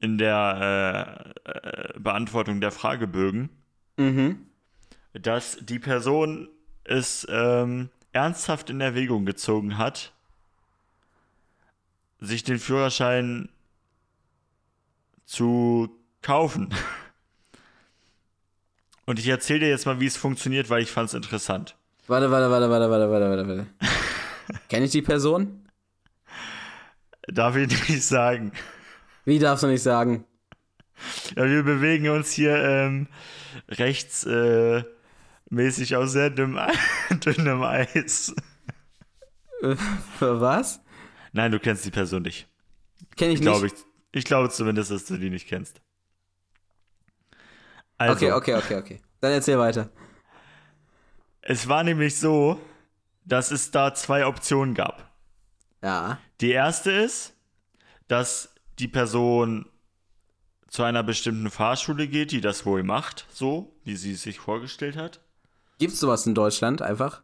in 0.01 0.19
der 0.19 1.33
äh, 1.47 1.51
äh, 1.51 1.99
Beantwortung 1.99 2.61
der 2.61 2.71
Fragebögen, 2.71 3.49
Mhm. 3.97 4.47
dass 5.15 5.57
die 5.63 5.79
Person 5.79 6.49
es 6.83 7.27
ähm, 7.31 7.89
ernsthaft 8.13 8.69
in 8.69 8.81
Erwägung 8.81 9.25
gezogen 9.25 9.79
hat, 9.79 10.13
sich 12.21 12.43
den 12.45 12.59
Führerschein 12.59 13.49
zu 15.25 15.89
kaufen. 16.23 16.69
Und 19.07 19.19
ich 19.19 19.29
erzähle 19.29 19.61
dir 19.61 19.69
jetzt 19.69 19.87
mal, 19.87 20.01
wie 20.01 20.07
es 20.07 20.17
funktioniert, 20.17 20.71
weil 20.71 20.83
ich 20.83 20.91
fand 20.91 21.09
es 21.09 21.15
interessant. 21.15 21.77
Warte, 22.07 22.31
warte, 22.31 22.51
warte, 22.51 22.69
warte, 22.71 22.91
warte, 22.91 23.11
warte, 23.11 23.29
warte, 23.31 23.49
warte. 24.49 24.61
Kenne 24.69 24.87
ich 24.87 24.91
die 24.93 25.03
Person? 25.03 25.64
Darf 27.29 27.57
ich 27.57 27.69
nicht 27.89 28.03
sagen. 28.05 28.53
Wie 29.25 29.39
darfst 29.39 29.63
du 29.63 29.69
nicht 29.69 29.83
sagen? 29.83 30.25
Ja, 31.37 31.45
wir 31.45 31.63
bewegen 31.63 32.09
uns 32.09 32.31
hier 32.33 32.57
ähm, 32.57 33.09
rechts 33.69 34.25
äh, 34.25 34.85
mäßig 35.51 35.97
auf 35.97 36.09
sehr 36.09 36.31
dünnem, 36.31 36.61
dünnem 37.25 37.63
Eis. 37.63 38.35
Für 40.19 40.41
was? 40.41 40.81
Nein, 41.33 41.51
du 41.51 41.59
kennst 41.59 41.85
die 41.85 41.91
Person 41.91 42.23
nicht. 42.23 42.47
Kenne 43.17 43.33
ich, 43.33 43.39
Ich 43.39 43.43
glaube, 43.43 43.65
nicht. 43.65 43.77
ich, 43.77 44.19
ich 44.19 44.25
glaube 44.25 44.51
zumindest, 44.51 44.91
dass 44.91 45.07
du 45.07 45.17
die 45.17 45.31
nicht 45.31 45.49
kennst. 45.49 45.81
Also, 47.99 48.15
Okay, 48.15 48.33
okay, 48.33 48.55
okay, 48.57 48.77
okay. 48.77 49.01
Dann 49.21 49.33
erzähl 49.33 49.59
weiter. 49.59 49.91
es 51.43 51.69
war 51.69 51.83
nämlich 51.83 52.17
so, 52.19 52.61
dass 53.25 53.51
es 53.51 53.71
da 53.71 53.95
zwei 53.95 54.27
Optionen 54.27 54.75
gab. 54.75 55.11
Ja. 55.83 56.19
Die 56.45 56.51
erste 56.51 56.91
ist, 56.91 57.33
dass 58.07 58.51
die 58.79 58.87
Person 58.87 59.65
zu 60.69 60.83
einer 60.83 61.03
bestimmten 61.03 61.49
Fahrschule 61.49 62.07
geht, 62.07 62.33
die 62.33 62.43
das 62.43 62.67
wohl 62.67 62.83
macht, 62.83 63.25
so 63.33 63.75
wie 63.83 63.97
sie 63.97 64.13
es 64.13 64.25
sich 64.25 64.41
vorgestellt 64.41 64.95
hat. 64.95 65.21
Gibt's 65.79 66.01
sowas 66.01 66.27
in 66.27 66.35
Deutschland 66.35 66.83
einfach? 66.83 67.23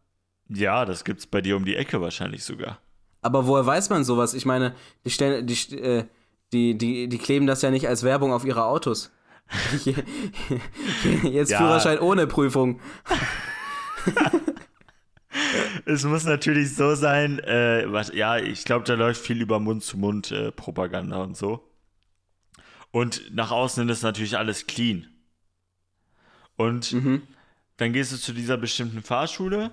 Ja, 0.49 0.87
das 0.87 1.05
gibt's 1.05 1.27
bei 1.27 1.43
dir 1.43 1.59
um 1.59 1.67
die 1.67 1.77
Ecke 1.77 2.01
wahrscheinlich 2.01 2.45
sogar. 2.45 2.79
Aber 3.21 3.47
woher 3.47 3.67
weiß 3.67 3.91
man 3.91 4.05
sowas? 4.05 4.33
Ich 4.33 4.47
meine, 4.47 4.75
die 5.05 5.11
stellen, 5.11 5.47
die, 5.47 5.77
äh, 5.77 6.07
die, 6.55 6.79
die, 6.79 7.07
die 7.07 7.19
kleben 7.19 7.47
das 7.47 7.61
ja 7.61 7.71
nicht 7.71 7.89
als 7.89 8.03
Werbung 8.03 8.33
auf 8.33 8.47
ihre 8.47 8.65
Autos. 8.65 9.11
Jetzt 11.25 11.51
Ja. 11.51 11.59
Führerschein 11.59 11.99
ohne 11.99 12.27
Prüfung. 12.27 12.81
Es 15.87 16.05
muss 16.05 16.25
natürlich 16.25 16.75
so 16.75 16.95
sein, 16.95 17.39
äh, 17.41 17.85
was, 17.87 18.13
ja, 18.15 18.37
ich 18.39 18.65
glaube, 18.65 18.85
da 18.85 18.95
läuft 18.95 19.23
viel 19.23 19.41
über 19.41 19.59
Mund-zu-Mund-Propaganda 19.61 21.23
und 21.23 21.37
so. 21.37 21.67
Und 22.91 23.35
nach 23.35 23.51
außen 23.51 23.89
ist 23.89 24.03
natürlich 24.03 24.37
alles 24.37 24.67
clean. 24.67 25.07
Und 26.57 26.93
Mhm. 26.93 27.23
dann 27.77 27.93
gehst 27.93 28.13
du 28.13 28.17
zu 28.17 28.33
dieser 28.33 28.57
bestimmten 28.57 29.03
Fahrschule, 29.03 29.73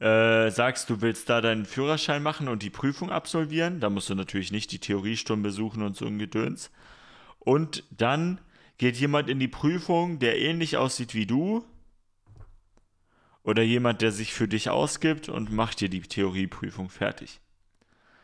äh, 0.00 0.50
sagst, 0.50 0.90
du 0.90 1.00
willst 1.00 1.28
da 1.28 1.40
deinen 1.40 1.66
Führerschein 1.66 2.22
machen 2.22 2.48
und 2.48 2.62
die 2.62 2.70
Prüfung 2.70 3.10
absolvieren. 3.10 3.80
Da 3.80 3.90
musst 3.90 4.10
du 4.10 4.14
natürlich 4.14 4.50
nicht 4.52 4.72
die 4.72 4.78
Theoriestunden 4.80 5.42
besuchen 5.42 5.82
und 5.82 5.96
so 5.96 6.06
ein 6.06 6.18
Gedöns. 6.18 6.70
Und 7.38 7.84
dann 7.90 8.40
geht 8.78 8.96
jemand 8.96 9.28
in 9.28 9.38
die 9.38 9.48
Prüfung, 9.48 10.18
der 10.18 10.38
ähnlich 10.40 10.76
aussieht 10.76 11.14
wie 11.14 11.26
du. 11.26 11.64
Oder 13.44 13.62
jemand, 13.62 14.02
der 14.02 14.10
sich 14.10 14.32
für 14.32 14.48
dich 14.48 14.70
ausgibt 14.70 15.28
und 15.28 15.52
macht 15.52 15.80
dir 15.80 15.90
die 15.90 16.00
Theorieprüfung 16.00 16.88
fertig. 16.88 17.40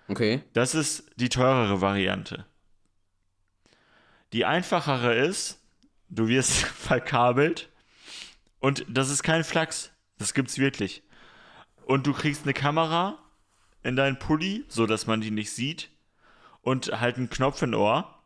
Okay. 0.08 0.42
Das 0.54 0.74
ist 0.74 1.08
die 1.16 1.28
teurere 1.28 1.80
Variante. 1.80 2.46
Die 4.32 4.44
einfachere 4.44 5.14
ist, 5.14 5.60
du 6.08 6.26
wirst 6.26 6.52
verkabelt 6.64 7.68
und 8.58 8.84
das 8.88 9.10
ist 9.10 9.22
kein 9.22 9.44
Flachs. 9.44 9.92
Das 10.18 10.34
gibt's 10.34 10.58
wirklich. 10.58 11.02
Und 11.84 12.06
du 12.06 12.12
kriegst 12.12 12.44
eine 12.44 12.54
Kamera 12.54 13.18
in 13.82 13.96
deinen 13.96 14.18
Pulli, 14.18 14.64
so 14.68 14.86
dass 14.86 15.06
man 15.06 15.20
die 15.20 15.30
nicht 15.30 15.52
sieht 15.52 15.90
und 16.62 17.00
halt 17.00 17.16
einen 17.16 17.30
Knopf 17.30 17.62
im 17.62 17.74
Ohr 17.74 18.18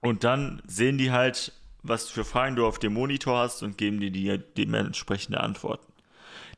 und 0.00 0.24
dann 0.24 0.62
sehen 0.66 0.98
die 0.98 1.10
halt, 1.10 1.52
was 1.82 2.08
für 2.10 2.24
Fragen 2.24 2.56
du 2.56 2.66
auf 2.66 2.78
dem 2.78 2.94
Monitor 2.94 3.38
hast 3.38 3.62
und 3.62 3.78
geben 3.78 4.00
dir 4.00 4.10
die 4.10 4.40
dementsprechende 4.56 5.40
Antworten. 5.40 5.92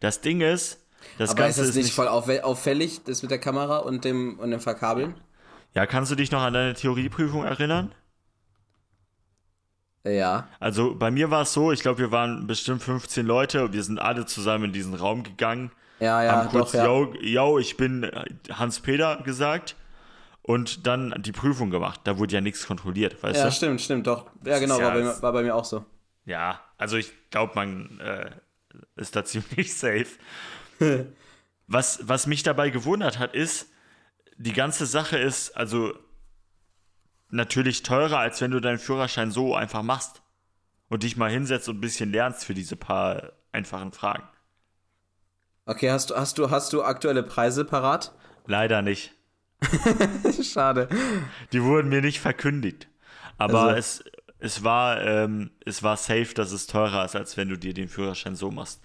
Das 0.01 0.21
Ding 0.21 0.41
ist, 0.41 0.85
das 1.19 1.31
Aber 1.31 1.41
Ganze 1.41 1.61
ist 1.63 1.69
das 1.69 1.77
nicht 1.77 1.85
nicht 1.87 1.95
voll 1.95 2.09
auffä- 2.09 2.41
auffällig, 2.43 3.03
das 3.05 3.23
mit 3.23 3.31
der 3.31 3.39
Kamera 3.41 3.79
und 3.79 4.05
dem, 4.05 4.39
und 4.39 4.51
dem 4.51 4.61
Verkabeln? 4.61 5.15
Ja, 5.75 5.87
kannst 5.87 6.11
du 6.11 6.15
dich 6.17 6.31
noch 6.31 6.43
an 6.43 6.55
deine 6.55 6.75
Theorieprüfung 6.75 7.45
erinnern? 7.45 7.93
Ja. 10.05 10.49
Also 10.61 10.95
bei 10.95 11.11
mir 11.11 11.31
war 11.31 11.43
es 11.43 11.53
so, 11.53 11.73
ich 11.73 11.81
glaube, 11.83 11.99
wir 11.99 12.11
waren 12.13 12.47
bestimmt 12.47 12.83
15 12.83 13.27
Leute, 13.27 13.73
wir 13.73 13.83
sind 13.83 13.99
alle 13.99 14.27
zusammen 14.27 14.67
in 14.67 14.73
diesen 14.73 14.95
Raum 14.95 15.23
gegangen, 15.23 15.71
Ja, 16.01 16.23
ja, 16.23 16.33
haben 16.33 16.49
kurz, 16.49 16.73
doch, 16.73 16.75
ja. 16.75 16.85
yo, 16.85 17.15
yo, 17.21 17.59
ich 17.59 17.77
bin 17.77 18.11
Hans-Peter 18.51 19.19
gesagt 19.25 19.77
und 20.43 20.87
dann 20.87 21.15
die 21.23 21.33
Prüfung 21.33 21.71
gemacht. 21.71 22.01
Da 22.05 22.19
wurde 22.19 22.35
ja 22.35 22.41
nichts 22.41 22.67
kontrolliert, 22.67 23.23
weißt 23.23 23.41
Ja, 23.41 23.47
du? 23.47 23.53
stimmt, 23.53 23.81
stimmt, 23.81 24.07
doch. 24.07 24.31
Ja, 24.45 24.59
genau, 24.59 24.75
ist 24.77 24.81
war, 24.81 24.89
ja- 24.89 24.95
bei, 24.95 25.03
mir- 25.03 25.23
war 25.23 25.33
bei 25.33 25.43
mir 25.43 25.55
auch 25.55 25.65
so. 25.65 25.85
Ja, 26.25 26.61
also 26.79 26.97
ich 26.97 27.13
glaube, 27.31 27.53
man 27.55 28.01
äh, 28.01 28.31
ist 28.97 29.17
da 29.17 29.25
ziemlich 29.25 29.75
safe. 29.77 30.07
was, 31.67 32.01
was 32.09 32.27
mich 32.27 32.43
dabei 32.43 32.71
gewundert 32.71 33.19
hat, 33.19 33.35
ist, 33.35 33.69
die 34.37 34.53
ganze 34.53 34.87
Sache 34.87 35.19
ist 35.19 35.57
also 35.57 35.93
natürlich 37.31 37.83
teurer, 37.83 38.19
als 38.19 38.41
wenn 38.41 38.51
du 38.53 38.61
deinen 38.61 38.79
Führerschein 38.79 39.31
so 39.31 39.55
einfach 39.55 39.83
machst 39.83 40.23
und 40.89 41.03
dich 41.03 41.17
mal 41.17 41.31
hinsetzt 41.31 41.69
und 41.69 41.79
ein 41.79 41.81
bisschen 41.81 42.13
lernst 42.13 42.45
für 42.45 42.55
diese 42.55 42.77
paar 42.77 43.33
einfachen 43.53 43.93
Fragen. 43.93 44.27
Okay, 45.67 45.91
hast 45.91 46.11
du, 46.11 46.17
hast 46.17 46.39
du, 46.39 46.51
hast 46.51 46.73
du 46.73 46.83
aktuelle 46.83 47.23
Preise 47.23 47.65
parat? 47.65 48.15
Leider 48.47 48.81
nicht. 48.81 49.15
Schade. 50.43 50.89
Die 51.53 51.63
wurden 51.63 51.89
mir 51.91 52.01
nicht 52.01 52.21
verkündigt. 52.21 52.89
Aber 53.37 53.63
Also- 53.75 53.77
es, 53.77 54.05
es, 54.39 54.63
war, 54.65 55.01
ähm, 55.03 55.51
es 55.65 55.83
war 55.83 55.97
safe, 55.97 56.33
dass 56.35 56.53
es 56.53 56.67
teurer 56.67 57.05
ist, 57.05 57.17
als 57.17 57.37
wenn 57.37 57.49
du 57.49 57.57
dir 57.59 57.75
den 57.75 57.89
Führerschein 57.89 58.37
so 58.37 58.51
machst. 58.51 58.81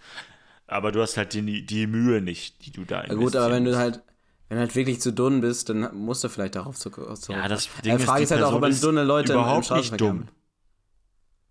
Aber 0.68 0.92
du 0.92 1.02
hast 1.02 1.18
halt 1.18 1.34
die, 1.34 1.66
die 1.66 1.88
Mühe 1.88 2.22
nicht, 2.22 2.66
die 2.66 2.72
du 2.72 2.86
da 2.86 3.04
Ja, 3.06 3.14
gut, 3.14 3.36
aber 3.36 3.52
wenn 3.52 3.66
du 3.66 3.78
halt, 3.78 4.02
wenn 4.50 4.58
du 4.58 4.62
halt 4.62 4.76
wirklich 4.76 5.02
zu 5.02 5.12
dumm 5.14 5.42
bist, 5.42 5.70
dann 5.70 5.96
musst 5.96 6.24
du 6.24 6.30
vielleicht 6.30 6.56
darauf 6.56 6.78
zu, 6.78 6.90
zurück. 6.90 7.28
Ja, 7.30 7.48
das 7.48 7.70
Die 7.84 7.90
Ding 7.90 8.00
Frage 8.00 8.20
die 8.20 8.24
ist 8.24 8.32
halt 8.32 8.42
auch, 8.44 8.52
Person 8.52 8.64
ob 8.64 8.70
ist 8.70 8.84
dumme 8.84 9.04
Leute 9.04 9.34
im- 9.34 9.40
im 9.40 9.46
überhaupt 9.46 9.72
nicht 9.72 10.00
dumm. 10.00 10.28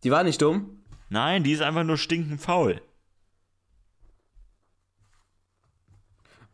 Die 0.03 0.11
war 0.11 0.25
nicht 0.25 0.41
dumm? 0.43 0.83
Nein, 1.11 1.45
die 1.45 1.53
ist 1.53 1.63
einfach 1.63 1.85
nur 1.85 1.99
stinkend 1.99 2.41
faul. 2.41 2.81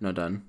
Na 0.01 0.13
dann. 0.13 0.43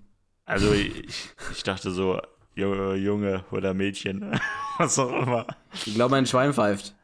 Also 0.45 0.73
ich, 0.73 1.03
ich 1.51 1.63
dachte 1.63 1.91
so, 1.91 2.19
Ju- 2.55 2.95
Junge 2.95 3.45
oder 3.51 3.73
Mädchen, 3.73 4.39
was 4.79 4.97
auch 4.97 5.11
immer, 5.21 5.45
Ich 5.85 5.93
glaube, 5.93 6.15
ein 6.15 6.25
Schwein 6.25 6.53
pfeift. 6.53 6.95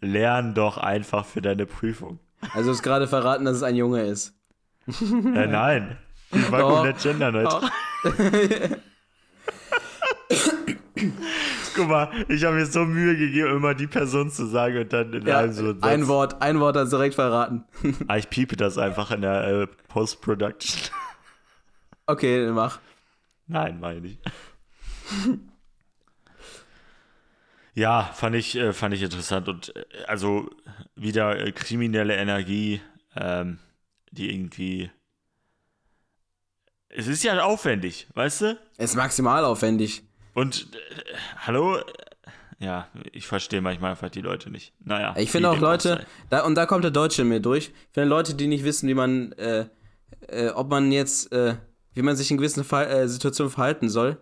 lern 0.00 0.54
doch 0.54 0.78
einfach 0.78 1.26
für 1.26 1.42
deine 1.42 1.66
Prüfung. 1.66 2.18
Also 2.54 2.70
du 2.70 2.70
hast 2.76 2.82
gerade 2.82 3.06
verraten, 3.08 3.44
dass 3.44 3.56
es 3.56 3.62
ein 3.62 3.76
Junge 3.76 4.02
ist. 4.02 4.34
Äh, 4.88 5.46
nein, 5.46 5.98
ich 6.32 6.50
war 6.52 6.60
komplett 6.62 7.02
genderneutral. 7.02 7.70
Guck 11.74 11.88
mal, 11.88 12.10
ich 12.28 12.42
habe 12.44 12.56
mir 12.56 12.66
so 12.66 12.84
Mühe 12.86 13.16
gegeben, 13.16 13.50
immer 13.56 13.74
die 13.74 13.86
Person 13.86 14.30
zu 14.30 14.46
sagen 14.46 14.78
und 14.78 14.92
dann 14.92 15.12
in 15.12 15.26
Ja, 15.26 15.40
einem 15.40 15.52
so 15.52 15.64
einen 15.70 15.82
ein. 15.82 16.08
Wort, 16.08 16.40
ein 16.40 16.58
Wort 16.60 16.76
hast 16.76 16.92
du 16.92 16.96
direkt 16.96 17.14
verraten. 17.16 17.64
Ah, 18.08 18.16
ich 18.16 18.30
piepe 18.30 18.56
das 18.56 18.78
einfach 18.78 19.10
in 19.10 19.20
der 19.22 19.44
äh, 19.46 19.66
Post-Production. 19.88 20.80
Okay, 22.06 22.48
mach. 22.52 22.78
Nein, 23.46 23.78
meine 23.80 24.06
ich. 24.06 24.18
Ja, 27.76 28.10
fand 28.14 28.34
ich, 28.34 28.56
äh, 28.56 28.72
fand 28.72 28.94
ich 28.94 29.02
interessant 29.02 29.48
und 29.48 29.76
äh, 29.76 29.84
also 30.06 30.48
wieder 30.94 31.38
äh, 31.38 31.52
kriminelle 31.52 32.16
Energie, 32.16 32.80
ähm, 33.14 33.58
die 34.10 34.32
irgendwie. 34.32 34.90
Es 36.88 37.06
ist 37.06 37.22
ja 37.22 37.38
aufwendig, 37.44 38.08
weißt 38.14 38.40
du? 38.40 38.58
Ist 38.78 38.96
maximal 38.96 39.44
aufwendig. 39.44 40.02
Und 40.32 40.68
äh, 40.74 41.14
hallo? 41.46 41.78
Ja, 42.58 42.88
ich 43.12 43.26
verstehe 43.26 43.60
manchmal 43.60 43.90
einfach 43.90 44.08
die 44.08 44.22
Leute 44.22 44.48
nicht. 44.50 44.72
Naja. 44.82 45.14
Ich 45.18 45.30
finde 45.30 45.50
auch 45.50 45.58
Leute, 45.58 46.06
da, 46.30 46.46
und 46.46 46.54
da 46.54 46.64
kommt 46.64 46.84
der 46.84 46.90
Deutsche 46.90 47.22
in 47.22 47.28
mir 47.28 47.40
durch. 47.40 47.68
Ich 47.68 47.92
finde 47.92 48.08
Leute, 48.08 48.34
die 48.34 48.46
nicht 48.46 48.64
wissen, 48.64 48.88
wie 48.88 48.94
man, 48.94 49.32
äh, 49.32 49.66
äh, 50.28 50.48
ob 50.48 50.70
man 50.70 50.90
jetzt, 50.92 51.30
äh, 51.30 51.56
wie 51.92 52.00
man 52.00 52.16
sich 52.16 52.30
in 52.30 52.38
gewissen 52.38 52.64
äh, 52.70 53.06
Situationen 53.06 53.52
verhalten 53.52 53.90
soll. 53.90 54.16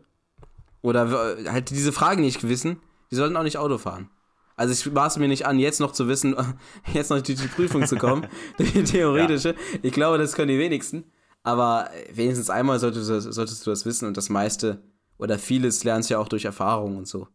Oder 0.82 1.36
halt 1.48 1.70
diese 1.70 1.92
Fragen 1.92 2.22
nicht 2.22 2.48
wissen, 2.48 2.80
die 3.10 3.16
sollten 3.16 3.36
auch 3.36 3.42
nicht 3.42 3.58
Auto 3.58 3.78
fahren. 3.78 4.10
Also 4.56 4.72
ich 4.72 4.92
maße 4.92 5.18
mir 5.18 5.28
nicht 5.28 5.46
an, 5.46 5.58
jetzt 5.58 5.80
noch 5.80 5.92
zu 5.92 6.08
wissen, 6.08 6.36
jetzt 6.92 7.10
noch 7.10 7.20
durch 7.20 7.40
die 7.40 7.48
Prüfung 7.48 7.86
zu 7.86 7.96
kommen, 7.96 8.26
die 8.58 8.84
theoretische. 8.84 9.50
Ja. 9.50 9.78
Ich 9.82 9.92
glaube, 9.92 10.18
das 10.18 10.34
können 10.34 10.48
die 10.48 10.58
wenigsten. 10.58 11.04
Aber 11.42 11.90
wenigstens 12.12 12.48
einmal 12.48 12.78
solltest 12.78 13.10
du, 13.10 13.20
solltest 13.20 13.66
du 13.66 13.70
das 13.70 13.84
wissen 13.84 14.08
und 14.08 14.16
das 14.16 14.30
meiste 14.30 14.82
oder 15.18 15.38
vieles 15.38 15.84
lernst 15.84 16.08
du 16.08 16.14
ja 16.14 16.20
auch 16.20 16.28
durch 16.28 16.46
Erfahrung 16.46 16.96
und 16.96 17.06
so. 17.06 17.28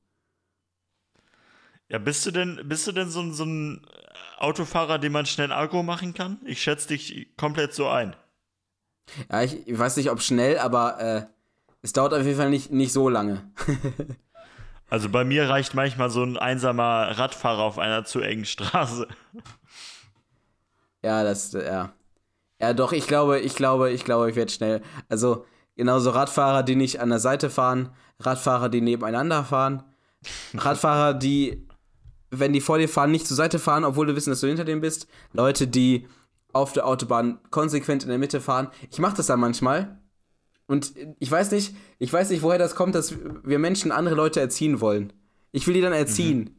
Ja, 1.90 1.98
bist 2.00 2.26
du 2.26 2.32
denn, 2.32 2.62
bist 2.66 2.88
du 2.88 2.92
denn 2.92 3.10
so, 3.10 3.32
so 3.32 3.46
ein 3.46 3.86
Autofahrer, 4.38 5.00
den 5.00 5.12
man 5.12 5.26
schnell 5.26 5.52
Agro 5.52 5.84
machen 5.84 6.14
kann? 6.14 6.40
Ich 6.46 6.62
schätze 6.62 6.90
dich 6.90 7.36
komplett 7.36 7.74
so 7.74 7.88
ein. 7.88 8.16
Ja, 9.32 9.44
ich, 9.44 9.68
ich 9.68 9.78
weiß 9.78 9.98
nicht, 9.98 10.12
ob 10.12 10.22
schnell, 10.22 10.60
aber 10.60 11.00
äh, 11.00 11.26
es 11.82 11.94
dauert 11.94 12.14
auf 12.14 12.24
jeden 12.24 12.38
Fall 12.38 12.50
nicht, 12.50 12.72
nicht 12.72 12.94
so 12.94 13.10
lange. 13.10 13.52
also 14.90 15.10
bei 15.10 15.24
mir 15.24 15.50
reicht 15.50 15.74
manchmal 15.74 16.10
so 16.10 16.24
ein 16.24 16.38
einsamer 16.38 17.18
Radfahrer 17.18 17.62
auf 17.64 17.80
einer 17.80 18.06
zu 18.06 18.22
engen 18.22 18.46
Straße. 18.46 19.08
Ja, 21.04 21.24
das, 21.24 21.54
ja. 21.54 21.94
Ja, 22.62 22.74
doch, 22.74 22.92
ich 22.92 23.08
glaube, 23.08 23.40
ich 23.40 23.56
glaube, 23.56 23.92
ich 23.92 24.04
glaube, 24.04 24.30
ich 24.30 24.36
werde 24.36 24.52
schnell. 24.52 24.82
Also, 25.08 25.46
genauso 25.78 26.10
Radfahrer, 26.10 26.64
die 26.64 26.76
nicht 26.76 27.00
an 27.00 27.10
der 27.10 27.20
Seite 27.20 27.50
fahren, 27.50 27.90
Radfahrer, 28.20 28.68
die 28.68 28.82
nebeneinander 28.82 29.46
fahren, 29.46 29.84
Radfahrer, 30.54 31.14
die 31.14 31.70
wenn 32.32 32.54
die 32.54 32.62
vor 32.62 32.78
dir 32.78 32.90
fahren, 32.90 33.12
nicht 33.12 33.28
zur 33.28 33.38
Seite 33.38 33.60
fahren, 33.60 33.84
obwohl 33.84 34.08
du 34.08 34.16
wissen, 34.16 34.30
dass 34.30 34.42
du 34.42 34.48
hinter 34.48 34.66
dem 34.66 34.82
bist. 34.82 35.08
Leute, 35.34 35.68
die 35.68 36.08
auf 36.54 36.74
der 36.74 36.88
Autobahn 36.88 37.40
konsequent 37.52 38.04
in 38.04 38.10
der 38.10 38.18
Mitte 38.18 38.42
fahren. 38.42 38.70
Ich 38.92 39.00
mache 39.00 39.18
das 39.18 39.28
dann 39.28 39.40
manchmal. 39.40 39.99
Und 40.70 40.94
ich 41.18 41.32
weiß 41.32 41.50
nicht, 41.50 41.76
ich 41.98 42.14
weiß 42.14 42.30
nicht, 42.30 42.44
woher 42.44 42.60
das 42.60 42.76
kommt, 42.76 42.94
dass 42.94 43.16
wir 43.44 43.58
Menschen 43.58 43.92
andere 43.92 44.14
Leute 44.14 44.40
erziehen 44.40 44.82
wollen. 44.82 45.12
Ich 45.52 45.66
will 45.66 45.74
die 45.74 45.82
dann 45.82 45.94
erziehen. 45.94 46.38
Mhm. 46.38 46.56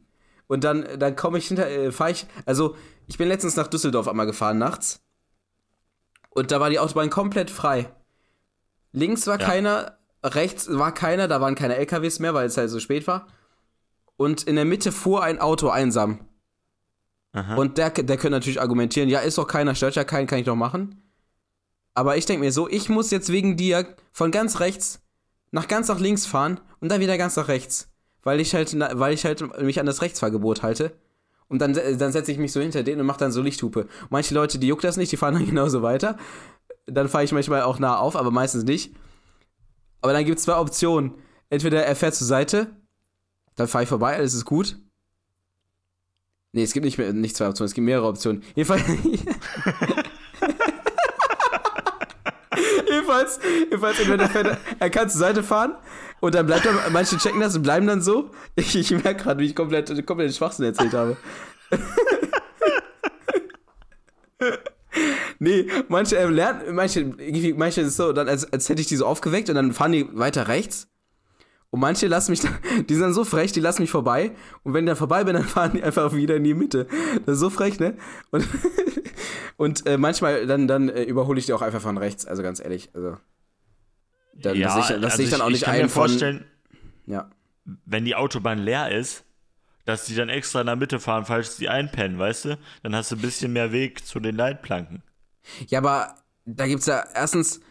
Und 0.47 0.65
dann, 0.65 0.85
dann 0.99 1.15
komme 1.15 1.37
ich 1.37 1.47
hinter, 1.47 1.69
äh, 1.69 1.93
fahre 1.93 2.11
ich, 2.11 2.25
also 2.45 2.75
ich 3.07 3.17
bin 3.17 3.29
letztens 3.29 3.55
nach 3.55 3.67
Düsseldorf 3.67 4.09
einmal 4.09 4.25
gefahren 4.25 4.57
nachts. 4.57 5.01
Und 6.29 6.51
da 6.51 6.59
war 6.59 6.69
die 6.69 6.79
Autobahn 6.79 7.09
komplett 7.09 7.49
frei. 7.49 7.89
Links 8.91 9.27
war 9.27 9.39
ja. 9.39 9.45
keiner, 9.45 9.97
rechts 10.25 10.67
war 10.69 10.93
keiner, 10.93 11.29
da 11.29 11.39
waren 11.39 11.55
keine 11.55 11.77
LKWs 11.77 12.19
mehr, 12.19 12.33
weil 12.33 12.47
es 12.47 12.57
halt 12.57 12.69
so 12.69 12.81
spät 12.81 13.07
war 13.07 13.27
und 14.17 14.43
in 14.43 14.57
der 14.57 14.65
Mitte 14.65 14.91
fuhr 14.91 15.23
ein 15.23 15.39
Auto 15.39 15.69
einsam. 15.69 16.19
Aha. 17.31 17.55
Und 17.55 17.77
der, 17.77 17.91
der 17.91 18.17
könnte 18.17 18.31
natürlich 18.31 18.59
argumentieren, 18.59 19.07
ja, 19.07 19.21
ist 19.21 19.37
doch 19.37 19.47
keiner, 19.47 19.73
stört 19.73 19.95
ja 19.95 20.03
keinen, 20.03 20.27
kann 20.27 20.39
ich 20.39 20.45
doch 20.45 20.57
machen. 20.57 21.01
Aber 21.93 22.17
ich 22.17 22.25
denke 22.25 22.45
mir 22.45 22.51
so, 22.51 22.69
ich 22.69 22.89
muss 22.89 23.11
jetzt 23.11 23.31
wegen 23.31 23.57
dir 23.57 23.95
von 24.11 24.31
ganz 24.31 24.59
rechts 24.59 25.01
nach 25.51 25.67
ganz 25.67 25.89
nach 25.89 25.99
links 25.99 26.25
fahren 26.25 26.61
und 26.79 26.89
dann 26.89 27.01
wieder 27.01 27.17
ganz 27.17 27.35
nach 27.35 27.47
rechts. 27.47 27.89
Weil 28.23 28.39
ich 28.39 28.53
halt, 28.53 28.77
weil 28.79 29.13
ich 29.13 29.25
halt 29.25 29.61
mich 29.61 29.79
an 29.79 29.85
das 29.85 30.01
Rechtsfahrgebot 30.01 30.63
halte. 30.63 30.93
Und 31.47 31.59
dann, 31.59 31.73
dann 31.73 32.11
setze 32.13 32.31
ich 32.31 32.37
mich 32.37 32.53
so 32.53 32.61
hinter 32.61 32.83
denen 32.83 33.01
und 33.01 33.07
mache 33.07 33.19
dann 33.19 33.33
so 33.33 33.41
Lichthupe. 33.41 33.87
Manche 34.09 34.33
Leute, 34.33 34.57
die 34.57 34.67
juckt 34.67 34.85
das 34.85 34.95
nicht, 34.95 35.11
die 35.11 35.17
fahren 35.17 35.33
dann 35.33 35.45
genauso 35.47 35.81
weiter. 35.81 36.17
Dann 36.85 37.09
fahre 37.09 37.25
ich 37.25 37.33
manchmal 37.33 37.63
auch 37.63 37.79
nah 37.79 37.97
auf, 37.97 38.15
aber 38.15 38.31
meistens 38.31 38.63
nicht. 38.63 38.95
Aber 40.01 40.13
dann 40.13 40.23
gibt 40.23 40.37
es 40.37 40.45
zwei 40.45 40.57
Optionen. 40.57 41.15
Entweder 41.49 41.83
er 41.85 41.95
fährt 41.95 42.15
zur 42.15 42.27
Seite 42.27 42.67
dann 43.55 43.67
fahre 43.67 43.83
ich 43.83 43.89
vorbei, 43.89 44.15
alles 44.15 44.33
ist 44.33 44.45
gut. 44.45 44.77
Nee, 46.53 46.63
es 46.63 46.73
gibt 46.73 46.83
nicht, 46.83 46.97
mehr, 46.97 47.13
nicht 47.13 47.35
zwei 47.35 47.47
Optionen, 47.47 47.67
es 47.67 47.73
gibt 47.73 47.85
mehrere 47.85 48.07
Optionen. 48.07 48.43
Jedenfalls. 48.55 48.83
jedenfalls, 53.11 53.39
jedenfalls 53.59 53.99
entweder 53.99 54.29
fährt, 54.29 54.57
er 54.79 54.89
kann 54.89 55.09
zur 55.09 55.19
Seite 55.19 55.43
fahren 55.43 55.75
und 56.19 56.35
dann 56.35 56.45
bleibt 56.45 56.65
er, 56.65 56.73
manche 56.91 57.17
checken 57.17 57.41
das 57.41 57.55
und 57.55 57.63
bleiben 57.63 57.87
dann 57.87 58.01
so. 58.01 58.31
Ich, 58.55 58.75
ich 58.75 58.91
merke 58.91 59.23
gerade, 59.23 59.39
wie 59.39 59.47
ich 59.47 59.55
komplett, 59.55 60.05
komplett 60.05 60.35
Schwachsinn 60.35 60.65
erzählt 60.65 60.93
habe. 60.93 61.17
nee, 65.39 65.67
manche 65.87 66.17
äh, 66.17 66.27
lernen, 66.27 66.75
manche, 66.75 67.05
manche 67.55 67.81
ist 67.81 67.97
so, 67.97 68.13
dann, 68.13 68.27
als, 68.27 68.51
als 68.51 68.69
hätte 68.69 68.81
ich 68.81 68.87
die 68.87 68.95
so 68.95 69.05
aufgeweckt 69.05 69.49
und 69.49 69.55
dann 69.55 69.73
fahren 69.73 69.91
die 69.91 70.07
weiter 70.13 70.47
rechts 70.47 70.87
und 71.71 71.79
manche 71.79 72.07
lassen 72.07 72.31
mich, 72.31 72.41
die 72.89 72.93
sind 72.93 73.01
dann 73.01 73.13
so 73.13 73.25
frech, 73.25 73.53
die 73.53 73.61
lassen 73.61 73.81
mich 73.81 73.89
vorbei. 73.89 74.35
Und 74.63 74.73
wenn 74.73 74.85
ich 74.85 74.89
dann 74.89 74.97
vorbei 74.97 75.23
bin, 75.23 75.33
dann 75.33 75.43
fahren 75.47 75.71
die 75.73 75.83
einfach 75.83 76.13
wieder 76.13 76.35
in 76.35 76.43
die 76.43 76.53
Mitte. 76.53 76.85
Das 77.25 77.35
ist 77.35 77.39
so 77.39 77.49
frech, 77.49 77.79
ne? 77.79 77.97
Und, 78.29 78.47
und 79.57 79.87
äh, 79.87 79.97
manchmal, 79.97 80.45
dann, 80.45 80.67
dann 80.67 80.89
äh, 80.89 81.03
überhole 81.03 81.39
ich 81.39 81.45
die 81.45 81.53
auch 81.53 81.61
einfach 81.61 81.81
von 81.81 81.97
rechts, 81.97 82.25
also 82.25 82.43
ganz 82.43 82.59
ehrlich. 82.59 82.89
Also, 82.93 83.17
dann, 84.33 84.57
ja, 84.57 84.75
das, 84.75 84.89
ich, 84.89 84.95
das 85.01 85.11
also 85.13 85.23
ich 85.23 85.29
dann 85.29 85.41
auch 85.41 85.49
nicht 85.49 85.61
ich 85.61 85.63
kann 85.63 85.75
ein 85.75 85.83
mir 85.83 85.89
vorstellen, 85.89 86.45
von, 87.05 87.13
ja. 87.13 87.29
wenn 87.85 88.05
die 88.05 88.15
Autobahn 88.15 88.59
leer 88.59 88.91
ist, 88.91 89.23
dass 89.85 90.05
die 90.05 90.15
dann 90.15 90.29
extra 90.29 90.61
in 90.61 90.67
der 90.67 90.75
Mitte 90.75 90.99
fahren, 90.99 91.25
falls 91.25 91.57
sie 91.57 91.69
einpennen, 91.69 92.19
weißt 92.19 92.45
du? 92.45 92.59
Dann 92.83 92.95
hast 92.95 93.11
du 93.11 93.15
ein 93.15 93.21
bisschen 93.21 93.53
mehr 93.53 93.71
Weg 93.71 94.05
zu 94.05 94.19
den 94.19 94.35
Leitplanken. 94.35 95.03
Ja, 95.67 95.79
aber 95.79 96.15
da 96.45 96.67
gibt's 96.67 96.85
ja 96.85 97.03
erstens 97.13 97.61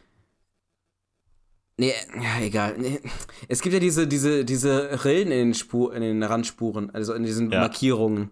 Nee, 1.80 1.94
ja, 2.22 2.40
egal. 2.42 2.76
Nee. 2.76 3.00
Es 3.48 3.62
gibt 3.62 3.72
ja 3.72 3.80
diese, 3.80 4.06
diese, 4.06 4.44
diese 4.44 5.02
Rillen 5.02 5.32
in 5.32 5.38
den, 5.38 5.54
Spur, 5.54 5.94
in 5.94 6.02
den 6.02 6.22
Randspuren, 6.22 6.90
also 6.90 7.14
in 7.14 7.22
diesen 7.22 7.50
ja. 7.50 7.60
Markierungen. 7.60 8.30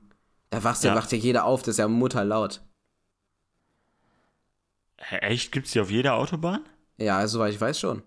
Da 0.51 0.65
wacht 0.65 0.85
ja. 0.85 0.95
wacht 0.95 1.13
ja 1.13 1.17
jeder 1.17 1.47
auf, 1.47 1.63
das 1.63 1.71
ist 1.71 1.79
ja 1.79 1.89
mutterlaut. 1.89 2.61
Echt? 4.99 5.51
Gibt's 5.51 5.73
die 5.73 5.81
auf 5.81 5.91
jeder 5.91 6.17
Autobahn? 6.17 6.61
Ja, 6.99 7.27
soweit 7.27 7.55
ich 7.55 7.61
weiß 7.61 7.81
schon. 7.81 8.03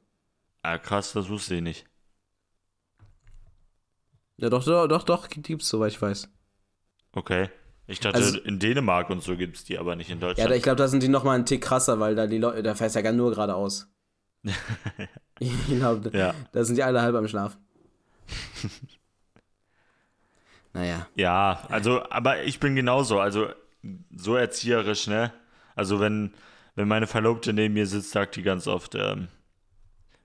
Ah, 0.62 0.78
krass, 0.78 1.14
das 1.14 1.28
wusste 1.28 1.56
ich 1.56 1.64
nicht. 1.64 1.86
Ja, 4.38 4.52
doch, 4.52 4.64
doch, 4.64 4.88
doch, 4.88 5.02
doch 5.02 5.28
gibt's, 5.28 5.68
soweit 5.68 5.92
ich 5.92 6.00
weiß. 6.00 6.30
Okay. 7.14 7.50
Ich 7.88 8.00
dachte, 8.00 8.18
also, 8.18 8.38
in 8.42 8.60
Dänemark 8.60 9.10
und 9.10 9.24
so 9.24 9.36
gibt's 9.36 9.64
die, 9.64 9.80
aber 9.80 9.96
nicht 9.96 10.12
in 10.12 10.20
Deutschland. 10.20 10.52
Ja, 10.52 10.56
ich 10.56 10.62
glaube, 10.62 10.76
da 10.76 10.88
sind 10.88 11.02
die 11.02 11.08
nochmal 11.08 11.34
einen 11.34 11.48
Tick 11.48 11.64
krasser, 11.64 12.00
weil 12.00 12.14
da 12.14 12.28
die 12.28 12.38
Leute, 12.38 12.62
da 12.62 12.76
fährst 12.76 12.96
ja 12.96 13.02
gar 13.02 13.12
nur 13.12 13.32
geradeaus. 13.32 13.88
genau, 15.68 15.96
ja. 16.12 16.34
da 16.52 16.64
sind 16.64 16.78
die 16.78 16.84
alle 16.84 17.02
halb 17.02 17.16
am 17.16 17.28
Schlaf. 17.28 17.58
naja. 20.74 21.08
Ja, 21.16 21.64
also, 21.70 22.10
aber 22.10 22.44
ich 22.44 22.60
bin 22.60 22.76
genauso, 22.76 23.20
also 23.20 23.50
so 24.16 24.36
erzieherisch, 24.36 25.08
ne? 25.08 25.34
Also 25.76 26.00
wenn, 26.00 26.34
wenn 26.76 26.88
meine 26.88 27.08
Verlobte 27.08 27.54
neben 27.54 27.74
mir 27.74 27.88
sitzt, 27.88 28.12
sagt 28.12 28.36
die 28.36 28.44
ganz 28.44 28.68
oft, 28.68 28.96
ähm, 28.96 29.28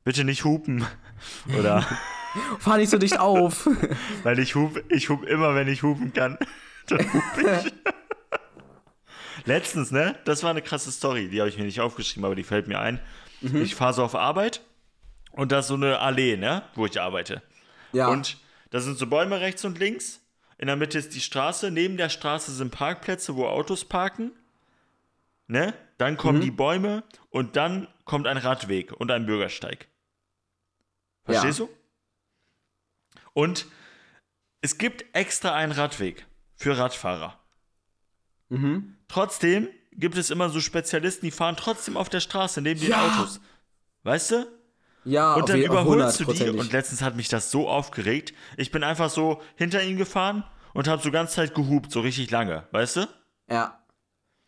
bitte 0.05 0.25
nicht 0.25 0.45
hupen. 0.45 0.87
Oder 1.59 1.87
fahr 2.59 2.77
nicht 2.77 2.91
so 2.91 2.99
dicht 2.99 3.19
auf. 3.19 3.69
Weil 4.23 4.39
ich 4.39 4.55
hupe, 4.55 4.85
ich 4.89 5.09
hupe 5.09 5.27
immer, 5.27 5.55
wenn 5.55 5.69
ich 5.69 5.83
hupen 5.83 6.13
kann. 6.13 6.39
Dann 6.89 7.13
hupe 7.13 7.63
ich. 7.65 7.73
Letztens, 9.47 9.93
ne? 9.93 10.17
Das 10.25 10.43
war 10.43 10.51
eine 10.51 10.63
krasse 10.63 10.91
Story, 10.91 11.29
die 11.29 11.41
habe 11.41 11.49
ich 11.49 11.57
mir 11.57 11.65
nicht 11.65 11.81
aufgeschrieben, 11.81 12.25
aber 12.25 12.35
die 12.35 12.43
fällt 12.43 12.67
mir 12.67 12.81
ein. 12.81 12.99
Mhm. 13.41 13.63
Ich 13.63 13.75
fahre 13.75 13.95
so 13.95 14.05
auf 14.05 14.15
Arbeit 14.15 14.61
und 15.33 15.53
da 15.53 15.61
ist 15.61 15.69
so 15.69 15.75
eine 15.75 15.99
Allee, 16.01 16.37
ne, 16.37 16.63
wo 16.75 16.87
ich 16.87 17.01
arbeite. 17.01 17.43
Ja. 17.93 18.09
Und 18.09 18.39
da 18.71 18.81
sind 18.81 18.99
so 18.99 19.07
Bäume 19.07 19.41
rechts 19.41 19.65
und 19.65 19.79
links. 19.79 20.21
In 20.59 20.67
der 20.67 20.77
Mitte 20.77 20.99
ist 20.99 21.15
die 21.15 21.21
Straße. 21.21 21.71
Neben 21.71 21.97
der 21.97 22.09
Straße 22.09 22.53
sind 22.53 22.71
Parkplätze, 22.71 23.37
wo 23.37 23.47
Autos 23.47 23.85
parken. 23.85 24.33
Ne? 25.47 25.75
Dann 25.99 26.17
kommen 26.17 26.39
mhm. 26.39 26.43
die 26.43 26.51
Bäume 26.51 27.05
und 27.31 27.57
dann 27.57 27.89
kommt 28.05 28.27
ein 28.27 28.37
Radweg 28.37 28.93
und 28.93 29.11
ein 29.11 29.27
Bürgersteig. 29.27 29.89
Verstehst 31.25 31.59
ja. 31.59 31.67
du? 31.67 31.73
Und 33.33 33.67
es 34.61 34.79
gibt 34.79 35.05
extra 35.15 35.55
einen 35.55 35.73
Radweg 35.73 36.27
für 36.55 36.77
Radfahrer. 36.77 37.39
Mhm. 38.49 38.97
Trotzdem 39.09 39.69
gibt 39.97 40.17
es 40.17 40.31
immer 40.31 40.49
so 40.51 40.61
Spezialisten, 40.61 41.27
die 41.27 41.31
fahren 41.31 41.57
trotzdem 41.57 41.97
auf 41.97 42.09
der 42.09 42.21
Straße 42.21 42.61
neben 42.61 42.81
ja. 42.81 42.87
den 42.87 42.95
Autos. 42.95 43.41
Weißt 44.03 44.31
du? 44.33 44.47
Ja, 45.05 45.35
und 45.35 45.49
dann 45.49 45.63
überholst 45.63 46.19
du 46.21 46.25
die 46.25 46.51
und 46.51 46.73
letztens 46.73 47.01
hat 47.01 47.15
mich 47.15 47.29
das 47.29 47.53
so 47.53 47.69
aufgeregt. 47.69 48.35
Ich 48.57 48.73
bin 48.73 48.83
einfach 48.83 49.09
so 49.09 49.41
hinter 49.55 49.83
ihm 49.83 49.97
gefahren 49.97 50.45
und 50.75 50.89
habe 50.89 51.01
so 51.01 51.13
ganze 51.13 51.37
Zeit 51.37 51.55
gehupt, 51.55 51.93
so 51.93 52.01
richtig 52.01 52.31
lange, 52.31 52.67
weißt 52.73 52.97
du? 52.97 53.09
Ja. 53.49 53.79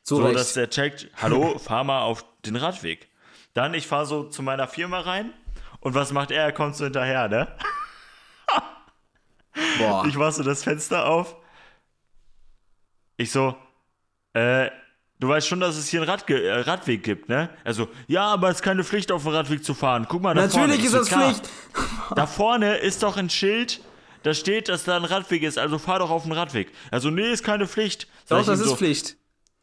So, 0.02 0.16
so 0.16 0.32
dass 0.32 0.54
der 0.54 0.68
checkt, 0.68 1.10
hallo, 1.14 1.58
fahr 1.58 1.84
mal 1.84 2.02
auf 2.02 2.24
den 2.44 2.56
Radweg. 2.56 3.08
Dann, 3.54 3.72
ich 3.74 3.86
fahre 3.86 4.06
so 4.06 4.24
zu 4.24 4.42
meiner 4.42 4.66
Firma 4.66 5.00
rein 5.00 5.32
und 5.80 5.94
was 5.94 6.12
macht 6.12 6.32
er? 6.32 6.42
Er 6.42 6.52
kommt 6.52 6.74
so 6.74 6.84
hinterher, 6.84 7.28
ne? 7.28 7.56
Boah. 9.78 10.04
Ich 10.06 10.16
mach 10.16 10.32
so 10.32 10.42
das 10.42 10.64
Fenster 10.64 11.06
auf. 11.06 11.36
Ich 13.16 13.30
so, 13.30 13.56
äh, 14.32 14.70
Du 15.20 15.28
weißt 15.28 15.48
schon, 15.48 15.58
dass 15.58 15.76
es 15.76 15.88
hier 15.88 16.00
einen 16.00 16.08
Radge 16.08 16.42
äh, 16.42 16.60
Radweg 16.60 17.02
gibt, 17.02 17.28
ne? 17.28 17.50
Also, 17.64 17.88
ja, 18.06 18.26
aber 18.26 18.50
es 18.50 18.56
ist 18.56 18.62
keine 18.62 18.84
Pflicht, 18.84 19.10
auf 19.10 19.24
dem 19.24 19.32
Radweg 19.32 19.64
zu 19.64 19.74
fahren. 19.74 20.06
Guck 20.08 20.22
mal, 20.22 20.34
da 20.34 20.42
Natürlich 20.42 20.80
vorne. 20.80 20.84
ist 20.84 20.94
das. 20.94 21.08
Pflicht. 21.08 21.50
Da 22.14 22.26
vorne 22.26 22.76
ist 22.76 23.02
doch 23.02 23.16
ein 23.16 23.28
Schild, 23.28 23.80
da 24.22 24.32
steht, 24.32 24.68
dass 24.68 24.84
da 24.84 24.96
ein 24.96 25.04
Radweg 25.04 25.42
ist, 25.42 25.58
also 25.58 25.78
fahr 25.78 25.98
doch 25.98 26.10
auf 26.10 26.22
den 26.22 26.32
Radweg. 26.32 26.70
Also, 26.92 27.10
nee, 27.10 27.32
ist 27.32 27.42
keine 27.42 27.66
Pflicht. 27.66 28.06
Sag 28.26 28.38
doch, 28.38 28.46
das 28.46 28.60
ist 28.60 28.68
so, 28.68 28.76
Pflicht. 28.76 29.16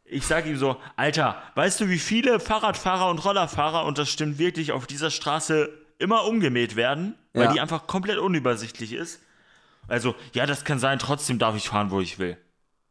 Ich 0.04 0.26
sag 0.26 0.46
ihm 0.46 0.58
so, 0.58 0.76
Alter, 0.94 1.42
weißt 1.54 1.80
du, 1.80 1.88
wie 1.88 1.98
viele 1.98 2.38
Fahrradfahrer 2.38 3.08
und 3.08 3.24
Rollerfahrer, 3.24 3.86
und 3.86 3.96
das 3.96 4.10
stimmt 4.10 4.38
wirklich, 4.38 4.72
auf 4.72 4.86
dieser 4.86 5.10
Straße 5.10 5.70
immer 5.98 6.24
umgemäht 6.24 6.76
werden, 6.76 7.14
weil 7.32 7.44
ja. 7.44 7.52
die 7.52 7.60
einfach 7.60 7.86
komplett 7.86 8.18
unübersichtlich 8.18 8.92
ist? 8.92 9.20
Also, 9.88 10.14
ja, 10.34 10.44
das 10.44 10.64
kann 10.64 10.78
sein, 10.78 10.98
trotzdem 10.98 11.38
darf 11.38 11.56
ich 11.56 11.68
fahren, 11.68 11.90
wo 11.90 12.00
ich 12.00 12.18
will. 12.18 12.36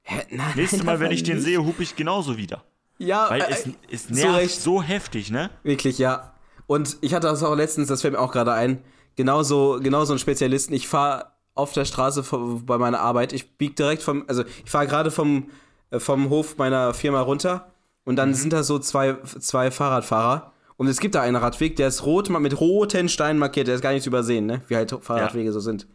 Hä? 0.08 0.22
Nein, 0.30 0.54
Nächstes 0.56 0.84
Mal, 0.84 1.00
wenn 1.00 1.12
ich 1.12 1.24
den 1.24 1.36
nicht. 1.38 1.46
sehe, 1.46 1.64
hupe 1.64 1.82
ich 1.82 1.96
genauso 1.96 2.38
wieder. 2.38 2.64
Ja, 3.00 3.30
Weil 3.30 3.42
äh, 3.42 3.46
es, 3.50 3.70
es 3.92 4.10
nervt 4.10 4.52
so 4.52 4.82
heftig, 4.82 5.32
ne? 5.32 5.50
Wirklich, 5.64 5.98
ja. 5.98 6.34
Und 6.68 6.98
ich 7.02 7.14
hatte 7.14 7.28
das 7.28 7.44
auch 7.44 7.56
letztens, 7.56 7.88
das 7.88 8.02
fällt 8.02 8.14
mir 8.14 8.20
auch 8.20 8.32
gerade 8.32 8.54
ein, 8.54 8.82
genauso, 9.16 9.80
genauso 9.82 10.14
ein 10.14 10.20
Spezialisten. 10.20 10.74
Ich 10.74 10.88
fahre 10.88 11.32
auf 11.56 11.74
der 11.74 11.86
Straße 11.86 12.24
bei 12.66 12.78
meiner 12.78 13.00
Arbeit. 13.00 13.34
Ich 13.34 13.58
bieg 13.58 13.76
direkt 13.76 14.04
vom, 14.04 14.26
also 14.28 14.44
ich 14.64 14.70
fahre 14.70 14.88
gerade 14.88 15.10
vom, 15.10 15.50
äh, 15.90 16.00
vom 16.00 16.30
Hof 16.30 16.58
meiner 16.58 16.94
Firma 16.94 17.22
runter 17.22 17.72
und 18.04 18.16
dann 18.18 18.34
sind 18.36 18.54
da 18.54 18.62
so 18.64 18.78
zwei, 18.78 19.16
zwei 19.40 19.72
Fahrradfahrer. 19.72 20.52
Und 20.78 20.88
es 20.88 21.00
gibt 21.00 21.16
da 21.16 21.22
einen 21.22 21.38
Radweg, 21.38 21.78
der 21.78 21.88
ist 21.88 22.06
rot, 22.06 22.30
mit 22.30 22.60
roten 22.60 23.10
Steinen 23.10 23.40
markiert, 23.40 23.68
der 23.68 23.76
ist 23.76 23.82
gar 23.82 23.94
nicht 23.94 24.04
zu 24.04 24.10
übersehen, 24.10 24.46
ne? 24.46 24.62
Wie 24.68 24.76
halt 24.76 24.96
Fahrradwege 25.02 25.52
so 25.52 25.62
sind. 25.62 25.88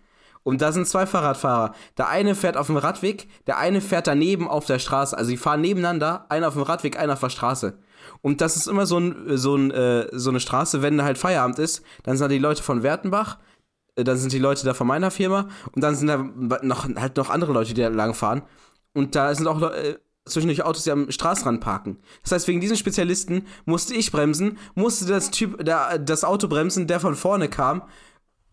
Und 0.42 0.62
da 0.62 0.72
sind 0.72 0.88
zwei 0.88 1.06
Fahrradfahrer. 1.06 1.74
Der 1.98 2.08
eine 2.08 2.34
fährt 2.34 2.56
auf 2.56 2.66
dem 2.66 2.76
Radweg, 2.76 3.28
der 3.46 3.58
eine 3.58 3.80
fährt 3.80 4.06
daneben 4.06 4.48
auf 4.48 4.64
der 4.64 4.78
Straße. 4.78 5.16
Also 5.16 5.30
die 5.30 5.36
fahren 5.36 5.60
nebeneinander, 5.60 6.26
einer 6.28 6.48
auf 6.48 6.54
dem 6.54 6.62
Radweg, 6.62 6.98
einer 6.98 7.12
auf 7.12 7.20
der 7.20 7.28
Straße. 7.30 7.78
Und 8.22 8.40
das 8.40 8.56
ist 8.56 8.66
immer 8.66 8.86
so, 8.86 8.98
ein, 8.98 9.36
so, 9.36 9.56
ein, 9.56 9.70
äh, 9.70 10.08
so 10.12 10.30
eine 10.30 10.40
Straße, 10.40 10.82
wenn 10.82 11.02
halt 11.02 11.18
Feierabend 11.18 11.58
ist, 11.58 11.82
dann 12.02 12.16
sind 12.16 12.24
da 12.24 12.28
die 12.28 12.38
Leute 12.38 12.62
von 12.62 12.82
Wertenbach, 12.82 13.38
äh, 13.96 14.04
dann 14.04 14.16
sind 14.16 14.32
die 14.32 14.38
Leute 14.38 14.64
da 14.64 14.74
von 14.74 14.86
meiner 14.86 15.10
Firma 15.10 15.48
und 15.72 15.82
dann 15.82 15.94
sind 15.94 16.08
da 16.08 16.18
noch, 16.62 16.88
halt 16.96 17.16
noch 17.16 17.30
andere 17.30 17.52
Leute, 17.52 17.74
die 17.74 17.80
da 17.80 17.88
lang 17.88 18.14
fahren. 18.14 18.42
Und 18.94 19.14
da 19.14 19.34
sind 19.34 19.46
auch 19.46 19.62
äh, 19.62 19.96
zwischendurch 20.24 20.62
Autos, 20.64 20.84
die 20.84 20.90
am 20.90 21.10
Straßenrand 21.10 21.60
parken. 21.60 21.98
Das 22.22 22.32
heißt, 22.32 22.48
wegen 22.48 22.60
diesen 22.60 22.76
Spezialisten 22.76 23.46
musste 23.64 23.94
ich 23.94 24.12
bremsen, 24.12 24.58
musste 24.74 25.06
das 25.06 25.30
Typ, 25.30 25.64
der, 25.64 25.98
das 25.98 26.24
Auto 26.24 26.48
bremsen, 26.48 26.86
der 26.86 27.00
von 27.00 27.14
vorne 27.14 27.48
kam. 27.48 27.82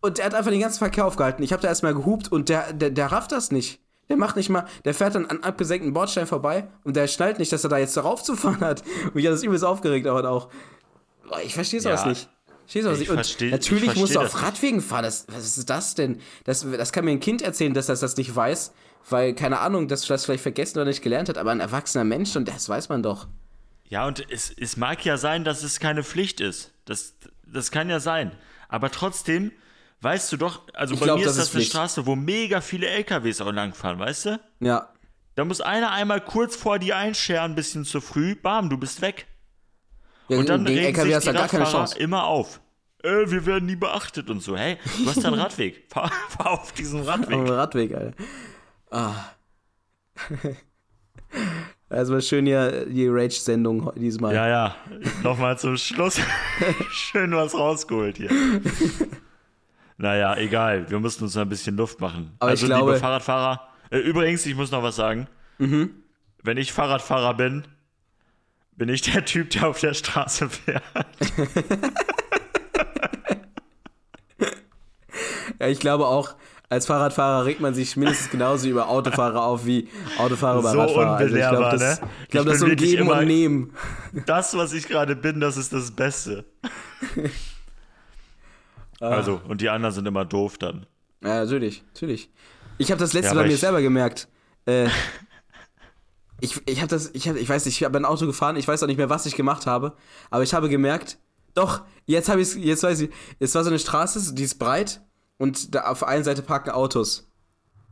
Und 0.00 0.18
der 0.18 0.26
hat 0.26 0.34
einfach 0.34 0.50
den 0.50 0.60
ganzen 0.60 0.78
Verkehr 0.78 1.04
aufgehalten. 1.06 1.42
Ich 1.42 1.52
habe 1.52 1.62
da 1.62 1.68
erstmal 1.68 1.94
gehupt 1.94 2.30
und 2.30 2.48
der, 2.48 2.72
der, 2.72 2.90
der 2.90 3.06
rafft 3.10 3.32
das 3.32 3.50
nicht. 3.50 3.80
Der 4.08 4.16
macht 4.16 4.36
nicht 4.36 4.48
mal, 4.48 4.64
der 4.84 4.94
fährt 4.94 5.14
dann 5.14 5.26
an 5.26 5.42
abgesenkten 5.42 5.92
Bordstein 5.92 6.26
vorbei 6.26 6.68
und 6.84 6.96
der 6.96 7.06
schnallt 7.08 7.38
nicht, 7.38 7.52
dass 7.52 7.64
er 7.64 7.70
da 7.70 7.76
jetzt 7.78 7.96
darauf 7.96 8.22
zu 8.22 8.36
fahren 8.36 8.60
hat. 8.60 8.82
Und 9.04 9.16
mich 9.16 9.26
hat 9.26 9.32
das 9.34 9.42
übelst 9.42 9.64
aufgeregt, 9.64 10.06
aber 10.06 10.28
auch. 10.30 10.48
Boah, 11.28 11.40
ich 11.44 11.52
verstehe 11.54 11.80
sowas 11.80 12.02
Ja, 12.04 12.08
nicht. 12.08 12.28
Verstehe 12.60 12.82
sowas 12.84 12.94
ich 12.96 13.00
nicht. 13.00 13.10
Und 13.10 13.18
versteh- 13.18 13.50
natürlich 13.50 13.92
ich 13.92 13.96
musst 13.96 14.14
du 14.14 14.20
auf 14.20 14.42
Radwegen 14.42 14.80
fahren. 14.80 15.02
Das, 15.02 15.26
was 15.28 15.58
ist 15.58 15.68
das 15.68 15.94
denn? 15.94 16.20
Das, 16.44 16.64
das 16.70 16.92
kann 16.92 17.04
mir 17.04 17.10
ein 17.10 17.20
Kind 17.20 17.42
erzählen, 17.42 17.74
dass 17.74 17.86
das 17.86 18.00
das 18.00 18.16
nicht 18.16 18.34
weiß, 18.34 18.72
weil, 19.10 19.34
keine 19.34 19.58
Ahnung, 19.60 19.88
das 19.88 20.06
das 20.06 20.24
vielleicht 20.24 20.42
vergessen 20.42 20.78
oder 20.78 20.86
nicht 20.86 21.02
gelernt 21.02 21.28
hat, 21.28 21.36
aber 21.36 21.50
ein 21.50 21.60
erwachsener 21.60 22.04
Mensch 22.04 22.34
und 22.36 22.48
das 22.48 22.68
weiß 22.68 22.88
man 22.88 23.02
doch. 23.02 23.26
Ja, 23.88 24.06
und 24.06 24.24
es, 24.30 24.50
es 24.58 24.76
mag 24.78 25.04
ja 25.04 25.16
sein, 25.18 25.44
dass 25.44 25.62
es 25.62 25.80
keine 25.80 26.02
Pflicht 26.04 26.40
ist. 26.40 26.72
Das, 26.84 27.14
das 27.46 27.70
kann 27.70 27.90
ja 27.90 28.00
sein. 28.00 28.32
Aber 28.68 28.90
trotzdem, 28.90 29.50
weißt 30.00 30.32
du 30.32 30.36
doch, 30.36 30.62
also 30.74 30.94
Ich 30.94 31.00
bei 31.00 31.06
glaub, 31.06 31.18
mir 31.18 31.24
das 31.24 31.32
ist 31.32 31.38
das 31.38 31.48
ist 31.48 31.54
eine 31.54 31.60
Pflicht. 31.62 31.72
Straße, 31.72 32.06
wo 32.06 32.14
mega 32.16 32.60
viele 32.60 32.86
LKWs 32.88 33.40
auch 33.40 33.52
langfahren, 33.52 33.98
weißt 33.98 34.26
du? 34.26 34.40
Ja. 34.60 34.88
Da 35.34 35.44
muss 35.44 35.60
einer 35.60 35.90
einmal 35.92 36.20
kurz 36.20 36.56
vor 36.56 36.78
dir 36.78 36.96
einscheren, 36.96 37.52
ein 37.52 37.54
bisschen 37.54 37.84
zu 37.84 38.00
früh, 38.00 38.34
bam, 38.34 38.68
du 38.70 38.76
bist 38.78 39.00
weg. 39.00 39.26
ja 40.28 40.38
Und 40.38 40.48
dann 40.48 40.66
regen 40.66 40.86
LKW 40.86 41.14
sich 41.20 41.30
die 41.30 41.36
Radfahrer 41.36 41.70
Chance. 41.70 41.98
immer 41.98 42.24
auf. 42.24 42.60
Äh, 43.04 43.30
wir 43.30 43.46
werden 43.46 43.66
nie 43.66 43.76
beachtet 43.76 44.28
und 44.30 44.40
so. 44.42 44.56
Hey, 44.56 44.78
du 44.98 45.06
hast 45.08 45.22
da 45.22 45.28
einen 45.28 45.38
Radweg. 45.40 45.84
Fahr, 45.90 46.10
fahr 46.30 46.50
auf 46.50 46.72
diesen 46.72 47.02
Auf 47.02 47.06
Radweg. 47.08 47.28
dem 47.30 47.46
Radweg, 47.46 47.94
Alter. 47.94 48.14
Ah. 48.90 49.14
Das 51.90 52.10
war 52.10 52.20
schön 52.20 52.44
hier 52.44 52.84
die 52.86 53.06
Rage-Sendung 53.08 53.90
diesmal. 53.96 54.34
Ja, 54.34 54.46
ja. 54.48 54.76
Nochmal 55.22 55.58
zum 55.58 55.76
Schluss. 55.78 56.20
Schön 56.90 57.32
was 57.32 57.54
rausgeholt 57.54 58.18
hier. 58.18 58.30
Naja, 59.98 60.36
egal. 60.36 60.88
Wir 60.90 60.98
mussten 61.00 61.24
uns 61.24 61.36
ein 61.36 61.48
bisschen 61.48 61.76
Luft 61.76 62.00
machen. 62.00 62.32
Aber 62.38 62.52
ich 62.52 62.62
also, 62.62 62.66
glaube- 62.66 62.92
liebe 62.92 63.00
Fahrradfahrer. 63.00 63.68
Äh, 63.90 63.98
übrigens, 63.98 64.46
ich 64.46 64.54
muss 64.54 64.70
noch 64.70 64.82
was 64.82 64.96
sagen. 64.96 65.26
Mhm. 65.58 65.90
Wenn 66.42 66.56
ich 66.56 66.72
Fahrradfahrer 66.72 67.34
bin, 67.34 67.64
bin 68.76 68.88
ich 68.88 69.02
der 69.02 69.24
Typ, 69.24 69.50
der 69.50 69.68
auf 69.68 69.80
der 69.80 69.94
Straße 69.94 70.48
fährt. 70.48 70.82
Ja, 75.60 75.66
ich 75.66 75.80
glaube 75.80 76.06
auch, 76.06 76.36
als 76.68 76.86
Fahrradfahrer 76.86 77.44
regt 77.46 77.60
man 77.60 77.74
sich 77.74 77.96
mindestens 77.96 78.30
genauso 78.30 78.68
über 78.68 78.88
Autofahrer 78.88 79.42
auf 79.42 79.66
wie 79.66 79.88
Autofahrer 80.18 80.60
über 80.60 80.70
So 80.70 80.78
Radfahrer. 80.80 81.16
Also 81.16 81.34
ich 81.36 81.48
glaube, 81.48 81.68
das, 81.76 81.80
ne? 82.00 82.08
ich 82.22 82.28
glaub, 82.28 82.44
Ich 82.44 82.46
das 82.46 82.54
ist 82.54 82.60
so 82.60 82.66
ein 82.66 82.76
Geben 82.76 83.02
immer- 83.02 83.18
und 83.18 83.26
Nehmen. 83.26 83.72
Das, 84.26 84.56
was 84.56 84.72
ich 84.72 84.86
gerade 84.86 85.16
bin, 85.16 85.40
das 85.40 85.56
ist 85.56 85.72
das 85.72 85.90
Beste. 85.90 86.44
Ah. 89.00 89.10
Also, 89.10 89.40
und 89.48 89.60
die 89.60 89.68
anderen 89.68 89.94
sind 89.94 90.06
immer 90.06 90.24
doof 90.24 90.58
dann. 90.58 90.86
Ja, 91.22 91.44
natürlich, 91.44 91.82
natürlich. 91.94 92.30
Ich 92.78 92.90
habe 92.90 92.98
das 93.00 93.12
letzte 93.12 93.34
Ja, 93.34 93.40
bei 93.40 93.46
mir 93.46 93.54
ich- 93.54 93.60
selber 93.60 93.80
gemerkt. 93.82 94.28
Äh, 94.66 94.88
ich 96.40 96.60
ich 96.66 96.78
habe 96.78 96.88
das, 96.88 97.10
ich, 97.14 97.28
hab, 97.28 97.36
ich 97.36 97.48
weiß 97.48 97.64
nicht, 97.66 97.80
ich 97.80 97.84
habe 97.84 97.98
ein 97.98 98.04
Auto 98.04 98.26
gefahren, 98.26 98.56
ich 98.56 98.66
weiß 98.68 98.82
auch 98.82 98.86
nicht 98.86 98.96
mehr, 98.98 99.10
was 99.10 99.26
ich 99.26 99.34
gemacht 99.34 99.66
habe, 99.66 99.94
aber 100.30 100.42
ich 100.42 100.54
habe 100.54 100.68
gemerkt, 100.68 101.18
doch, 101.54 101.82
jetzt 102.06 102.28
habe 102.28 102.40
ich 102.40 102.54
jetzt 102.54 102.82
weiß 102.82 103.00
ich, 103.00 103.10
es 103.40 103.54
war 103.54 103.64
so 103.64 103.70
eine 103.70 103.78
Straße, 103.78 104.34
die 104.34 104.44
ist 104.44 104.58
breit 104.58 105.00
und 105.38 105.74
da 105.74 105.82
auf 105.86 106.00
der 106.00 106.08
einen 106.08 106.24
Seite 106.24 106.42
parken 106.42 106.70
Autos. 106.70 107.28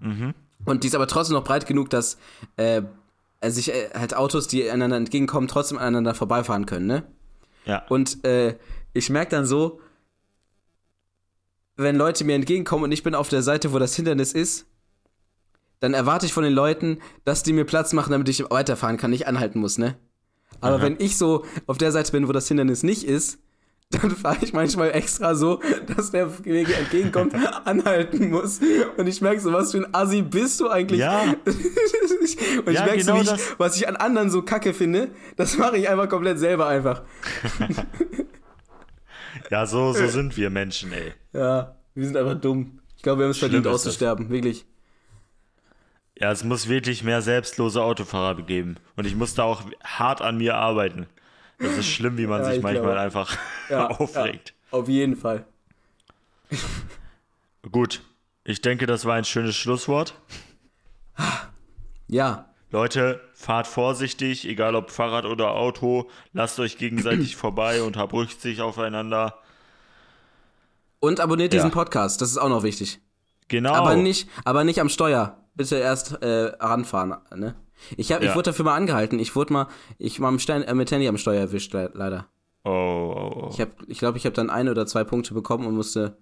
Mhm. 0.01 0.35
Und 0.65 0.83
die 0.85 0.89
ist 0.89 0.95
aber 0.95 1.07
trotzdem 1.09 1.35
noch 1.35 1.45
breit 1.45 1.67
genug, 1.67 1.91
dass 1.91 2.19
äh, 2.57 2.83
also 3.41 3.57
sich 3.57 3.73
äh, 3.73 3.91
halt 3.95 4.15
Autos, 4.17 4.47
die 4.49 4.69
einander 4.71 4.97
entgegenkommen, 4.97 5.49
trotzdem 5.49 5.79
aneinander 5.79 6.15
vorbeifahren 6.15 6.67
können, 6.67 6.87
ne? 6.87 7.03
Ja. 7.65 7.85
Und 7.89 8.25
äh, 8.25 8.57
ich 8.93 9.11
merke 9.11 9.31
dann 9.33 9.45
so, 9.47 9.81
wenn 11.77 11.97
Leute 11.97 12.25
mir 12.25 12.35
entgegenkommen 12.35 12.85
und 12.85 12.93
ich 12.93 13.03
bin 13.03 13.15
auf 13.15 13.29
der 13.29 13.43
Seite, 13.43 13.73
wo 13.73 13.79
das 13.79 13.95
Hindernis 13.95 14.33
ist, 14.33 14.67
dann 15.81 15.95
erwarte 15.95 16.27
ich 16.27 16.33
von 16.33 16.45
den 16.45 16.55
Leuten, 16.55 16.99
dass 17.25 17.43
die 17.43 17.53
mir 17.53 17.65
Platz 17.65 17.93
machen, 17.93 18.13
damit 18.13 18.29
ich 18.29 18.51
weiterfahren 18.51 18.97
kann, 18.97 19.11
nicht 19.11 19.27
anhalten 19.27 19.61
muss, 19.61 19.77
ne? 19.79 19.97
Aber 20.61 20.77
Aha. 20.77 20.83
wenn 20.83 20.97
ich 20.99 21.19
so 21.19 21.45
auf 21.67 21.77
der 21.77 21.93
Seite 21.93 22.13
bin, 22.13 22.29
wo 22.29 22.33
das 22.33 22.49
Hindernis 22.49 22.83
nicht 22.83 23.05
ist, 23.05 23.39
dann 23.91 24.11
fahre 24.17 24.39
ich 24.41 24.53
manchmal 24.55 24.93
extra 24.93 25.35
so, 25.35 25.61
dass 25.95 26.11
der 26.11 26.27
Kollege 26.27 26.75
entgegenkommt, 26.75 27.35
anhalten 27.65 28.31
muss. 28.31 28.61
Und 28.97 29.07
ich 29.07 29.21
merke 29.21 29.41
so, 29.41 29.53
was 29.53 29.73
für 29.73 29.79
ein 29.79 29.95
Assi 29.95 30.23
bist 30.23 30.61
du 30.61 30.71
eigentlich? 30.71 31.01
Ja. 31.01 31.23
und 31.45 31.57
ich 32.25 32.39
Ja, 32.67 32.85
merke 32.85 32.97
genau 32.97 33.23
so, 33.23 33.35
ich, 33.35 33.41
was 33.59 33.77
ich 33.77 33.87
an 33.87 33.97
anderen 33.97 34.31
so 34.31 34.43
kacke 34.43 34.73
finde, 34.73 35.11
das 35.37 35.59
mache 35.59 35.77
ich 35.77 35.89
einfach 35.89 36.09
komplett 36.09 36.39
selber 36.39 36.67
einfach. 36.67 37.03
Ja, 39.51 39.67
so, 39.67 39.93
so 39.93 40.07
sind 40.09 40.37
wir 40.37 40.51
Menschen, 40.51 40.93
ey. 40.93 41.13
Ja, 41.33 41.77
wir 41.95 42.07
sind 42.07 42.17
einfach 42.17 42.41
dumm. 42.41 42.81
Ich 42.97 43.03
glaube, 43.03 43.21
wir 43.21 43.25
haben 43.25 43.31
es 43.31 43.39
Schlimm 43.39 43.51
verdient 43.51 43.67
auszusterben, 43.67 44.29
wirklich. 44.31 44.65
Ja, 46.19 46.31
es 46.33 46.45
muss 46.45 46.69
wirklich 46.69 47.05
mehr 47.05 47.21
selbstlose 47.23 47.83
Autofahrer 47.83 48.41
geben. 48.43 48.77
Und 48.97 49.07
ich 49.07 49.15
muss 49.15 49.35
da 49.35 49.43
auch 49.45 49.63
hart 49.85 50.23
an 50.23 50.39
mir 50.39 50.57
arbeiten. 50.57 51.07
Das 51.59 51.77
ist 51.77 51.87
schlimm, 51.89 52.17
wie 52.19 52.27
man 52.27 52.41
Ja, 52.41 52.47
sich 52.49 52.57
ich 52.59 52.63
manchmal 52.63 52.93
glaube. 52.95 53.01
einfach 53.01 53.39
Ja, 53.69 53.87
aufregt. 53.91 54.55
Ja, 54.73 54.79
auf 54.79 54.89
jeden 54.89 55.17
Fall. 55.17 55.45
Gut, 57.71 58.03
ich 58.45 58.61
denke, 58.63 58.87
das 58.87 59.05
war 59.05 59.15
ein 59.15 59.25
schönes 59.25 59.57
Schlusswort. 59.57 60.15
Ja, 62.09 62.49
Leute, 62.71 63.21
fahrt 63.39 63.67
vorsichtig, 63.67 64.49
egal 64.49 64.75
ob 64.75 64.91
Fahrrad 64.91 65.27
oder 65.27 65.51
Auto. 65.53 66.09
Lasst 66.33 66.59
euch 66.59 66.79
gegenseitig 66.79 67.37
vorbei 67.37 67.83
und 67.83 67.97
habt 67.97 68.13
Rücksicht 68.15 68.61
aufeinander. 68.61 69.39
und 71.01 71.21
abonniert 71.21 71.53
Ja. 71.53 71.59
diesen 71.59 71.71
Podcast, 71.71 72.21
das 72.23 72.31
ist 72.31 72.39
auch 72.39 72.49
noch 72.49 72.63
wichtig. 72.63 72.99
Genau. 73.49 73.75
Aber 73.75 73.95
nicht, 73.95 74.29
aber 74.45 74.65
nicht 74.65 74.81
am 74.81 74.89
Steuer. 74.89 75.37
Bitte 75.55 75.77
erst 75.77 76.21
äh, 76.23 76.53
ranfahren, 76.59 77.17
ne? 77.35 77.55
Ich, 77.97 78.11
hab, 78.11 78.21
ich 78.23 78.29
Ja. 78.29 78.35
wurde 78.35 78.51
dafür 78.51 78.65
mal 78.65 78.75
angehalten. 78.75 79.19
Ich 79.19 79.37
wurde 79.37 79.53
mal, 79.53 79.69
ich 79.99 80.19
war 80.21 80.29
am 80.29 80.39
Stein, 80.39 80.63
äh, 80.63 80.75
mit 80.75 80.91
Handy 80.91 81.07
am 81.07 81.19
Steuer 81.19 81.41
erwischt, 81.41 81.73
le 81.75 81.91
leider. 81.95 82.27
Oh, 82.65 82.71
oh, 82.71 83.43
oh. 83.45 83.49
Ich 83.51 83.57
glaube, 83.57 83.73
ich, 83.87 83.99
glaub, 83.99 84.17
ich 84.17 84.25
habe 84.25 84.35
dann 84.35 84.51
ein 84.51 84.69
oder 84.69 84.87
zwei 84.87 85.05
Punkte 85.05 85.35
bekommen 85.35 85.67
und 85.67 85.75
musste, 85.77 86.17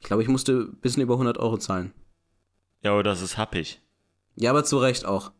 ich 0.00 0.06
glaube, 0.06 0.22
ich 0.22 0.28
musste 0.28 0.52
ein 0.52 0.76
bisschen 0.80 1.02
über 1.02 1.14
100 1.14 1.38
Euro 1.38 1.56
zahlen. 1.58 1.92
Ja, 2.82 2.92
aber 2.92 3.02
das 3.02 3.20
ist 3.22 3.36
happig. 3.38 3.80
Ja, 4.36 4.50
aber 4.50 4.64
zu 4.64 4.78
Recht 4.78 5.04
auch. 5.06 5.32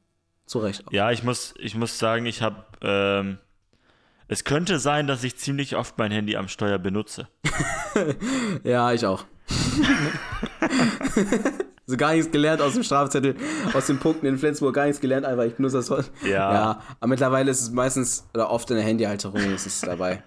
Zu 0.47 0.61
Recht 0.61 0.87
auch. 0.87 0.93
Ja, 0.93 1.11
ich 1.11 1.25
muss, 1.25 1.55
ich 1.59 1.75
muss 1.75 1.99
sagen, 1.99 2.25
ich 2.27 2.43
habe. 2.43 2.65
Ähm, 2.81 3.39
es 4.29 4.45
könnte 4.45 4.79
sein, 4.81 5.07
dass 5.07 5.23
ich 5.23 5.37
ziemlich 5.37 5.77
oft 5.77 5.99
mein 5.99 6.11
Handy 6.11 6.37
am 6.37 6.49
Steuer 6.49 6.79
benutze. 6.79 7.29
Ja, 8.65 8.93
ich 8.93 9.07
auch. 9.07 9.25
so 11.87 11.97
gar 11.97 12.13
nichts 12.13 12.31
gelernt 12.31 12.61
aus 12.61 12.75
dem 12.75 12.83
Strafzettel, 12.83 13.35
aus 13.73 13.87
den 13.87 13.99
Punkten 13.99 14.27
in 14.27 14.37
Flensburg, 14.37 14.75
gar 14.75 14.85
nichts 14.85 15.01
gelernt, 15.01 15.25
einfach 15.25 15.45
ich 15.45 15.55
benutze 15.55 15.79
das 15.79 15.89
heute. 15.89 16.11
Ja. 16.23 16.53
Ja, 16.53 16.83
aber 17.01 17.09
mittlerweile 17.09 17.51
ist 17.51 17.63
es 17.63 17.71
meistens 17.71 18.29
oder 18.35 18.51
oft 18.51 18.69
in 18.71 18.77
der 18.77 18.85
Handyhalterung 18.85 19.41
ist 19.55 19.65
es 19.65 19.81
dabei. 19.81 20.23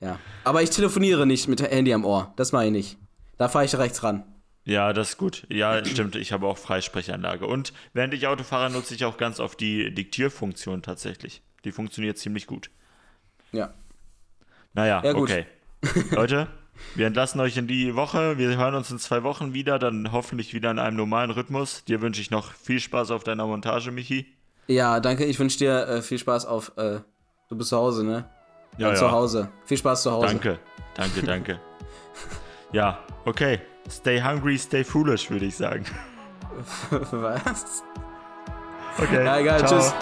Ja. 0.00 0.18
Aber 0.42 0.60
ich 0.62 0.68
telefoniere 0.68 1.26
nicht 1.26 1.48
mit 1.48 1.62
Handy 1.62 1.94
am 1.94 2.04
Ohr. 2.04 2.34
Das 2.36 2.52
mache 2.52 2.66
ich 2.66 2.72
nicht. 2.72 2.98
Da 3.38 3.48
fahre 3.48 3.64
ich 3.64 3.74
rechts 3.78 4.02
ran. 4.02 4.24
Ja, 4.64 4.92
das 4.92 5.10
ist 5.10 5.18
gut. 5.18 5.44
Ja, 5.50 5.84
stimmt. 5.84 6.16
Ich 6.16 6.32
habe 6.32 6.46
auch 6.46 6.56
Freisprechanlage. 6.56 7.46
Und 7.46 7.72
während 7.92 8.14
ich 8.14 8.26
Auto 8.26 8.44
fahre, 8.44 8.70
nutze 8.70 8.94
ich 8.94 9.04
auch 9.04 9.18
ganz 9.18 9.38
oft 9.40 9.60
die 9.60 9.94
Diktierfunktion 9.94 10.82
tatsächlich. 10.82 11.42
Die 11.64 11.72
funktioniert 11.72 12.16
ziemlich 12.18 12.46
gut. 12.46 12.70
Ja. 13.52 13.74
Naja, 14.72 15.02
Ja, 15.04 15.12
gut. 15.12 15.30
okay. 15.30 15.46
Leute, 16.10 16.48
Wir 16.96 17.06
entlassen 17.06 17.40
euch 17.40 17.56
in 17.56 17.66
die 17.66 17.94
Woche. 17.94 18.36
Wir 18.38 18.56
hören 18.56 18.74
uns 18.74 18.90
in 18.90 18.98
zwei 18.98 19.22
Wochen 19.22 19.54
wieder, 19.54 19.78
dann 19.78 20.10
hoffentlich 20.12 20.54
wieder 20.54 20.70
in 20.70 20.78
einem 20.78 20.96
normalen 20.96 21.30
Rhythmus. 21.30 21.84
Dir 21.84 22.00
wünsche 22.00 22.20
ich 22.20 22.30
noch 22.30 22.52
viel 22.52 22.80
Spaß 22.80 23.10
auf 23.12 23.22
deiner 23.22 23.46
Montage, 23.46 23.90
Michi. 23.92 24.26
Ja, 24.66 24.98
danke. 25.00 25.24
Ich 25.24 25.38
wünsche 25.38 25.58
dir 25.58 25.86
äh, 25.86 26.02
viel 26.02 26.18
Spaß 26.18 26.46
auf. 26.46 26.72
Äh, 26.76 27.00
du 27.48 27.56
bist 27.56 27.68
zu 27.70 27.76
Hause, 27.76 28.04
ne? 28.04 28.24
Ja, 28.78 28.88
ja. 28.88 28.94
Zu 28.96 29.10
Hause. 29.10 29.50
Viel 29.66 29.76
Spaß 29.78 30.02
zu 30.02 30.10
Hause. 30.10 30.26
Danke, 30.26 30.58
danke, 30.96 31.22
danke. 31.22 31.60
ja, 32.72 32.98
okay. 33.24 33.60
Stay 33.88 34.20
hungry, 34.20 34.58
stay 34.58 34.82
foolish, 34.84 35.30
würde 35.30 35.46
ich 35.46 35.56
sagen. 35.56 35.84
Was? 36.90 37.82
Okay. 38.98 39.24
Ja, 39.24 39.38
egal. 39.38 39.66
ciao. 39.66 39.80
Tschüss. 39.80 39.94